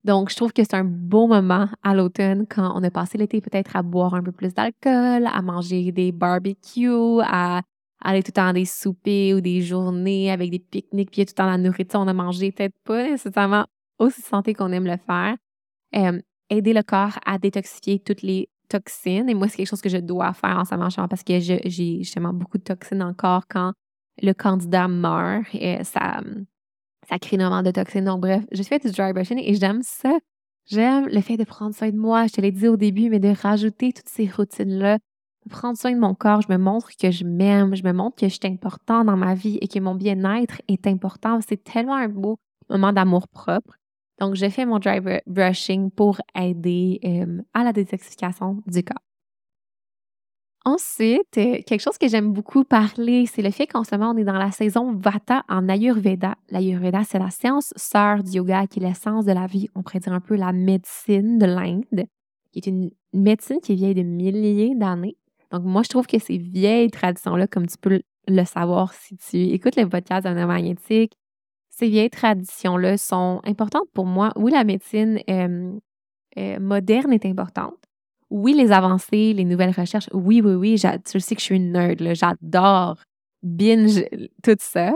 Donc, 0.04 0.30
je 0.30 0.36
trouve 0.36 0.52
que 0.52 0.62
c'est 0.62 0.74
un 0.74 0.84
bon 0.84 1.28
moment 1.28 1.68
à 1.82 1.94
l'automne 1.94 2.46
quand 2.48 2.72
on 2.74 2.82
a 2.84 2.90
passé 2.90 3.18
l'été 3.18 3.40
peut-être 3.40 3.76
à 3.76 3.82
boire 3.82 4.14
un 4.14 4.22
peu 4.22 4.32
plus 4.32 4.54
d'alcool, 4.54 5.26
à 5.26 5.42
manger 5.42 5.90
des 5.90 6.12
barbecues, 6.12 7.20
à 7.22 7.62
aller 8.00 8.22
tout 8.22 8.30
le 8.30 8.34
temps 8.34 8.52
des 8.52 8.66
soupers 8.66 9.34
ou 9.34 9.40
des 9.40 9.62
journées 9.62 10.30
avec 10.30 10.50
des 10.50 10.60
pique-niques, 10.60 11.10
puis 11.10 11.24
tout 11.24 11.32
le 11.32 11.34
temps 11.34 11.46
la 11.46 11.58
nourriture, 11.58 11.98
on 11.98 12.06
a 12.06 12.12
mangé 12.12 12.52
peut-être 12.52 12.76
pas 12.84 13.10
nécessairement 13.10 13.66
aussi 13.98 14.22
santé 14.22 14.54
qu'on 14.54 14.70
aime 14.72 14.86
le 14.86 14.96
faire. 14.96 15.36
Aider 16.48 16.72
le 16.72 16.82
corps 16.82 17.18
à 17.26 17.38
détoxifier 17.38 17.98
toutes 17.98 18.22
les 18.22 18.48
toxines. 18.68 19.28
Et 19.28 19.34
moi, 19.34 19.48
c'est 19.48 19.56
quelque 19.56 19.68
chose 19.68 19.80
que 19.80 19.88
je 19.88 19.96
dois 19.96 20.32
faire 20.32 20.58
en 20.58 20.64
ce 20.64 20.76
moment 20.76 21.08
parce 21.08 21.24
que 21.24 21.40
j'ai 21.40 21.60
justement 22.04 22.32
beaucoup 22.32 22.58
de 22.58 22.62
toxines 22.62 23.12
corps 23.18 23.48
quand 23.48 23.72
le 24.22 24.32
candidat 24.32 24.88
meurt. 24.88 25.46
Et 25.54 25.82
ça, 25.84 26.20
ça 27.08 27.18
crée 27.18 27.36
énormément 27.36 27.62
de 27.62 27.70
toxines. 27.70 28.04
Donc, 28.04 28.20
bref, 28.20 28.44
je 28.52 28.62
fais 28.62 28.78
du 28.78 28.90
dry 28.90 29.12
brushing 29.12 29.38
et 29.38 29.54
j'aime 29.54 29.82
ça. 29.82 30.18
J'aime 30.68 31.06
le 31.06 31.20
fait 31.20 31.36
de 31.36 31.44
prendre 31.44 31.74
soin 31.74 31.90
de 31.90 31.96
moi. 31.96 32.26
Je 32.26 32.32
te 32.32 32.40
l'ai 32.40 32.50
dit 32.50 32.66
au 32.68 32.76
début, 32.76 33.08
mais 33.08 33.20
de 33.20 33.28
rajouter 33.28 33.92
toutes 33.92 34.08
ces 34.08 34.26
routines-là, 34.26 34.98
prendre 35.48 35.78
soin 35.78 35.92
de 35.92 35.98
mon 35.98 36.14
corps. 36.14 36.42
Je 36.42 36.52
me 36.52 36.58
montre 36.58 36.90
que 37.00 37.10
je 37.10 37.24
m'aime. 37.24 37.76
Je 37.76 37.84
me 37.84 37.92
montre 37.92 38.16
que 38.16 38.28
je 38.28 38.34
suis 38.34 38.46
important 38.46 39.04
dans 39.04 39.16
ma 39.16 39.34
vie 39.34 39.58
et 39.60 39.68
que 39.68 39.78
mon 39.78 39.94
bien-être 39.94 40.60
est 40.66 40.86
important. 40.88 41.38
C'est 41.46 41.62
tellement 41.62 41.94
un 41.94 42.08
beau 42.08 42.38
moment 42.68 42.92
d'amour 42.92 43.28
propre. 43.28 43.76
Donc, 44.18 44.34
je 44.34 44.48
fais 44.48 44.64
mon 44.64 44.78
dry 44.78 44.98
brushing 45.26 45.90
pour 45.90 46.20
aider 46.34 46.98
euh, 47.04 47.42
à 47.54 47.64
la 47.64 47.72
détoxification 47.72 48.62
du 48.66 48.82
corps. 48.82 49.05
Ensuite, 50.66 51.38
euh, 51.38 51.60
quelque 51.64 51.80
chose 51.80 51.96
que 51.96 52.08
j'aime 52.08 52.32
beaucoup 52.32 52.64
parler, 52.64 53.26
c'est 53.26 53.40
le 53.40 53.52
fait 53.52 53.68
qu'en 53.68 53.84
ce 53.84 53.94
moment, 53.94 54.10
on 54.10 54.16
est 54.16 54.24
dans 54.24 54.32
la 54.32 54.50
saison 54.50 54.92
Vata 54.96 55.44
en 55.48 55.68
Ayurveda. 55.68 56.34
L'Ayurveda, 56.50 57.04
c'est 57.04 57.20
la 57.20 57.30
science 57.30 57.72
sœur 57.76 58.24
du 58.24 58.32
yoga, 58.32 58.66
qui 58.66 58.80
est 58.80 58.82
l'essence 58.82 59.24
de 59.24 59.30
la 59.30 59.46
vie. 59.46 59.68
On 59.76 59.84
pourrait 59.84 60.00
dire 60.00 60.12
un 60.12 60.18
peu 60.18 60.34
la 60.34 60.52
médecine 60.52 61.38
de 61.38 61.46
l'Inde, 61.46 62.06
qui 62.50 62.58
est 62.58 62.66
une 62.66 62.90
médecine 63.12 63.60
qui 63.62 63.74
est 63.74 63.76
vieille 63.76 63.94
de 63.94 64.02
milliers 64.02 64.74
d'années. 64.74 65.16
Donc, 65.52 65.62
moi, 65.62 65.84
je 65.84 65.88
trouve 65.88 66.08
que 66.08 66.18
ces 66.18 66.36
vieilles 66.36 66.90
traditions-là, 66.90 67.46
comme 67.46 67.68
tu 67.68 67.78
peux 67.80 68.00
le 68.26 68.44
savoir 68.44 68.92
si 68.92 69.16
tu 69.18 69.36
écoutes 69.36 69.76
les 69.76 69.86
podcasts 69.86 70.24
d'un 70.24 70.46
magnétique, 70.46 71.12
ces 71.70 71.88
vieilles 71.88 72.10
traditions-là 72.10 72.96
sont 72.96 73.40
importantes 73.44 73.88
pour 73.94 74.06
moi. 74.06 74.32
Oui, 74.34 74.50
la 74.50 74.64
médecine 74.64 75.20
euh, 75.30 75.78
euh, 76.38 76.58
moderne 76.58 77.12
est 77.12 77.24
importante 77.24 77.85
oui, 78.30 78.54
les 78.54 78.72
avancées, 78.72 79.32
les 79.32 79.44
nouvelles 79.44 79.74
recherches, 79.76 80.08
oui, 80.12 80.40
oui, 80.40 80.54
oui, 80.54 80.74
tu 81.04 81.20
sais 81.20 81.34
que 81.34 81.40
je 81.40 81.44
suis 81.44 81.56
une 81.56 81.72
nerd, 81.72 82.14
j'adore 82.14 82.96
binge 83.42 84.04
tout 84.42 84.56
ça, 84.58 84.92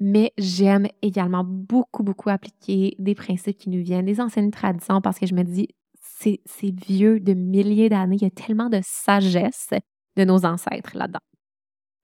mais 0.00 0.32
j'aime 0.38 0.86
également 1.02 1.44
beaucoup, 1.44 2.02
beaucoup 2.02 2.30
appliquer 2.30 2.94
des 2.98 3.14
principes 3.14 3.58
qui 3.58 3.68
nous 3.68 3.82
viennent 3.82 4.06
des 4.06 4.20
anciennes 4.20 4.50
traditions 4.50 5.00
parce 5.00 5.18
que 5.18 5.26
je 5.26 5.34
me 5.34 5.42
dis, 5.42 5.68
c'est 6.00 6.40
vieux 6.86 7.20
de 7.20 7.34
milliers 7.34 7.88
d'années, 7.88 8.16
il 8.16 8.22
y 8.22 8.26
a 8.26 8.30
tellement 8.30 8.68
de 8.68 8.80
sagesse 8.82 9.70
de 10.16 10.24
nos 10.24 10.44
ancêtres 10.46 10.96
là-dedans. 10.96 11.20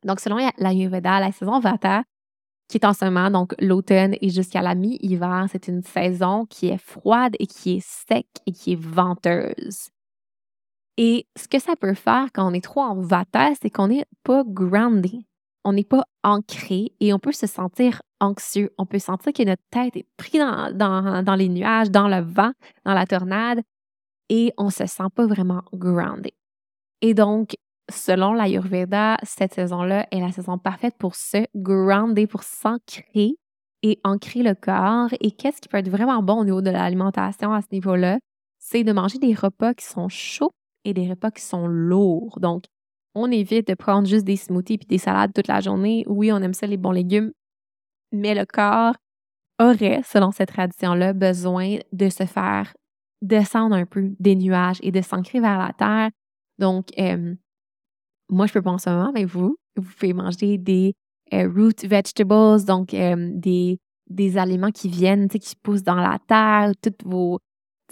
Donc, 0.04 0.20
selon 0.20 0.38
l'Ayurveda, 0.58 1.20
la 1.20 1.32
saison 1.32 1.60
Vata, 1.60 2.02
qui 2.68 2.78
est 2.78 2.84
en 2.84 2.92
ce 2.92 3.04
moment, 3.04 3.30
donc 3.30 3.54
l'automne 3.60 4.16
et 4.20 4.28
jusqu'à 4.28 4.60
la 4.62 4.74
mi-hiver, 4.74 5.46
c'est 5.50 5.68
une 5.68 5.82
saison 5.82 6.44
qui 6.46 6.68
est 6.68 6.78
froide 6.78 7.34
et 7.38 7.46
qui 7.46 7.76
est 7.76 7.86
sec 7.86 8.26
et 8.46 8.52
qui 8.52 8.72
est 8.72 8.80
venteuse. 8.80 9.88
Et 11.00 11.28
ce 11.36 11.46
que 11.46 11.60
ça 11.60 11.76
peut 11.76 11.94
faire 11.94 12.26
quand 12.34 12.50
on 12.50 12.52
est 12.52 12.64
trop 12.64 12.80
en 12.80 13.00
vata, 13.00 13.52
c'est 13.62 13.70
qu'on 13.70 13.86
n'est 13.86 14.04
pas 14.24 14.42
groundé, 14.44 15.20
on 15.64 15.72
n'est 15.72 15.84
pas 15.84 16.04
ancré 16.24 16.92
et 16.98 17.12
on 17.12 17.20
peut 17.20 17.30
se 17.30 17.46
sentir 17.46 18.02
anxieux. 18.18 18.74
On 18.78 18.84
peut 18.84 18.98
sentir 18.98 19.32
que 19.32 19.44
notre 19.44 19.62
tête 19.70 19.96
est 19.96 20.08
prise 20.16 20.40
dans, 20.74 21.36
les 21.38 21.48
nuages, 21.48 21.92
dans 21.92 22.08
le 22.08 22.20
vent, 22.20 22.50
dans 22.84 22.94
la 22.94 23.06
tornade 23.06 23.60
et 24.28 24.52
on 24.58 24.70
se 24.70 24.86
sent 24.86 25.04
pas 25.14 25.26
vraiment 25.26 25.62
groundé. 25.72 26.34
Et 27.00 27.14
donc, 27.14 27.54
selon 27.88 28.32
l'Ayurveda, 28.32 29.18
cette 29.22 29.54
saison-là 29.54 30.08
est 30.10 30.20
la 30.20 30.32
saison 30.32 30.58
parfaite 30.58 30.96
pour 30.98 31.14
se 31.14 31.46
grounder, 31.54 32.26
pour 32.26 32.42
s'ancrer 32.42 33.36
et 33.84 34.00
ancrer 34.02 34.42
le 34.42 34.54
corps. 34.54 35.10
Et 35.20 35.30
qu'est-ce 35.30 35.60
qui 35.60 35.68
peut 35.68 35.78
être 35.78 35.90
vraiment 35.90 36.24
bon 36.24 36.40
au 36.40 36.44
niveau 36.44 36.60
de 36.60 36.70
l'alimentation 36.70 37.52
à 37.52 37.62
ce 37.62 37.68
niveau-là? 37.70 38.18
C'est 38.58 38.82
de 38.82 38.92
manger 38.92 39.18
des 39.18 39.34
repas 39.34 39.74
qui 39.74 39.84
sont 39.84 40.08
chauds 40.08 40.52
et 40.88 40.94
des 40.94 41.08
repas 41.08 41.30
qui 41.30 41.42
sont 41.42 41.66
lourds. 41.66 42.38
Donc, 42.40 42.64
on 43.14 43.30
évite 43.30 43.68
de 43.68 43.74
prendre 43.74 44.06
juste 44.06 44.24
des 44.24 44.36
smoothies 44.36 44.78
puis 44.78 44.86
des 44.86 44.98
salades 44.98 45.32
toute 45.34 45.48
la 45.48 45.60
journée. 45.60 46.04
Oui, 46.06 46.32
on 46.32 46.38
aime 46.38 46.54
ça, 46.54 46.66
les 46.66 46.76
bons 46.76 46.92
légumes, 46.92 47.32
mais 48.12 48.34
le 48.34 48.44
corps 48.46 48.94
aurait, 49.60 50.02
selon 50.04 50.30
cette 50.30 50.50
tradition-là, 50.50 51.12
besoin 51.12 51.78
de 51.92 52.08
se 52.08 52.24
faire 52.24 52.72
descendre 53.20 53.74
un 53.74 53.86
peu 53.86 54.12
des 54.20 54.36
nuages 54.36 54.78
et 54.82 54.92
de 54.92 55.00
s'ancrer 55.00 55.40
vers 55.40 55.58
la 55.58 55.72
terre. 55.72 56.10
Donc, 56.58 56.86
euh, 56.98 57.34
moi, 58.28 58.46
je 58.46 58.52
peux 58.52 58.62
pas 58.62 58.70
en 58.70 58.78
ce 58.78 58.90
moment, 58.90 59.10
mais 59.12 59.24
vous, 59.24 59.56
vous 59.76 59.92
pouvez 59.98 60.12
manger 60.12 60.58
des 60.58 60.94
euh, 61.32 61.48
root 61.48 61.84
vegetables, 61.84 62.64
donc 62.64 62.94
euh, 62.94 63.30
des, 63.34 63.78
des 64.08 64.38
aliments 64.38 64.70
qui 64.70 64.88
viennent, 64.88 65.28
qui 65.28 65.56
poussent 65.56 65.82
dans 65.82 65.96
la 65.96 66.18
terre, 66.26 66.72
toutes 66.80 67.04
vos, 67.04 67.40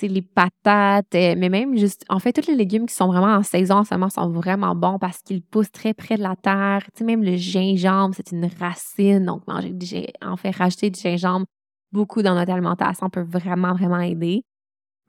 les 0.03 0.23
patates, 0.23 1.15
euh, 1.15 1.35
mais 1.37 1.49
même 1.49 1.77
juste, 1.77 2.05
en 2.09 2.19
fait, 2.19 2.33
tous 2.33 2.49
les 2.49 2.57
légumes 2.57 2.87
qui 2.87 2.95
sont 2.95 3.07
vraiment 3.07 3.35
en 3.35 3.43
saison 3.43 3.77
en 3.77 3.85
ce 3.85 3.95
moment 3.95 4.11
sont 4.11 4.29
vraiment 4.29 4.75
bons 4.75 4.99
parce 4.99 5.23
qu'ils 5.23 5.43
poussent 5.43 5.73
très 5.73 5.95
près 5.95 6.17
de 6.17 6.23
la 6.23 6.37
terre. 6.37 6.83
Tu 6.85 6.99
sais, 6.99 7.05
même 7.05 7.23
le 7.23 7.37
gingembre, 7.37 8.15
c'est 8.15 8.33
une 8.33 8.49
racine. 8.61 9.25
Donc, 9.25 9.47
manger, 9.47 10.13
en 10.23 10.37
fait, 10.37 10.51
rajouter 10.51 10.91
du 10.91 11.01
gingembre 11.01 11.47
beaucoup 11.93 12.23
dans 12.23 12.35
notre 12.35 12.53
alimentation 12.53 13.09
peut 13.09 13.23
vraiment, 13.23 13.75
vraiment 13.75 14.01
aider. 14.01 14.43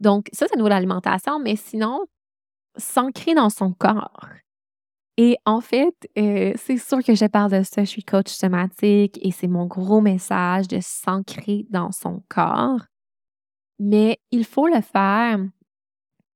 Donc, 0.02 0.28
ça, 0.32 0.46
c'est 0.48 0.56
au 0.56 0.58
niveau 0.58 0.70
de 0.70 0.74
l'alimentation, 0.74 1.40
mais 1.40 1.56
sinon, 1.56 2.06
s'ancrer 2.78 3.34
dans 3.34 3.50
son 3.50 3.74
corps. 3.74 4.30
Et 5.18 5.36
en 5.46 5.62
fait, 5.62 5.96
euh, 6.18 6.54
c'est 6.56 6.78
sûr 6.78 7.04
que 7.04 7.16
je 7.16 7.26
parle 7.26 7.52
de 7.52 7.64
ça, 7.64 7.84
je 7.84 7.90
suis 7.90 8.04
coach 8.04 8.30
somatique 8.30 9.18
et 9.24 9.32
c'est 9.32 9.48
mon 9.48 9.66
gros 9.66 10.00
message 10.00 10.68
de 10.68 10.78
s'ancrer 10.80 11.66
dans 11.72 11.92
son 11.92 12.24
corps. 12.30 12.82
Mais 13.80 14.20
il 14.32 14.46
faut 14.46 14.68
le 14.68 14.82
faire 14.82 15.40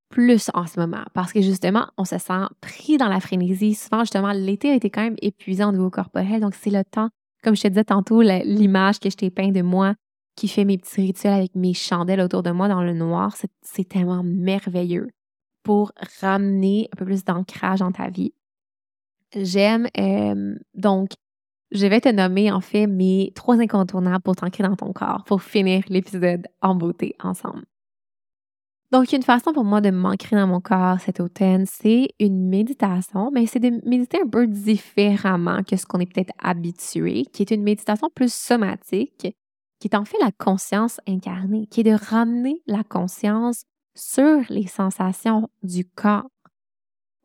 plus 0.09 0.51
en 0.53 0.67
ce 0.67 0.79
moment 0.79 1.03
parce 1.13 1.33
que 1.33 1.41
justement, 1.41 1.87
on 1.97 2.05
se 2.05 2.17
sent 2.17 2.43
pris 2.59 2.97
dans 2.97 3.07
la 3.07 3.19
frénésie. 3.19 3.73
Souvent, 3.73 4.01
justement, 4.01 4.31
l'été 4.31 4.69
a 4.69 4.75
été 4.75 4.89
quand 4.89 5.01
même 5.01 5.15
épuisant 5.21 5.69
au 5.69 5.71
niveau 5.71 5.89
corporel. 5.89 6.41
Donc, 6.41 6.53
c'est 6.53 6.69
le 6.69 6.83
temps, 6.83 7.09
comme 7.43 7.55
je 7.55 7.63
te 7.63 7.67
disais 7.69 7.85
tantôt, 7.85 8.21
l'image 8.21 8.99
que 8.99 9.09
je 9.09 9.15
t'ai 9.15 9.31
peint 9.31 9.51
de 9.51 9.61
moi 9.61 9.95
qui 10.35 10.47
fait 10.47 10.65
mes 10.65 10.77
petits 10.77 11.01
rituels 11.01 11.33
avec 11.33 11.55
mes 11.55 11.73
chandelles 11.73 12.21
autour 12.21 12.43
de 12.43 12.51
moi 12.51 12.67
dans 12.67 12.83
le 12.83 12.93
noir, 12.93 13.35
c'est 13.61 13.87
tellement 13.87 14.23
merveilleux 14.23 15.09
pour 15.63 15.91
ramener 16.21 16.87
un 16.93 16.97
peu 16.97 17.05
plus 17.05 17.23
d'ancrage 17.23 17.79
dans 17.79 17.91
ta 17.91 18.09
vie. 18.09 18.33
J'aime, 19.35 19.87
euh, 19.97 20.55
donc, 20.73 21.09
je 21.71 21.87
vais 21.87 22.01
te 22.01 22.09
nommer 22.09 22.51
en 22.51 22.61
fait 22.61 22.87
mes 22.87 23.31
trois 23.35 23.59
incontournables 23.59 24.23
pour 24.23 24.35
t'ancrer 24.35 24.63
dans 24.63 24.75
ton 24.75 24.93
corps, 24.93 25.23
pour 25.25 25.41
finir 25.41 25.83
l'épisode 25.87 26.47
en 26.61 26.75
beauté 26.75 27.15
ensemble. 27.21 27.63
Donc, 28.91 29.13
une 29.13 29.23
façon 29.23 29.53
pour 29.53 29.63
moi 29.63 29.79
de 29.79 29.89
m'ancrer 29.89 30.35
dans 30.35 30.47
mon 30.47 30.59
corps 30.59 30.99
cet 30.99 31.21
automne, 31.21 31.65
c'est 31.65 32.09
une 32.19 32.49
méditation, 32.49 33.31
mais 33.31 33.45
c'est 33.45 33.59
de 33.59 33.79
méditer 33.87 34.19
un 34.21 34.27
peu 34.27 34.47
différemment 34.47 35.63
que 35.63 35.77
ce 35.77 35.85
qu'on 35.85 36.01
est 36.01 36.13
peut-être 36.13 36.33
habitué, 36.39 37.23
qui 37.31 37.43
est 37.43 37.51
une 37.51 37.63
méditation 37.63 38.09
plus 38.13 38.33
somatique, 38.33 39.33
qui 39.79 39.87
est 39.87 39.95
en 39.95 40.03
fait 40.03 40.17
la 40.19 40.31
conscience 40.33 40.99
incarnée, 41.07 41.67
qui 41.67 41.81
est 41.81 41.83
de 41.85 41.97
ramener 42.09 42.61
la 42.67 42.83
conscience 42.83 43.63
sur 43.95 44.41
les 44.49 44.67
sensations 44.67 45.47
du 45.63 45.85
corps. 45.85 46.27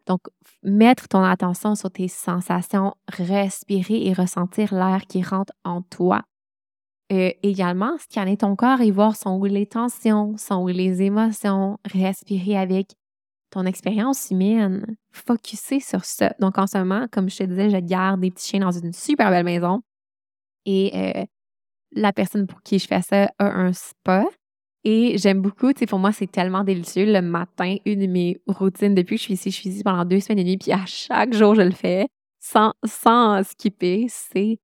Donc, 0.07 0.21
mettre 0.63 1.09
ton 1.09 1.23
attention 1.23 1.75
sur 1.75 1.91
tes 1.91 2.09
sensations, 2.09 2.95
respirer 3.09 4.07
et 4.07 4.13
ressentir 4.13 4.73
l'air 4.75 5.03
qui 5.09 5.23
rentre 5.23 5.53
en 5.65 5.83
toi. 5.83 6.23
Euh, 7.13 7.31
également, 7.43 7.97
scanner 7.99 8.37
ton 8.37 8.57
corps 8.57 8.81
et 8.81 8.91
voir 8.91 9.17
sont 9.17 9.37
où 9.37 9.45
les 9.45 9.67
tensions, 9.67 10.37
sont 10.37 10.63
où 10.63 10.69
les 10.69 11.03
émotions, 11.03 11.79
respirer 11.85 12.57
avec 12.57 12.95
ton 13.51 13.65
expérience 13.65 14.31
humaine, 14.31 14.97
focuser 15.13 15.81
sur 15.81 16.05
ça. 16.05 16.35
Donc, 16.41 16.59
en 16.59 16.67
ce 16.67 16.79
moment, 16.79 17.07
comme 17.11 17.31
je 17.31 17.39
te 17.39 17.43
disais, 17.45 17.71
je 17.71 17.77
garde 17.79 18.21
des 18.21 18.31
petits 18.31 18.49
chiens 18.49 18.61
dans 18.61 18.73
une 18.73 18.93
super 18.93 19.31
belle 19.31 19.45
maison 19.45 19.83
et 20.65 20.91
euh, 20.95 21.25
la 21.93 22.13
personne 22.13 22.47
pour 22.47 22.63
qui 22.63 22.79
je 22.79 22.87
fais 22.87 23.03
ça 23.03 23.31
a 23.39 23.45
un 23.45 23.73
spa. 23.73 24.25
Et 24.89 25.19
j'aime 25.19 25.41
beaucoup, 25.41 25.73
tu 25.73 25.81
sais, 25.81 25.87
pour 25.87 25.99
moi, 25.99 26.13
c'est 26.13 26.31
tellement 26.31 26.63
délicieux 26.63 27.13
le 27.13 27.21
matin, 27.21 27.75
une 27.85 27.99
de 27.99 28.07
mes 28.07 28.41
routines 28.47 28.95
depuis 28.95 29.17
que 29.17 29.21
je 29.21 29.25
suis 29.25 29.35
ici, 29.35 29.51
je 29.51 29.57
suis 29.57 29.69
ici 29.71 29.83
pendant 29.83 30.05
deux 30.05 30.21
semaines 30.21 30.39
et 30.39 30.45
demie, 30.45 30.59
puis 30.59 30.71
à 30.71 30.87
chaque 30.87 31.35
jour, 31.35 31.57
je 31.57 31.63
le 31.63 31.73
fais 31.73 32.07
sans, 32.39 32.73
sans 32.85 33.43
skipper, 33.43 34.07
c'est 34.09 34.61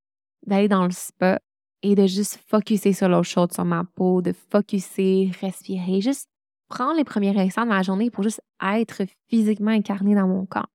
d'aller 0.47 0.69
dans 0.69 0.85
le 0.85 0.93
spa, 0.93 1.41
et 1.83 1.97
de 1.97 2.07
juste 2.07 2.39
focuser 2.47 2.93
sur 2.93 3.09
l'eau 3.09 3.25
chaude 3.25 3.53
sur 3.53 3.65
ma 3.65 3.83
peau, 3.83 4.23
de 4.23 4.33
focuser, 4.33 5.33
respirer, 5.41 6.01
juste 6.01 6.29
prendre 6.69 6.97
les 6.97 7.03
premiers 7.03 7.37
instants 7.37 7.65
de 7.65 7.71
ma 7.71 7.83
journée 7.83 8.09
pour 8.09 8.23
juste 8.23 8.43
être 8.63 9.03
physiquement 9.27 9.73
incarné 9.73 10.15
dans 10.15 10.29
mon 10.29 10.47
corps. 10.47 10.69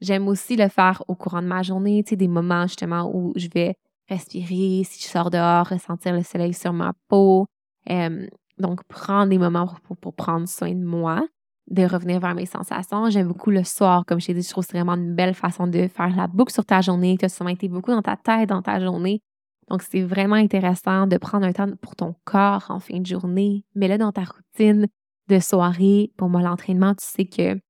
J'aime 0.00 0.26
aussi 0.26 0.56
le 0.56 0.68
faire 0.68 1.04
au 1.06 1.16
courant 1.16 1.42
de 1.42 1.46
ma 1.46 1.62
journée, 1.62 2.02
tu 2.02 2.10
sais, 2.10 2.16
des 2.16 2.28
moments 2.28 2.66
justement 2.66 3.14
où 3.14 3.34
je 3.36 3.48
vais 3.54 3.74
respirer, 4.08 4.84
si 4.84 5.02
je 5.02 5.06
sors 5.06 5.28
dehors, 5.28 5.66
ressentir 5.66 6.14
le 6.14 6.22
soleil 6.22 6.54
sur 6.54 6.72
ma 6.72 6.94
peau. 7.08 7.44
Donc, 8.60 8.82
prendre 8.84 9.30
des 9.30 9.38
moments 9.38 9.74
pour, 10.00 10.14
prendre 10.14 10.48
soin 10.48 10.72
de 10.72 10.84
moi, 10.84 11.26
de 11.70 11.84
revenir 11.84 12.20
vers 12.20 12.34
mes 12.34 12.46
sensations. 12.46 13.10
J'aime 13.10 13.28
beaucoup 13.28 13.50
le 13.50 13.64
soir, 13.64 14.04
comme 14.06 14.20
je 14.20 14.26
t'ai 14.26 14.34
dit, 14.34 14.42
je 14.42 14.50
trouve 14.50 14.64
c'est 14.64 14.76
vraiment 14.76 14.94
une 14.94 15.14
belle 15.14 15.34
façon 15.34 15.66
de 15.66 15.88
faire 15.88 16.14
la 16.14 16.26
boucle 16.26 16.52
sur 16.52 16.64
ta 16.64 16.80
journée. 16.80 17.16
Tu 17.18 17.24
as 17.24 17.28
sûrement 17.28 17.50
été 17.50 17.68
beaucoup 17.68 17.90
dans 17.90 18.02
ta 18.02 18.16
tête, 18.16 18.48
dans 18.48 18.62
ta 18.62 18.80
journée. 18.80 19.22
Donc, 19.68 19.82
c'est 19.82 20.02
vraiment 20.02 20.34
intéressant 20.34 21.06
de 21.06 21.16
prendre 21.16 21.46
un 21.46 21.52
temps 21.52 21.70
pour 21.80 21.94
ton 21.94 22.14
corps 22.24 22.66
en 22.70 22.80
fin 22.80 22.98
de 22.98 23.06
journée. 23.06 23.64
Mais 23.76 23.86
là, 23.86 23.98
dans 23.98 24.10
ta 24.10 24.22
routine 24.22 24.88
de 25.28 25.38
soirée, 25.38 26.10
pour 26.16 26.28
moi, 26.28 26.42
l'entraînement, 26.42 26.94
tu 26.94 27.06
sais 27.06 27.24
que 27.24 27.60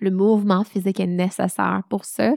le 0.00 0.10
mouvement 0.10 0.64
physique 0.64 1.00
est 1.00 1.06
nécessaire 1.06 1.82
pour 1.90 2.06
ça. 2.06 2.32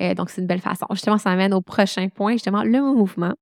Euh, 0.00 0.14
donc, 0.14 0.30
c'est 0.30 0.40
une 0.40 0.46
belle 0.46 0.60
façon. 0.60 0.86
Justement, 0.92 1.18
ça 1.18 1.30
m'amène 1.30 1.52
au 1.52 1.60
prochain 1.60 2.08
point, 2.08 2.32
justement, 2.32 2.62
le 2.62 2.80
mouvement. 2.80 3.34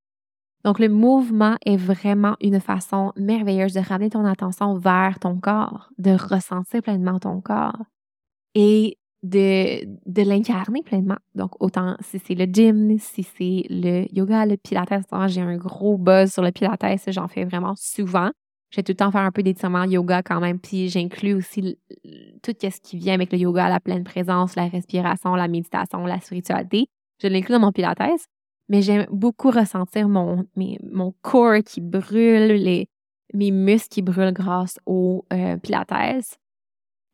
Donc, 0.65 0.79
le 0.79 0.89
mouvement 0.89 1.57
est 1.67 1.77
vraiment 1.77 2.37
une 2.41 2.61
façon 2.61 3.13
merveilleuse 3.17 3.73
de 3.73 3.81
ramener 3.81 4.11
ton 4.11 4.25
attention 4.25 4.75
vers 4.79 5.19
ton 5.19 5.39
corps, 5.39 5.91
de 5.99 6.13
ressentir 6.13 6.83
pleinement 6.83 7.19
ton 7.19 7.41
corps. 7.41 7.83
Et 8.55 8.99
de, 9.23 10.23
l'incarner 10.25 10.83
pleinement. 10.83 11.19
Donc, 11.35 11.53
autant 11.61 11.97
si 12.01 12.19
c'est 12.19 12.35
le 12.35 12.45
gym, 12.45 12.99
si 12.99 13.23
c'est 13.23 13.65
le 13.71 14.07
yoga, 14.13 14.47
le 14.47 14.57
pilates, 14.57 14.93
j'ai 15.29 15.41
un 15.41 15.57
gros 15.57 15.97
buzz 15.97 16.33
sur 16.33 16.43
le 16.43 16.51
pilates, 16.51 16.85
j'en 17.09 17.29
fais 17.29 17.45
vraiment 17.45 17.75
souvent. 17.77 18.31
Je 18.71 18.77
vais 18.77 18.83
tout 18.83 18.93
le 18.93 18.97
temps 18.97 19.13
faire 19.13 19.21
un 19.21 19.31
peu 19.31 19.43
d'étirement 19.43 19.85
yoga 19.85 20.23
quand 20.23 20.41
même, 20.41 20.59
puis 20.59 20.89
j'inclus 20.89 21.35
aussi 21.35 21.79
tout 22.43 22.55
ce 22.59 22.81
qui 22.81 22.97
vient 22.97 23.15
avec 23.15 23.31
le 23.31 23.39
yoga, 23.39 23.69
la 23.69 23.81
pleine 23.81 24.03
présence, 24.03 24.57
la 24.57 24.67
respiration, 24.67 25.35
la 25.35 25.47
méditation, 25.47 26.07
la 26.07 26.21
spiritualité. 26.21 26.87
Je 27.23 27.29
l'inclus 27.29 27.53
dans 27.53 27.61
mon 27.61 27.73
pilates, 27.73 27.99
mais 28.69 28.83
j'aime 28.83 29.07
beaucoup 29.11 29.51
ressentir 29.51 30.09
mon, 30.09 30.45
mon 30.57 31.15
corps 31.23 31.63
qui 31.65 31.81
brûle, 31.81 32.53
les, 32.53 32.89
mes 33.35 33.51
muscles 33.51 33.89
qui 33.89 34.03
brûlent 34.03 34.33
grâce 34.33 34.79
au 34.87 35.25
euh, 35.33 35.57
pilates. 35.59 36.39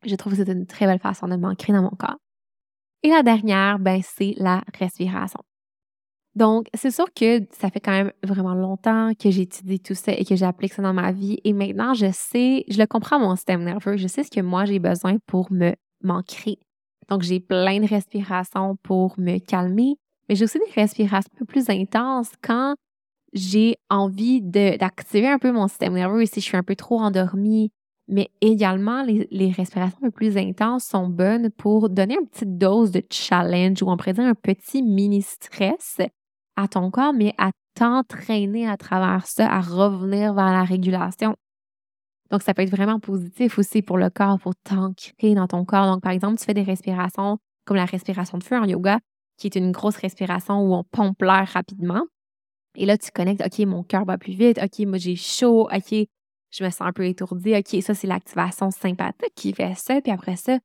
Je 0.05 0.15
trouve 0.15 0.33
que 0.33 0.43
c'est 0.43 0.51
une 0.51 0.65
très 0.65 0.85
belle 0.85 0.99
façon 0.99 1.27
de 1.27 1.35
m'ancrer 1.35 1.73
dans 1.73 1.81
mon 1.81 1.89
corps. 1.89 2.17
Et 3.03 3.09
la 3.09 3.23
dernière, 3.23 3.79
ben, 3.79 4.01
c'est 4.03 4.33
la 4.37 4.61
respiration. 4.77 5.39
Donc, 6.35 6.67
c'est 6.73 6.91
sûr 6.91 7.05
que 7.13 7.41
ça 7.51 7.69
fait 7.69 7.79
quand 7.79 7.91
même 7.91 8.11
vraiment 8.23 8.53
longtemps 8.53 9.11
que 9.19 9.31
j'étudie 9.31 9.79
tout 9.79 9.95
ça 9.95 10.11
et 10.13 10.23
que 10.23 10.35
j'applique 10.35 10.73
ça 10.73 10.81
dans 10.81 10.93
ma 10.93 11.11
vie. 11.11 11.39
Et 11.43 11.53
maintenant, 11.53 11.93
je 11.93 12.11
sais, 12.11 12.65
je 12.69 12.77
le 12.77 12.85
comprends 12.85 13.19
mon 13.19 13.35
système 13.35 13.63
nerveux. 13.63 13.97
Je 13.97 14.07
sais 14.07 14.23
ce 14.23 14.31
que 14.31 14.41
moi 14.41 14.65
j'ai 14.65 14.79
besoin 14.79 15.17
pour 15.25 15.51
me 15.51 15.73
m'ancrer. 16.01 16.59
Donc, 17.09 17.23
j'ai 17.23 17.39
plein 17.39 17.79
de 17.79 17.87
respirations 17.87 18.77
pour 18.83 19.19
me 19.19 19.39
calmer, 19.39 19.95
mais 20.29 20.35
j'ai 20.35 20.45
aussi 20.45 20.59
des 20.59 20.71
respirations 20.81 21.31
un 21.35 21.39
peu 21.39 21.45
plus 21.45 21.69
intenses 21.69 22.31
quand 22.41 22.75
j'ai 23.33 23.75
envie 23.89 24.41
d'activer 24.41 25.27
un 25.27 25.39
peu 25.39 25.51
mon 25.51 25.67
système 25.67 25.93
nerveux 25.93 26.25
si 26.25 26.39
je 26.39 26.45
suis 26.45 26.57
un 26.57 26.63
peu 26.63 26.75
trop 26.75 26.99
endormie 26.99 27.71
mais 28.09 28.31
également, 28.41 29.03
les, 29.03 29.51
respirations 29.51 29.99
un 30.01 30.07
peu 30.07 30.11
plus 30.11 30.35
intenses 30.35 30.85
sont 30.85 31.07
bonnes 31.07 31.51
pour 31.51 31.89
donner 31.89 32.17
une 32.19 32.27
petite 32.27 32.57
dose 32.57 32.89
de 32.89 33.03
challenge 33.11 33.83
ou 33.83 33.89
on 33.89 33.97
pourrait 33.97 34.13
dire 34.13 34.25
un 34.25 34.33
petit 34.33 34.81
mini 34.81 35.21
stress 35.21 36.01
à 36.55 36.67
ton 36.67 36.89
corps, 36.89 37.13
mais 37.13 37.35
à 37.37 37.51
t'entraîner 37.75 38.67
à 38.67 38.77
travers 38.77 39.27
ça, 39.27 39.47
à 39.47 39.61
revenir 39.61 40.33
vers 40.33 40.51
la 40.51 40.63
régulation. 40.63 41.35
Donc, 42.31 42.41
ça 42.41 42.55
peut 42.55 42.63
être 42.63 42.71
vraiment 42.71 42.99
positif 42.99 43.59
aussi 43.59 43.83
pour 43.83 43.99
le 43.99 44.09
corps, 44.09 44.39
pour 44.39 44.55
t'ancrer 44.55 45.35
dans 45.35 45.47
ton 45.47 45.63
corps. 45.63 45.85
Donc, 45.85 46.01
par 46.01 46.11
exemple, 46.11 46.39
tu 46.39 46.45
fais 46.45 46.55
des 46.55 46.63
respirations 46.63 47.37
comme 47.65 47.77
la 47.77 47.85
respiration 47.85 48.39
de 48.39 48.43
feu 48.43 48.57
en 48.57 48.65
yoga, 48.65 48.99
qui 49.39 49.47
est 49.47 49.55
une 49.55 49.71
grosse 49.71 49.97
respiration 49.97 50.61
où 50.61 50.73
on 50.73 50.83
pompe 50.83 51.21
l'air 51.21 51.47
rapidement. 51.53 52.03
Et 52.75 52.85
là, 52.85 52.97
tu 52.97 53.11
connectes, 53.11 53.43
OK, 53.45 53.65
mon 53.65 53.83
cœur 53.83 54.05
va 54.05 54.17
plus 54.17 54.33
vite, 54.33 54.59
OK, 54.63 54.85
moi 54.85 54.97
j'ai 54.97 55.15
chaud, 55.15 55.67
OK, 55.73 56.07
je 56.51 56.63
me 56.63 56.69
sens 56.69 56.81
un 56.81 56.93
peu 56.93 57.05
étourdie. 57.05 57.55
OK, 57.55 57.81
ça, 57.81 57.93
c'est 57.93 58.07
l'activation 58.07 58.71
sympathique 58.71 59.33
qui 59.35 59.53
fait 59.53 59.75
ça. 59.75 60.01
Puis 60.01 60.11
après 60.11 60.35
ça, 60.35 60.59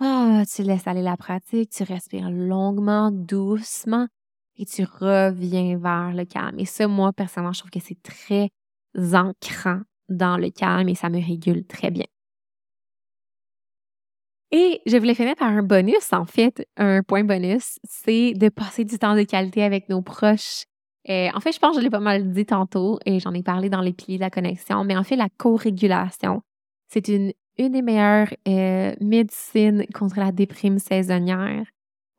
ah, 0.00 0.42
tu 0.52 0.62
laisses 0.62 0.86
aller 0.86 1.02
la 1.02 1.16
pratique, 1.16 1.70
tu 1.70 1.84
respires 1.84 2.30
longuement, 2.30 3.10
doucement 3.12 4.08
et 4.56 4.66
tu 4.66 4.84
reviens 4.84 5.78
vers 5.78 6.12
le 6.12 6.24
calme. 6.24 6.58
Et 6.58 6.64
ça, 6.64 6.88
moi, 6.88 7.12
personnellement, 7.12 7.52
je 7.52 7.60
trouve 7.60 7.70
que 7.70 7.80
c'est 7.80 8.02
très 8.02 8.50
ancrant 9.14 9.80
dans 10.08 10.36
le 10.36 10.50
calme 10.50 10.88
et 10.88 10.94
ça 10.94 11.10
me 11.10 11.20
régule 11.24 11.64
très 11.66 11.90
bien. 11.90 12.06
Et 14.56 14.80
je 14.86 14.96
voulais 14.98 15.14
finir 15.14 15.34
par 15.34 15.48
un 15.48 15.64
bonus, 15.64 16.12
en 16.12 16.26
fait, 16.26 16.64
un 16.76 17.02
point 17.02 17.24
bonus, 17.24 17.80
c'est 17.82 18.34
de 18.34 18.48
passer 18.48 18.84
du 18.84 18.98
temps 19.00 19.16
de 19.16 19.24
qualité 19.24 19.64
avec 19.64 19.88
nos 19.88 20.00
proches 20.00 20.62
euh, 21.08 21.28
en 21.34 21.40
fait, 21.40 21.52
je 21.52 21.58
pense 21.58 21.76
que 21.76 21.80
je 21.80 21.84
l'ai 21.84 21.90
pas 21.90 22.00
mal 22.00 22.32
dit 22.32 22.46
tantôt 22.46 22.98
et 23.04 23.20
j'en 23.20 23.34
ai 23.34 23.42
parlé 23.42 23.68
dans 23.68 23.82
les 23.82 23.92
piliers 23.92 24.16
de 24.16 24.22
la 24.22 24.30
connexion, 24.30 24.84
mais 24.84 24.96
en 24.96 25.04
fait, 25.04 25.16
la 25.16 25.28
co-régulation, 25.36 26.40
c'est 26.88 27.08
une, 27.08 27.32
une 27.58 27.72
des 27.72 27.82
meilleures 27.82 28.32
euh, 28.48 28.94
médecines 29.00 29.84
contre 29.92 30.18
la 30.18 30.32
déprime 30.32 30.78
saisonnière. 30.78 31.66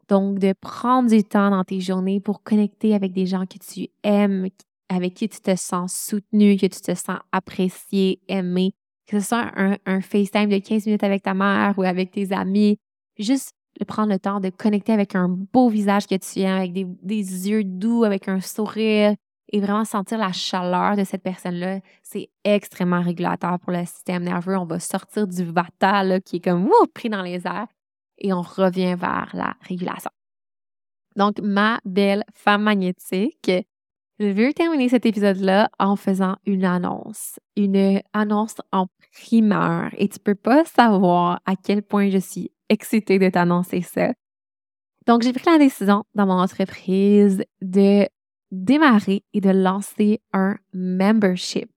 Donc, 0.07 0.37
de 0.37 0.53
prendre 0.53 1.09
du 1.09 1.23
temps 1.23 1.49
dans 1.49 1.63
tes 1.63 1.79
journées 1.79 2.19
pour 2.19 2.43
connecter 2.43 2.93
avec 2.93 3.11
des 3.11 3.25
gens 3.25 3.47
que 3.47 3.57
tu 3.57 3.87
aimes, 4.03 4.49
avec 4.87 5.15
qui 5.15 5.27
tu 5.29 5.39
te 5.39 5.55
sens 5.55 5.95
soutenu, 5.95 6.55
que 6.57 6.67
tu 6.67 6.79
te 6.79 6.93
sens 6.93 7.17
apprécié, 7.31 8.19
aimé, 8.27 8.73
que 9.07 9.19
ce 9.19 9.27
soit 9.27 9.51
un, 9.55 9.77
un 9.85 10.01
FaceTime 10.01 10.49
de 10.49 10.57
15 10.57 10.85
minutes 10.85 11.03
avec 11.03 11.23
ta 11.23 11.33
mère 11.33 11.73
ou 11.77 11.83
avec 11.83 12.11
tes 12.11 12.31
amis, 12.33 12.77
juste 13.17 13.55
prendre 13.83 14.13
le 14.13 14.19
temps 14.19 14.39
de 14.39 14.49
connecter 14.49 14.93
avec 14.93 15.15
un 15.15 15.27
beau 15.27 15.67
visage 15.67 16.07
que 16.07 16.15
tu 16.15 16.39
aimes, 16.39 16.57
avec 16.57 16.71
des, 16.71 17.49
yeux 17.49 17.63
doux, 17.65 18.05
avec 18.05 18.29
un 18.29 18.39
sourire 18.39 19.15
et 19.51 19.59
vraiment 19.59 19.85
sentir 19.85 20.17
la 20.17 20.31
chaleur 20.31 20.95
de 20.95 21.03
cette 21.03 21.21
personne-là, 21.21 21.79
c'est 22.01 22.29
extrêmement 22.43 23.01
régulateur 23.01 23.59
pour 23.59 23.73
le 23.73 23.85
système 23.85 24.23
nerveux. 24.23 24.57
On 24.57 24.65
va 24.65 24.79
sortir 24.79 25.27
du 25.27 25.43
vata 25.43 26.19
qui 26.21 26.37
est 26.37 26.43
comme 26.43 26.69
pris 26.93 27.09
dans 27.09 27.21
les 27.21 27.45
airs 27.45 27.67
et 28.17 28.33
on 28.33 28.41
revient 28.41 28.95
vers 28.95 29.29
la 29.33 29.55
régulation. 29.61 30.11
Donc, 31.15 31.39
ma 31.41 31.79
belle 31.85 32.23
femme 32.33 32.63
magnétique, 32.63 33.51
je 34.19 34.27
veux 34.27 34.53
terminer 34.53 34.87
cet 34.87 35.05
épisode-là 35.05 35.69
en 35.77 35.95
faisant 35.95 36.37
une 36.45 36.63
annonce. 36.63 37.39
Une 37.57 38.01
annonce 38.13 38.55
en 38.71 38.87
primeur. 39.11 39.89
Et 39.97 40.07
tu 40.07 40.19
peux 40.19 40.35
pas 40.35 40.63
savoir 40.65 41.41
à 41.45 41.55
quel 41.55 41.81
point 41.81 42.09
je 42.09 42.17
suis 42.17 42.51
excitée 42.69 43.19
de 43.19 43.29
t'annoncer 43.29 43.81
ça. 43.81 44.13
Donc, 45.05 45.21
j'ai 45.21 45.33
pris 45.33 45.45
la 45.45 45.57
décision 45.57 46.03
dans 46.15 46.25
mon 46.25 46.39
entreprise 46.39 47.43
de 47.61 48.07
démarrer 48.51 49.23
et 49.33 49.41
de 49.41 49.49
lancer 49.49 50.21
un 50.33 50.55
membership. 50.73 51.69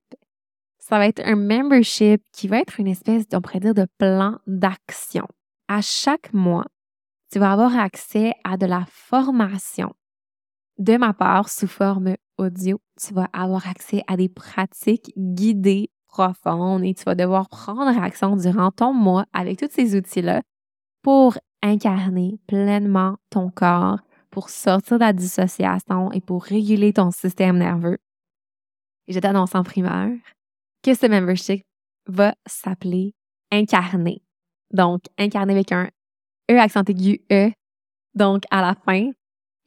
Ça 0.79 0.99
va 0.99 1.07
être 1.07 1.21
un 1.25 1.37
membership 1.37 2.23
qui 2.33 2.49
va 2.49 2.61
être 2.61 2.81
une 2.81 2.89
espèce, 2.89 3.25
on 3.33 3.41
pourrait 3.41 3.61
dire, 3.61 3.75
de 3.75 3.87
plan 3.99 4.39
d'action. 4.47 5.27
À 5.67 5.83
chaque 5.83 6.33
mois, 6.33 6.67
tu 7.31 7.39
vas 7.39 7.53
avoir 7.53 7.79
accès 7.79 8.33
à 8.45 8.57
de 8.57 8.65
la 8.65 8.87
formation. 8.89 9.93
De 10.79 10.97
ma 10.97 11.13
part, 11.13 11.49
sous 11.49 11.67
forme 11.67 12.15
audio, 12.37 12.81
tu 13.01 13.13
vas 13.13 13.29
avoir 13.33 13.67
accès 13.67 14.03
à 14.07 14.17
des 14.17 14.29
pratiques 14.29 15.13
guidées 15.17 15.91
profondes 16.07 16.85
et 16.85 16.95
tu 16.95 17.05
vas 17.05 17.15
devoir 17.15 17.49
prendre 17.49 18.01
action 18.01 18.37
durant 18.37 18.71
ton 18.71 18.93
mois 18.93 19.27
avec 19.33 19.59
tous 19.59 19.71
ces 19.71 19.97
outils-là 19.97 20.43
pour 21.03 21.37
incarner 21.63 22.39
pleinement 22.47 23.17
ton 23.31 23.51
corps, 23.51 23.99
pour 24.31 24.51
sortir 24.51 24.99
de 24.99 25.05
la 25.05 25.13
dissociation 25.13 26.13
et 26.13 26.21
pour 26.21 26.45
réguler 26.45 26.93
ton 26.93 27.11
système 27.11 27.59
nerveux. 27.59 27.99
Je 29.09 29.19
t'annonce 29.19 29.55
en 29.55 29.65
primeur 29.65 30.11
que 30.85 30.95
ce 30.95 31.07
membership 31.07 31.65
va 32.07 32.35
s'appeler 32.47 33.15
Incarner. 33.51 34.23
Donc, 34.73 35.05
incarner 35.17 35.55
avec 35.55 35.73
un 35.73 35.89
E 36.51 36.59
accent 36.59 36.85
aigu 36.87 37.23
E, 37.33 37.51
donc 38.15 38.43
à 38.51 38.61
la 38.61 38.75
fin. 38.75 39.11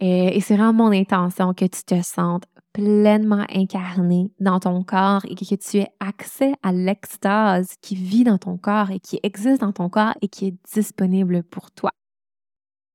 Et, 0.01 0.41
c'est 0.41 0.55
vraiment 0.55 0.89
mon 0.89 0.91
intention 0.91 1.53
que 1.53 1.65
tu 1.65 1.83
te 1.83 2.01
sentes 2.01 2.45
pleinement 2.73 3.45
incarné 3.53 4.31
dans 4.39 4.59
ton 4.59 4.83
corps 4.83 5.23
et 5.25 5.35
que 5.35 5.55
tu 5.55 5.77
aies 5.77 5.91
accès 5.99 6.53
à 6.63 6.71
l'extase 6.71 7.75
qui 7.81 7.95
vit 7.95 8.23
dans 8.23 8.39
ton 8.39 8.57
corps 8.57 8.89
et 8.89 8.99
qui 8.99 9.19
existe 9.21 9.61
dans 9.61 9.71
ton 9.71 9.89
corps 9.89 10.15
et 10.21 10.27
qui 10.27 10.47
est 10.47 10.55
disponible 10.73 11.43
pour 11.43 11.69
toi. 11.71 11.91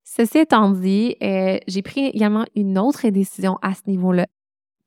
Ceci 0.02 0.38
étant 0.38 0.70
dit, 0.70 1.16
euh, 1.22 1.59
j'ai 1.68 1.82
pris 1.82 2.07
également 2.07 2.44
une 2.57 2.78
autre 2.78 3.09
décision 3.09 3.59
à 3.62 3.74
ce 3.74 3.82
niveau-là 3.86 4.26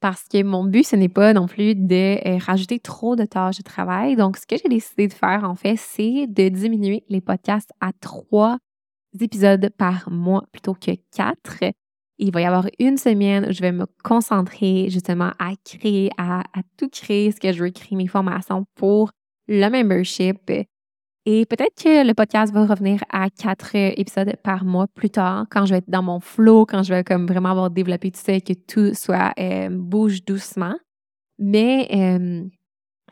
parce 0.02 0.24
que 0.24 0.44
mon 0.44 0.64
but, 0.64 0.86
ce 0.86 0.96
n'est 0.96 1.10
pas 1.10 1.34
non 1.34 1.48
plus 1.48 1.76
de 1.76 2.28
euh, 2.28 2.38
rajouter 2.38 2.80
trop 2.80 3.16
de 3.16 3.26
tâches 3.26 3.58
de 3.58 3.64
travail. 3.64 4.16
Donc, 4.16 4.38
ce 4.38 4.48
que 4.48 4.56
j'ai 4.58 4.70
décidé 4.70 5.08
de 5.08 5.14
faire, 5.14 5.44
en 5.44 5.56
fait, 5.56 5.76
c'est 5.78 6.26
de 6.28 6.50
diminuer 6.50 7.04
les 7.10 7.22
podcasts 7.22 7.72
à 7.82 7.92
trois 8.00 8.58
épisodes 9.20 9.70
par 9.78 10.10
mois 10.10 10.46
plutôt 10.52 10.74
que 10.74 10.92
quatre. 11.16 11.64
Il 12.22 12.34
va 12.34 12.42
y 12.42 12.46
avoir 12.46 12.68
une 12.80 12.98
semaine 12.98 13.48
où 13.50 13.54
je 13.54 13.62
vais 13.62 13.72
me 13.72 13.86
concentrer 14.04 14.90
justement 14.90 15.32
à 15.40 15.54
créer, 15.64 16.10
à, 16.18 16.44
tout 16.78 16.90
créer 16.90 17.32
ce 17.32 17.40
que 17.40 17.54
je 17.54 17.64
veux 17.64 17.70
créer, 17.70 17.96
mes 17.96 18.08
formations 18.08 18.66
pour 18.76 19.12
le 19.48 19.70
membership. 19.70 20.52
Et 21.26 21.46
peut-être 21.46 21.82
que 21.82 22.06
le 22.06 22.14
podcast 22.14 22.54
va 22.54 22.66
revenir 22.66 23.02
à 23.10 23.30
quatre 23.30 23.74
épisodes 23.74 24.36
par 24.44 24.66
mois 24.66 24.88
plus 24.88 25.10
tard, 25.10 25.46
quand 25.50 25.66
je 25.66 25.72
vais 25.72 25.78
être 25.78 25.90
dans 25.90 26.04
mon 26.04 26.20
flow, 26.20 26.66
quand 26.66 26.84
je 26.84 26.94
vais 26.94 27.06
comme 27.06 27.26
vraiment 27.26 27.52
avoir 27.52 27.70
développé 27.70 28.12
tout 28.12 28.20
ça 28.22 28.34
et 28.34 28.42
que 28.42 28.54
tout 28.54 28.94
soit 28.94 29.34
euh, 29.40 29.70
bouge 29.72 30.26
doucement. 30.26 30.76
Mais 31.38 31.88
euh, 31.94 32.44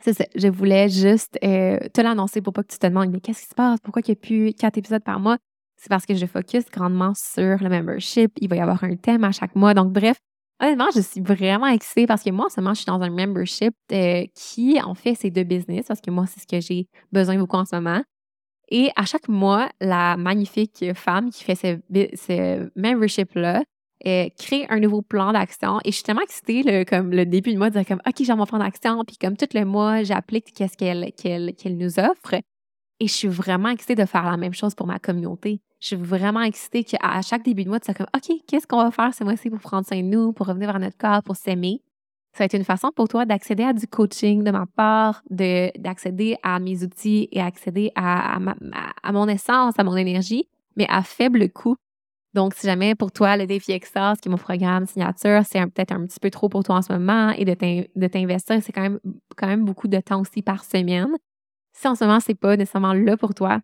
c'est 0.02 0.12
ça, 0.12 0.24
je 0.34 0.48
voulais 0.48 0.90
juste 0.90 1.38
euh, 1.42 1.78
te 1.94 2.02
l'annoncer 2.02 2.42
pour 2.42 2.52
pas 2.52 2.62
que 2.62 2.72
tu 2.72 2.78
te 2.78 2.86
demandes 2.86 3.10
mais 3.10 3.20
qu'est-ce 3.20 3.42
qui 3.42 3.48
se 3.48 3.54
passe? 3.54 3.80
Pourquoi 3.82 4.02
il 4.06 4.10
n'y 4.10 4.12
a 4.12 4.16
plus 4.16 4.52
quatre 4.52 4.76
épisodes 4.76 5.02
par 5.02 5.18
mois? 5.18 5.38
C'est 5.78 5.88
parce 5.88 6.06
que 6.06 6.14
je 6.14 6.26
focus 6.26 6.64
grandement 6.70 7.12
sur 7.14 7.62
le 7.62 7.68
membership. 7.68 8.32
Il 8.40 8.48
va 8.48 8.56
y 8.56 8.60
avoir 8.60 8.82
un 8.84 8.96
thème 8.96 9.24
à 9.24 9.32
chaque 9.32 9.54
mois. 9.54 9.74
Donc, 9.74 9.92
bref, 9.92 10.18
honnêtement, 10.60 10.88
je 10.94 11.00
suis 11.00 11.20
vraiment 11.20 11.68
excitée 11.68 12.06
parce 12.06 12.22
que 12.22 12.30
moi, 12.30 12.46
en 12.46 12.48
ce 12.48 12.60
moment, 12.60 12.74
je 12.74 12.80
suis 12.80 12.86
dans 12.86 13.00
un 13.00 13.10
membership 13.10 13.74
euh, 13.92 14.24
qui, 14.34 14.80
en 14.80 14.94
fait, 14.94 15.14
c'est 15.14 15.30
de 15.30 15.42
business 15.44 15.86
parce 15.86 16.00
que 16.00 16.10
moi, 16.10 16.26
c'est 16.26 16.40
ce 16.40 16.46
que 16.46 16.60
j'ai 16.60 16.88
besoin 17.12 17.38
beaucoup 17.38 17.56
en 17.56 17.64
ce 17.64 17.76
moment. 17.76 18.02
Et 18.70 18.90
à 18.96 19.04
chaque 19.04 19.28
mois, 19.28 19.70
la 19.80 20.16
magnifique 20.16 20.84
femme 20.94 21.30
qui 21.30 21.44
fait 21.44 21.54
ce, 21.54 22.70
membership-là 22.76 23.62
euh, 24.06 24.28
crée 24.38 24.66
un 24.68 24.80
nouveau 24.80 25.00
plan 25.00 25.32
d'action. 25.32 25.78
Et 25.84 25.90
je 25.90 25.96
suis 25.96 26.02
tellement 26.04 26.22
excitée, 26.22 26.62
le, 26.62 26.84
comme 26.84 27.10
le 27.12 27.24
début 27.24 27.52
de 27.52 27.58
mois, 27.58 27.70
de 27.70 27.78
dire 27.78 27.86
comme, 27.86 28.02
OK, 28.06 28.14
j'ai 28.20 28.34
mon 28.34 28.46
plan 28.46 28.58
d'action. 28.58 29.02
Puis 29.06 29.16
comme 29.16 29.36
tout 29.36 29.48
le 29.54 29.64
mois, 29.64 30.02
j'applique 30.02 30.52
qu'est-ce 30.54 30.76
qu'elle 30.76 31.12
qu'elle 31.12 31.76
nous 31.76 31.98
offre. 31.98 32.34
Et 33.00 33.06
je 33.06 33.12
suis 33.12 33.28
vraiment 33.28 33.68
excitée 33.68 33.94
de 33.94 34.04
faire 34.04 34.24
la 34.24 34.36
même 34.36 34.54
chose 34.54 34.74
pour 34.74 34.86
ma 34.86 34.98
communauté. 34.98 35.60
Je 35.80 35.88
suis 35.88 35.96
vraiment 35.96 36.42
excitée 36.42 36.82
qu'à 36.82 37.22
chaque 37.22 37.44
début 37.44 37.64
de 37.64 37.68
mois, 37.68 37.78
tu 37.78 37.84
sois 37.84 37.94
comme 37.94 38.08
OK, 38.14 38.36
qu'est-ce 38.48 38.66
qu'on 38.66 38.82
va 38.82 38.90
faire 38.90 39.14
ce 39.14 39.22
mois-ci 39.22 39.50
pour 39.50 39.60
prendre 39.60 39.86
soin 39.86 39.98
de 39.98 40.06
nous, 40.06 40.32
pour 40.32 40.46
revenir 40.46 40.72
vers 40.72 40.80
notre 40.80 40.98
corps, 40.98 41.22
pour 41.22 41.36
s'aimer? 41.36 41.82
Ça 42.32 42.40
va 42.40 42.46
être 42.46 42.54
une 42.54 42.64
façon 42.64 42.90
pour 42.94 43.08
toi 43.08 43.24
d'accéder 43.24 43.62
à 43.62 43.72
du 43.72 43.86
coaching 43.86 44.42
de 44.44 44.50
ma 44.50 44.66
part, 44.66 45.22
d'accéder 45.30 46.36
à 46.42 46.58
mes 46.58 46.82
outils 46.82 47.28
et 47.32 47.40
accéder 47.40 47.90
à, 47.94 48.38
à, 49.02 49.12
mon 49.12 49.28
essence, 49.28 49.74
à 49.78 49.84
mon 49.84 49.96
énergie, 49.96 50.48
mais 50.76 50.86
à 50.88 51.02
faible 51.02 51.48
coût. 51.50 51.76
Donc, 52.34 52.54
si 52.54 52.66
jamais 52.66 52.94
pour 52.94 53.10
toi, 53.10 53.36
le 53.36 53.46
défi 53.46 53.72
Extase, 53.72 54.20
qui 54.20 54.28
est 54.28 54.30
mon 54.30 54.36
programme 54.36 54.86
signature, 54.86 55.42
c'est 55.44 55.64
peut-être 55.66 55.92
un 55.92 56.04
petit 56.06 56.20
peu 56.20 56.30
trop 56.30 56.48
pour 56.48 56.62
toi 56.62 56.76
en 56.76 56.82
ce 56.82 56.92
moment 56.92 57.30
et 57.30 57.44
de 57.44 58.06
t'investir, 58.06 58.62
c'est 58.62 58.72
quand 58.72 58.82
même, 58.82 59.00
quand 59.36 59.46
même 59.46 59.64
beaucoup 59.64 59.88
de 59.88 59.98
temps 59.98 60.20
aussi 60.20 60.42
par 60.42 60.64
semaine. 60.64 61.16
Si 61.80 61.86
en 61.86 61.94
ce 61.94 62.04
moment, 62.04 62.18
c'est 62.18 62.34
pas 62.34 62.56
nécessairement 62.56 62.92
là 62.92 63.16
pour 63.16 63.34
toi, 63.34 63.60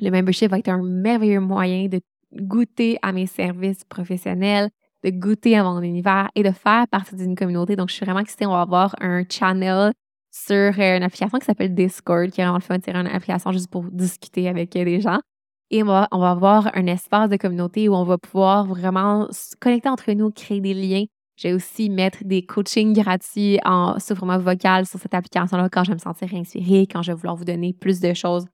le 0.00 0.10
membership 0.12 0.52
va 0.52 0.58
être 0.58 0.68
un 0.68 0.80
merveilleux 0.84 1.40
moyen 1.40 1.88
de 1.88 2.00
goûter 2.32 2.96
à 3.02 3.10
mes 3.10 3.26
services 3.26 3.82
professionnels, 3.82 4.70
de 5.02 5.10
goûter 5.10 5.56
à 5.56 5.64
mon 5.64 5.82
univers 5.82 6.28
et 6.36 6.44
de 6.44 6.52
faire 6.52 6.86
partie 6.86 7.16
d'une 7.16 7.34
communauté. 7.34 7.74
Donc, 7.74 7.88
je 7.88 7.94
suis 7.94 8.04
vraiment 8.06 8.20
excitée. 8.20 8.46
On 8.46 8.52
va 8.52 8.60
avoir 8.60 8.94
un 9.00 9.24
channel 9.28 9.92
sur 10.30 10.54
euh, 10.54 10.96
une 10.96 11.02
application 11.02 11.40
qui 11.40 11.46
s'appelle 11.46 11.74
Discord, 11.74 12.30
qui 12.30 12.40
est 12.40 12.44
vraiment 12.44 12.58
le 12.58 12.62
fun. 12.62 12.76
C'est 12.84 12.94
une 12.94 13.08
application 13.08 13.50
juste 13.50 13.68
pour 13.68 13.82
discuter 13.82 14.48
avec 14.48 14.76
euh, 14.76 14.84
des 14.84 15.00
gens. 15.00 15.18
Et 15.70 15.82
on 15.82 15.86
va, 15.86 16.06
on 16.12 16.20
va 16.20 16.30
avoir 16.30 16.70
un 16.76 16.86
espace 16.86 17.30
de 17.30 17.36
communauté 17.36 17.88
où 17.88 17.94
on 17.94 18.04
va 18.04 18.16
pouvoir 18.16 18.64
vraiment 18.64 19.26
se 19.32 19.56
connecter 19.56 19.88
entre 19.88 20.12
nous, 20.12 20.30
créer 20.30 20.60
des 20.60 20.74
liens. 20.74 21.04
Je 21.40 21.48
vais 21.48 21.54
aussi 21.54 21.88
mettre 21.88 22.18
des 22.24 22.44
coachings 22.44 22.92
gratuits 22.92 23.58
en, 23.64 23.98
sous 23.98 24.14
format 24.14 24.36
vocal 24.36 24.84
sur 24.84 24.98
cette 24.98 25.14
application-là 25.14 25.70
quand 25.70 25.84
je 25.84 25.90
vais 25.90 25.94
me 25.94 26.00
sentir 26.00 26.28
inspirée, 26.34 26.86
quand 26.86 27.00
je 27.00 27.12
vais 27.12 27.16
vouloir 27.16 27.34
vous 27.34 27.46
donner 27.46 27.72
plus 27.72 27.98
de 27.98 28.12
choses 28.12 28.44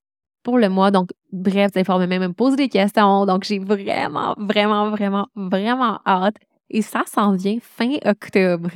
pour 0.44 0.56
le 0.56 0.68
mois. 0.68 0.92
Donc, 0.92 1.10
bref, 1.32 1.72
vous 1.74 1.92
allez 1.92 2.06
même 2.06 2.28
me 2.28 2.32
poser 2.32 2.54
des 2.54 2.68
questions. 2.68 3.26
Donc, 3.26 3.42
j'ai 3.42 3.58
vraiment, 3.58 4.36
vraiment, 4.38 4.90
vraiment, 4.90 5.26
vraiment 5.34 5.98
hâte. 6.06 6.36
Et 6.70 6.80
ça 6.80 7.02
s'en 7.06 7.32
vient 7.32 7.58
fin 7.60 7.96
octobre. 8.04 8.70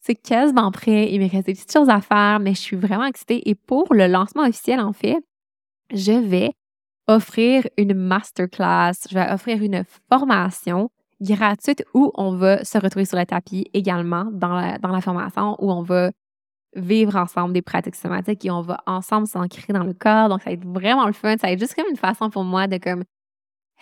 C'est 0.00 0.14
quasiment 0.14 0.70
prêt. 0.70 1.12
Il 1.12 1.20
me 1.20 1.28
reste 1.28 1.46
des 1.46 1.54
petites 1.54 1.72
choses 1.72 1.88
à 1.88 2.00
faire, 2.00 2.38
mais 2.38 2.54
je 2.54 2.60
suis 2.60 2.76
vraiment 2.76 3.06
excitée. 3.06 3.48
Et 3.50 3.56
pour 3.56 3.92
le 3.92 4.06
lancement 4.06 4.42
officiel, 4.42 4.78
en 4.78 4.92
fait, 4.92 5.18
je 5.92 6.12
vais 6.12 6.52
offrir 7.08 7.64
une 7.76 7.94
masterclass. 7.94 8.94
Je 9.10 9.14
vais 9.14 9.32
offrir 9.32 9.60
une 9.60 9.82
formation 10.08 10.90
gratuite 11.20 11.84
où 11.94 12.12
on 12.14 12.36
va 12.36 12.64
se 12.64 12.78
retrouver 12.78 13.04
sur 13.04 13.18
le 13.18 13.26
tapis 13.26 13.66
également 13.74 14.26
dans 14.32 14.54
la, 14.54 14.78
dans 14.78 14.90
la 14.90 15.00
formation, 15.00 15.56
où 15.58 15.70
on 15.70 15.82
va 15.82 16.10
vivre 16.76 17.16
ensemble 17.16 17.54
des 17.54 17.62
pratiques 17.62 17.94
somatiques 17.94 18.44
et 18.44 18.50
on 18.50 18.60
va 18.60 18.78
ensemble 18.86 19.26
s'ancrer 19.26 19.72
dans 19.72 19.84
le 19.84 19.94
corps. 19.94 20.28
Donc, 20.28 20.42
ça 20.42 20.50
va 20.50 20.54
être 20.54 20.66
vraiment 20.66 21.06
le 21.06 21.12
fun. 21.12 21.36
Ça 21.38 21.48
va 21.48 21.52
être 21.52 21.58
juste 21.58 21.74
comme 21.74 21.88
une 21.90 21.96
façon 21.96 22.30
pour 22.30 22.44
moi 22.44 22.66
de 22.66 22.78
comme 22.78 23.04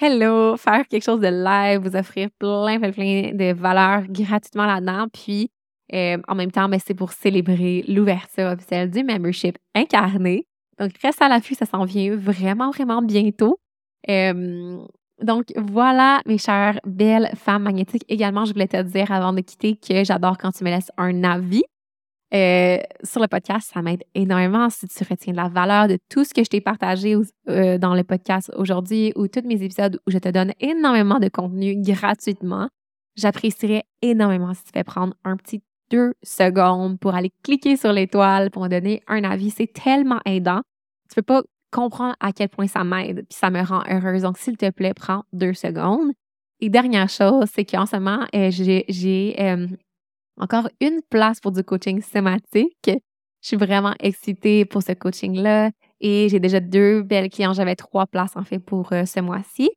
hello, 0.00 0.56
faire 0.56 0.86
quelque 0.88 1.04
chose 1.04 1.20
de 1.20 1.28
live, 1.28 1.80
vous 1.80 1.96
offrir 1.96 2.28
plein, 2.38 2.78
plein, 2.78 2.92
plein 2.92 3.32
de 3.34 3.52
valeurs 3.54 4.04
gratuitement 4.08 4.66
là-dedans. 4.66 5.06
Puis, 5.12 5.50
euh, 5.92 6.18
en 6.28 6.34
même 6.34 6.50
temps, 6.50 6.68
ben, 6.68 6.80
c'est 6.84 6.94
pour 6.94 7.12
célébrer 7.12 7.84
l'ouverture 7.88 8.46
officielle 8.46 8.90
du 8.90 9.04
membership 9.04 9.58
incarné. 9.74 10.46
Donc, 10.78 10.92
reste 11.02 11.22
à 11.22 11.28
l'affût, 11.28 11.54
ça 11.54 11.66
s'en 11.66 11.84
vient 11.84 12.14
vraiment, 12.14 12.70
vraiment 12.70 13.02
bientôt. 13.02 13.58
Euh, 14.08 14.84
donc, 15.22 15.46
voilà, 15.56 16.20
mes 16.26 16.38
chères 16.38 16.78
belles 16.84 17.30
femmes 17.36 17.62
magnétiques. 17.62 18.04
Également, 18.08 18.44
je 18.44 18.52
voulais 18.52 18.68
te 18.68 18.80
dire 18.82 19.10
avant 19.10 19.32
de 19.32 19.40
quitter 19.40 19.76
que 19.76 20.04
j'adore 20.04 20.36
quand 20.38 20.52
tu 20.52 20.64
me 20.64 20.70
laisses 20.70 20.90
un 20.98 21.24
avis 21.24 21.64
euh, 22.34 22.78
sur 23.04 23.20
le 23.20 23.28
podcast, 23.28 23.70
ça 23.72 23.82
m'aide 23.82 24.02
énormément 24.14 24.68
si 24.68 24.88
tu 24.88 25.04
retiens 25.08 25.32
la 25.32 25.48
valeur 25.48 25.86
de 25.86 25.98
tout 26.08 26.24
ce 26.24 26.34
que 26.34 26.42
je 26.42 26.48
t'ai 26.48 26.60
partagé 26.60 27.16
euh, 27.48 27.78
dans 27.78 27.94
le 27.94 28.02
podcast 28.02 28.50
aujourd'hui 28.56 29.12
ou 29.14 29.28
tous 29.28 29.46
mes 29.46 29.62
épisodes 29.62 30.00
où 30.06 30.10
je 30.10 30.18
te 30.18 30.28
donne 30.28 30.52
énormément 30.58 31.20
de 31.20 31.28
contenu 31.28 31.80
gratuitement. 31.80 32.68
J'apprécierais 33.16 33.84
énormément 34.02 34.52
si 34.54 34.64
tu 34.64 34.70
fais 34.74 34.84
prendre 34.84 35.14
un 35.24 35.36
petit 35.36 35.62
deux 35.90 36.14
secondes 36.24 36.98
pour 36.98 37.14
aller 37.14 37.30
cliquer 37.44 37.76
sur 37.76 37.92
l'étoile 37.92 38.50
pour 38.50 38.64
me 38.64 38.68
donner 38.68 39.02
un 39.06 39.22
avis. 39.22 39.50
C'est 39.50 39.72
tellement 39.72 40.20
aidant. 40.24 40.62
Tu 41.08 41.14
peux 41.14 41.22
pas 41.22 41.42
comprendre 41.70 42.14
à 42.20 42.32
quel 42.32 42.48
point 42.48 42.66
ça 42.66 42.84
m'aide, 42.84 43.26
puis 43.28 43.38
ça 43.38 43.50
me 43.50 43.62
rend 43.62 43.82
heureuse. 43.88 44.22
Donc, 44.22 44.38
s'il 44.38 44.56
te 44.56 44.70
plaît, 44.70 44.94
prends 44.94 45.24
deux 45.32 45.54
secondes. 45.54 46.12
Et 46.60 46.70
dernière 46.70 47.08
chose, 47.08 47.48
c'est 47.52 47.64
qu'en 47.64 47.86
ce 47.86 47.96
moment, 47.96 48.26
euh, 48.34 48.50
j'ai 48.50 49.36
encore 50.38 50.68
une 50.80 51.00
place 51.10 51.40
pour 51.40 51.52
du 51.52 51.62
coaching 51.62 52.02
thématique. 52.02 52.70
Je 52.86 53.48
suis 53.48 53.56
vraiment 53.56 53.94
excitée 54.00 54.64
pour 54.64 54.82
ce 54.82 54.92
coaching-là 54.92 55.70
et 56.00 56.28
j'ai 56.28 56.40
déjà 56.40 56.60
deux 56.60 57.02
belles 57.02 57.30
clients. 57.30 57.52
J'avais 57.52 57.76
trois 57.76 58.06
places 58.06 58.36
en 58.36 58.44
fait 58.44 58.58
pour 58.58 58.92
euh, 58.92 59.04
ce 59.04 59.20
mois-ci. 59.20 59.70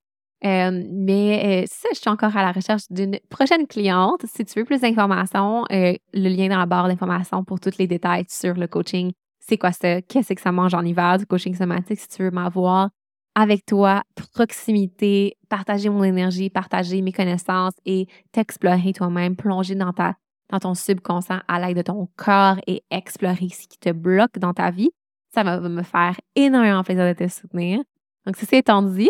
Euh, 0.46 0.86
mais 0.90 1.66
ça, 1.68 1.90
je 1.94 2.00
suis 2.00 2.10
encore 2.10 2.36
à 2.38 2.44
la 2.44 2.54
recherche 2.54 2.84
d'une 2.90 3.20
prochaine 3.30 3.68
cliente. 3.68 4.26
Si 4.26 4.46
tu 4.46 4.60
veux 4.60 4.66
plus 4.66 4.80
d'informations, 4.80 5.66
le 5.70 6.30
lien 6.30 6.48
dans 6.48 6.58
la 6.58 6.66
barre 6.66 6.88
d'informations 6.88 7.44
pour 7.44 7.60
tous 7.60 7.78
les 7.78 7.88
détails 7.88 8.24
sur 8.30 8.54
le 8.54 8.68
coaching. 8.68 9.12
C'est 9.50 9.58
quoi 9.58 9.72
ça? 9.72 10.00
Qu'est-ce 10.04 10.32
que 10.32 10.42
ça 10.42 10.52
mange 10.52 10.76
en 10.76 10.86
hiver 10.86 11.18
du 11.18 11.26
coaching 11.26 11.56
somatique 11.56 12.00
si 12.00 12.08
tu 12.08 12.22
veux 12.22 12.30
m'avoir? 12.30 12.90
Avec 13.34 13.66
toi, 13.66 14.04
proximité, 14.36 15.38
partager 15.50 15.90
mon 15.90 16.04
énergie, 16.04 16.52
partager 16.52 17.02
mes 17.02 17.12
connaissances 17.12 17.74
et 17.84 18.06
t'explorer 18.32 18.94
toi-même, 18.94 19.36
plonger 19.36 19.74
dans 19.74 19.92
ta 19.92 20.14
dans 20.52 20.60
ton 20.60 20.76
subconscient 20.76 21.42
à 21.48 21.60
l'aide 21.60 21.78
de 21.78 21.82
ton 21.82 22.08
corps 22.16 22.58
et 22.68 22.84
explorer 22.92 23.50
ce 23.50 23.68
qui 23.68 23.80
te 23.80 23.92
bloque 23.92 24.38
dans 24.38 24.54
ta 24.54 24.70
vie. 24.70 24.92
Ça 25.34 25.44
va 25.44 25.60
me 25.60 25.82
faire 25.82 26.20
énormément 26.36 26.84
plaisir 26.84 27.08
de 27.08 27.14
te 27.14 27.28
soutenir. 27.28 27.80
Donc, 28.28 28.36
ceci 28.36 28.58
étant 28.58 28.84
dit, 28.84 29.10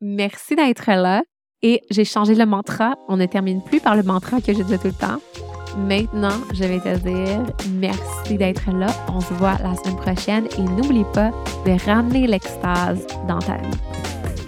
merci 0.00 0.56
d'être 0.56 0.88
là. 0.88 1.22
Et 1.62 1.80
j'ai 1.90 2.04
changé 2.04 2.34
le 2.34 2.46
mantra. 2.46 2.94
On 3.08 3.16
ne 3.16 3.26
termine 3.26 3.62
plus 3.62 3.80
par 3.80 3.94
le 3.94 4.02
mantra 4.02 4.40
que 4.40 4.52
je 4.52 4.62
dis 4.62 4.78
tout 4.78 4.88
le 4.88 4.92
temps. 4.92 5.49
Maintenant, 5.76 6.40
je 6.52 6.64
vais 6.64 6.80
te 6.80 6.96
dire 6.98 7.42
merci 7.74 8.36
d'être 8.36 8.70
là. 8.72 8.88
On 9.08 9.20
se 9.20 9.32
voit 9.34 9.56
la 9.62 9.74
semaine 9.76 9.96
prochaine 9.96 10.48
et 10.58 10.62
n'oublie 10.62 11.06
pas 11.12 11.30
de 11.64 11.84
ramener 11.86 12.26
l'extase 12.26 13.06
dans 13.28 13.38
ta 13.38 13.56
vie. 13.56 13.78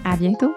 À 0.04 0.16
bientôt! 0.16 0.54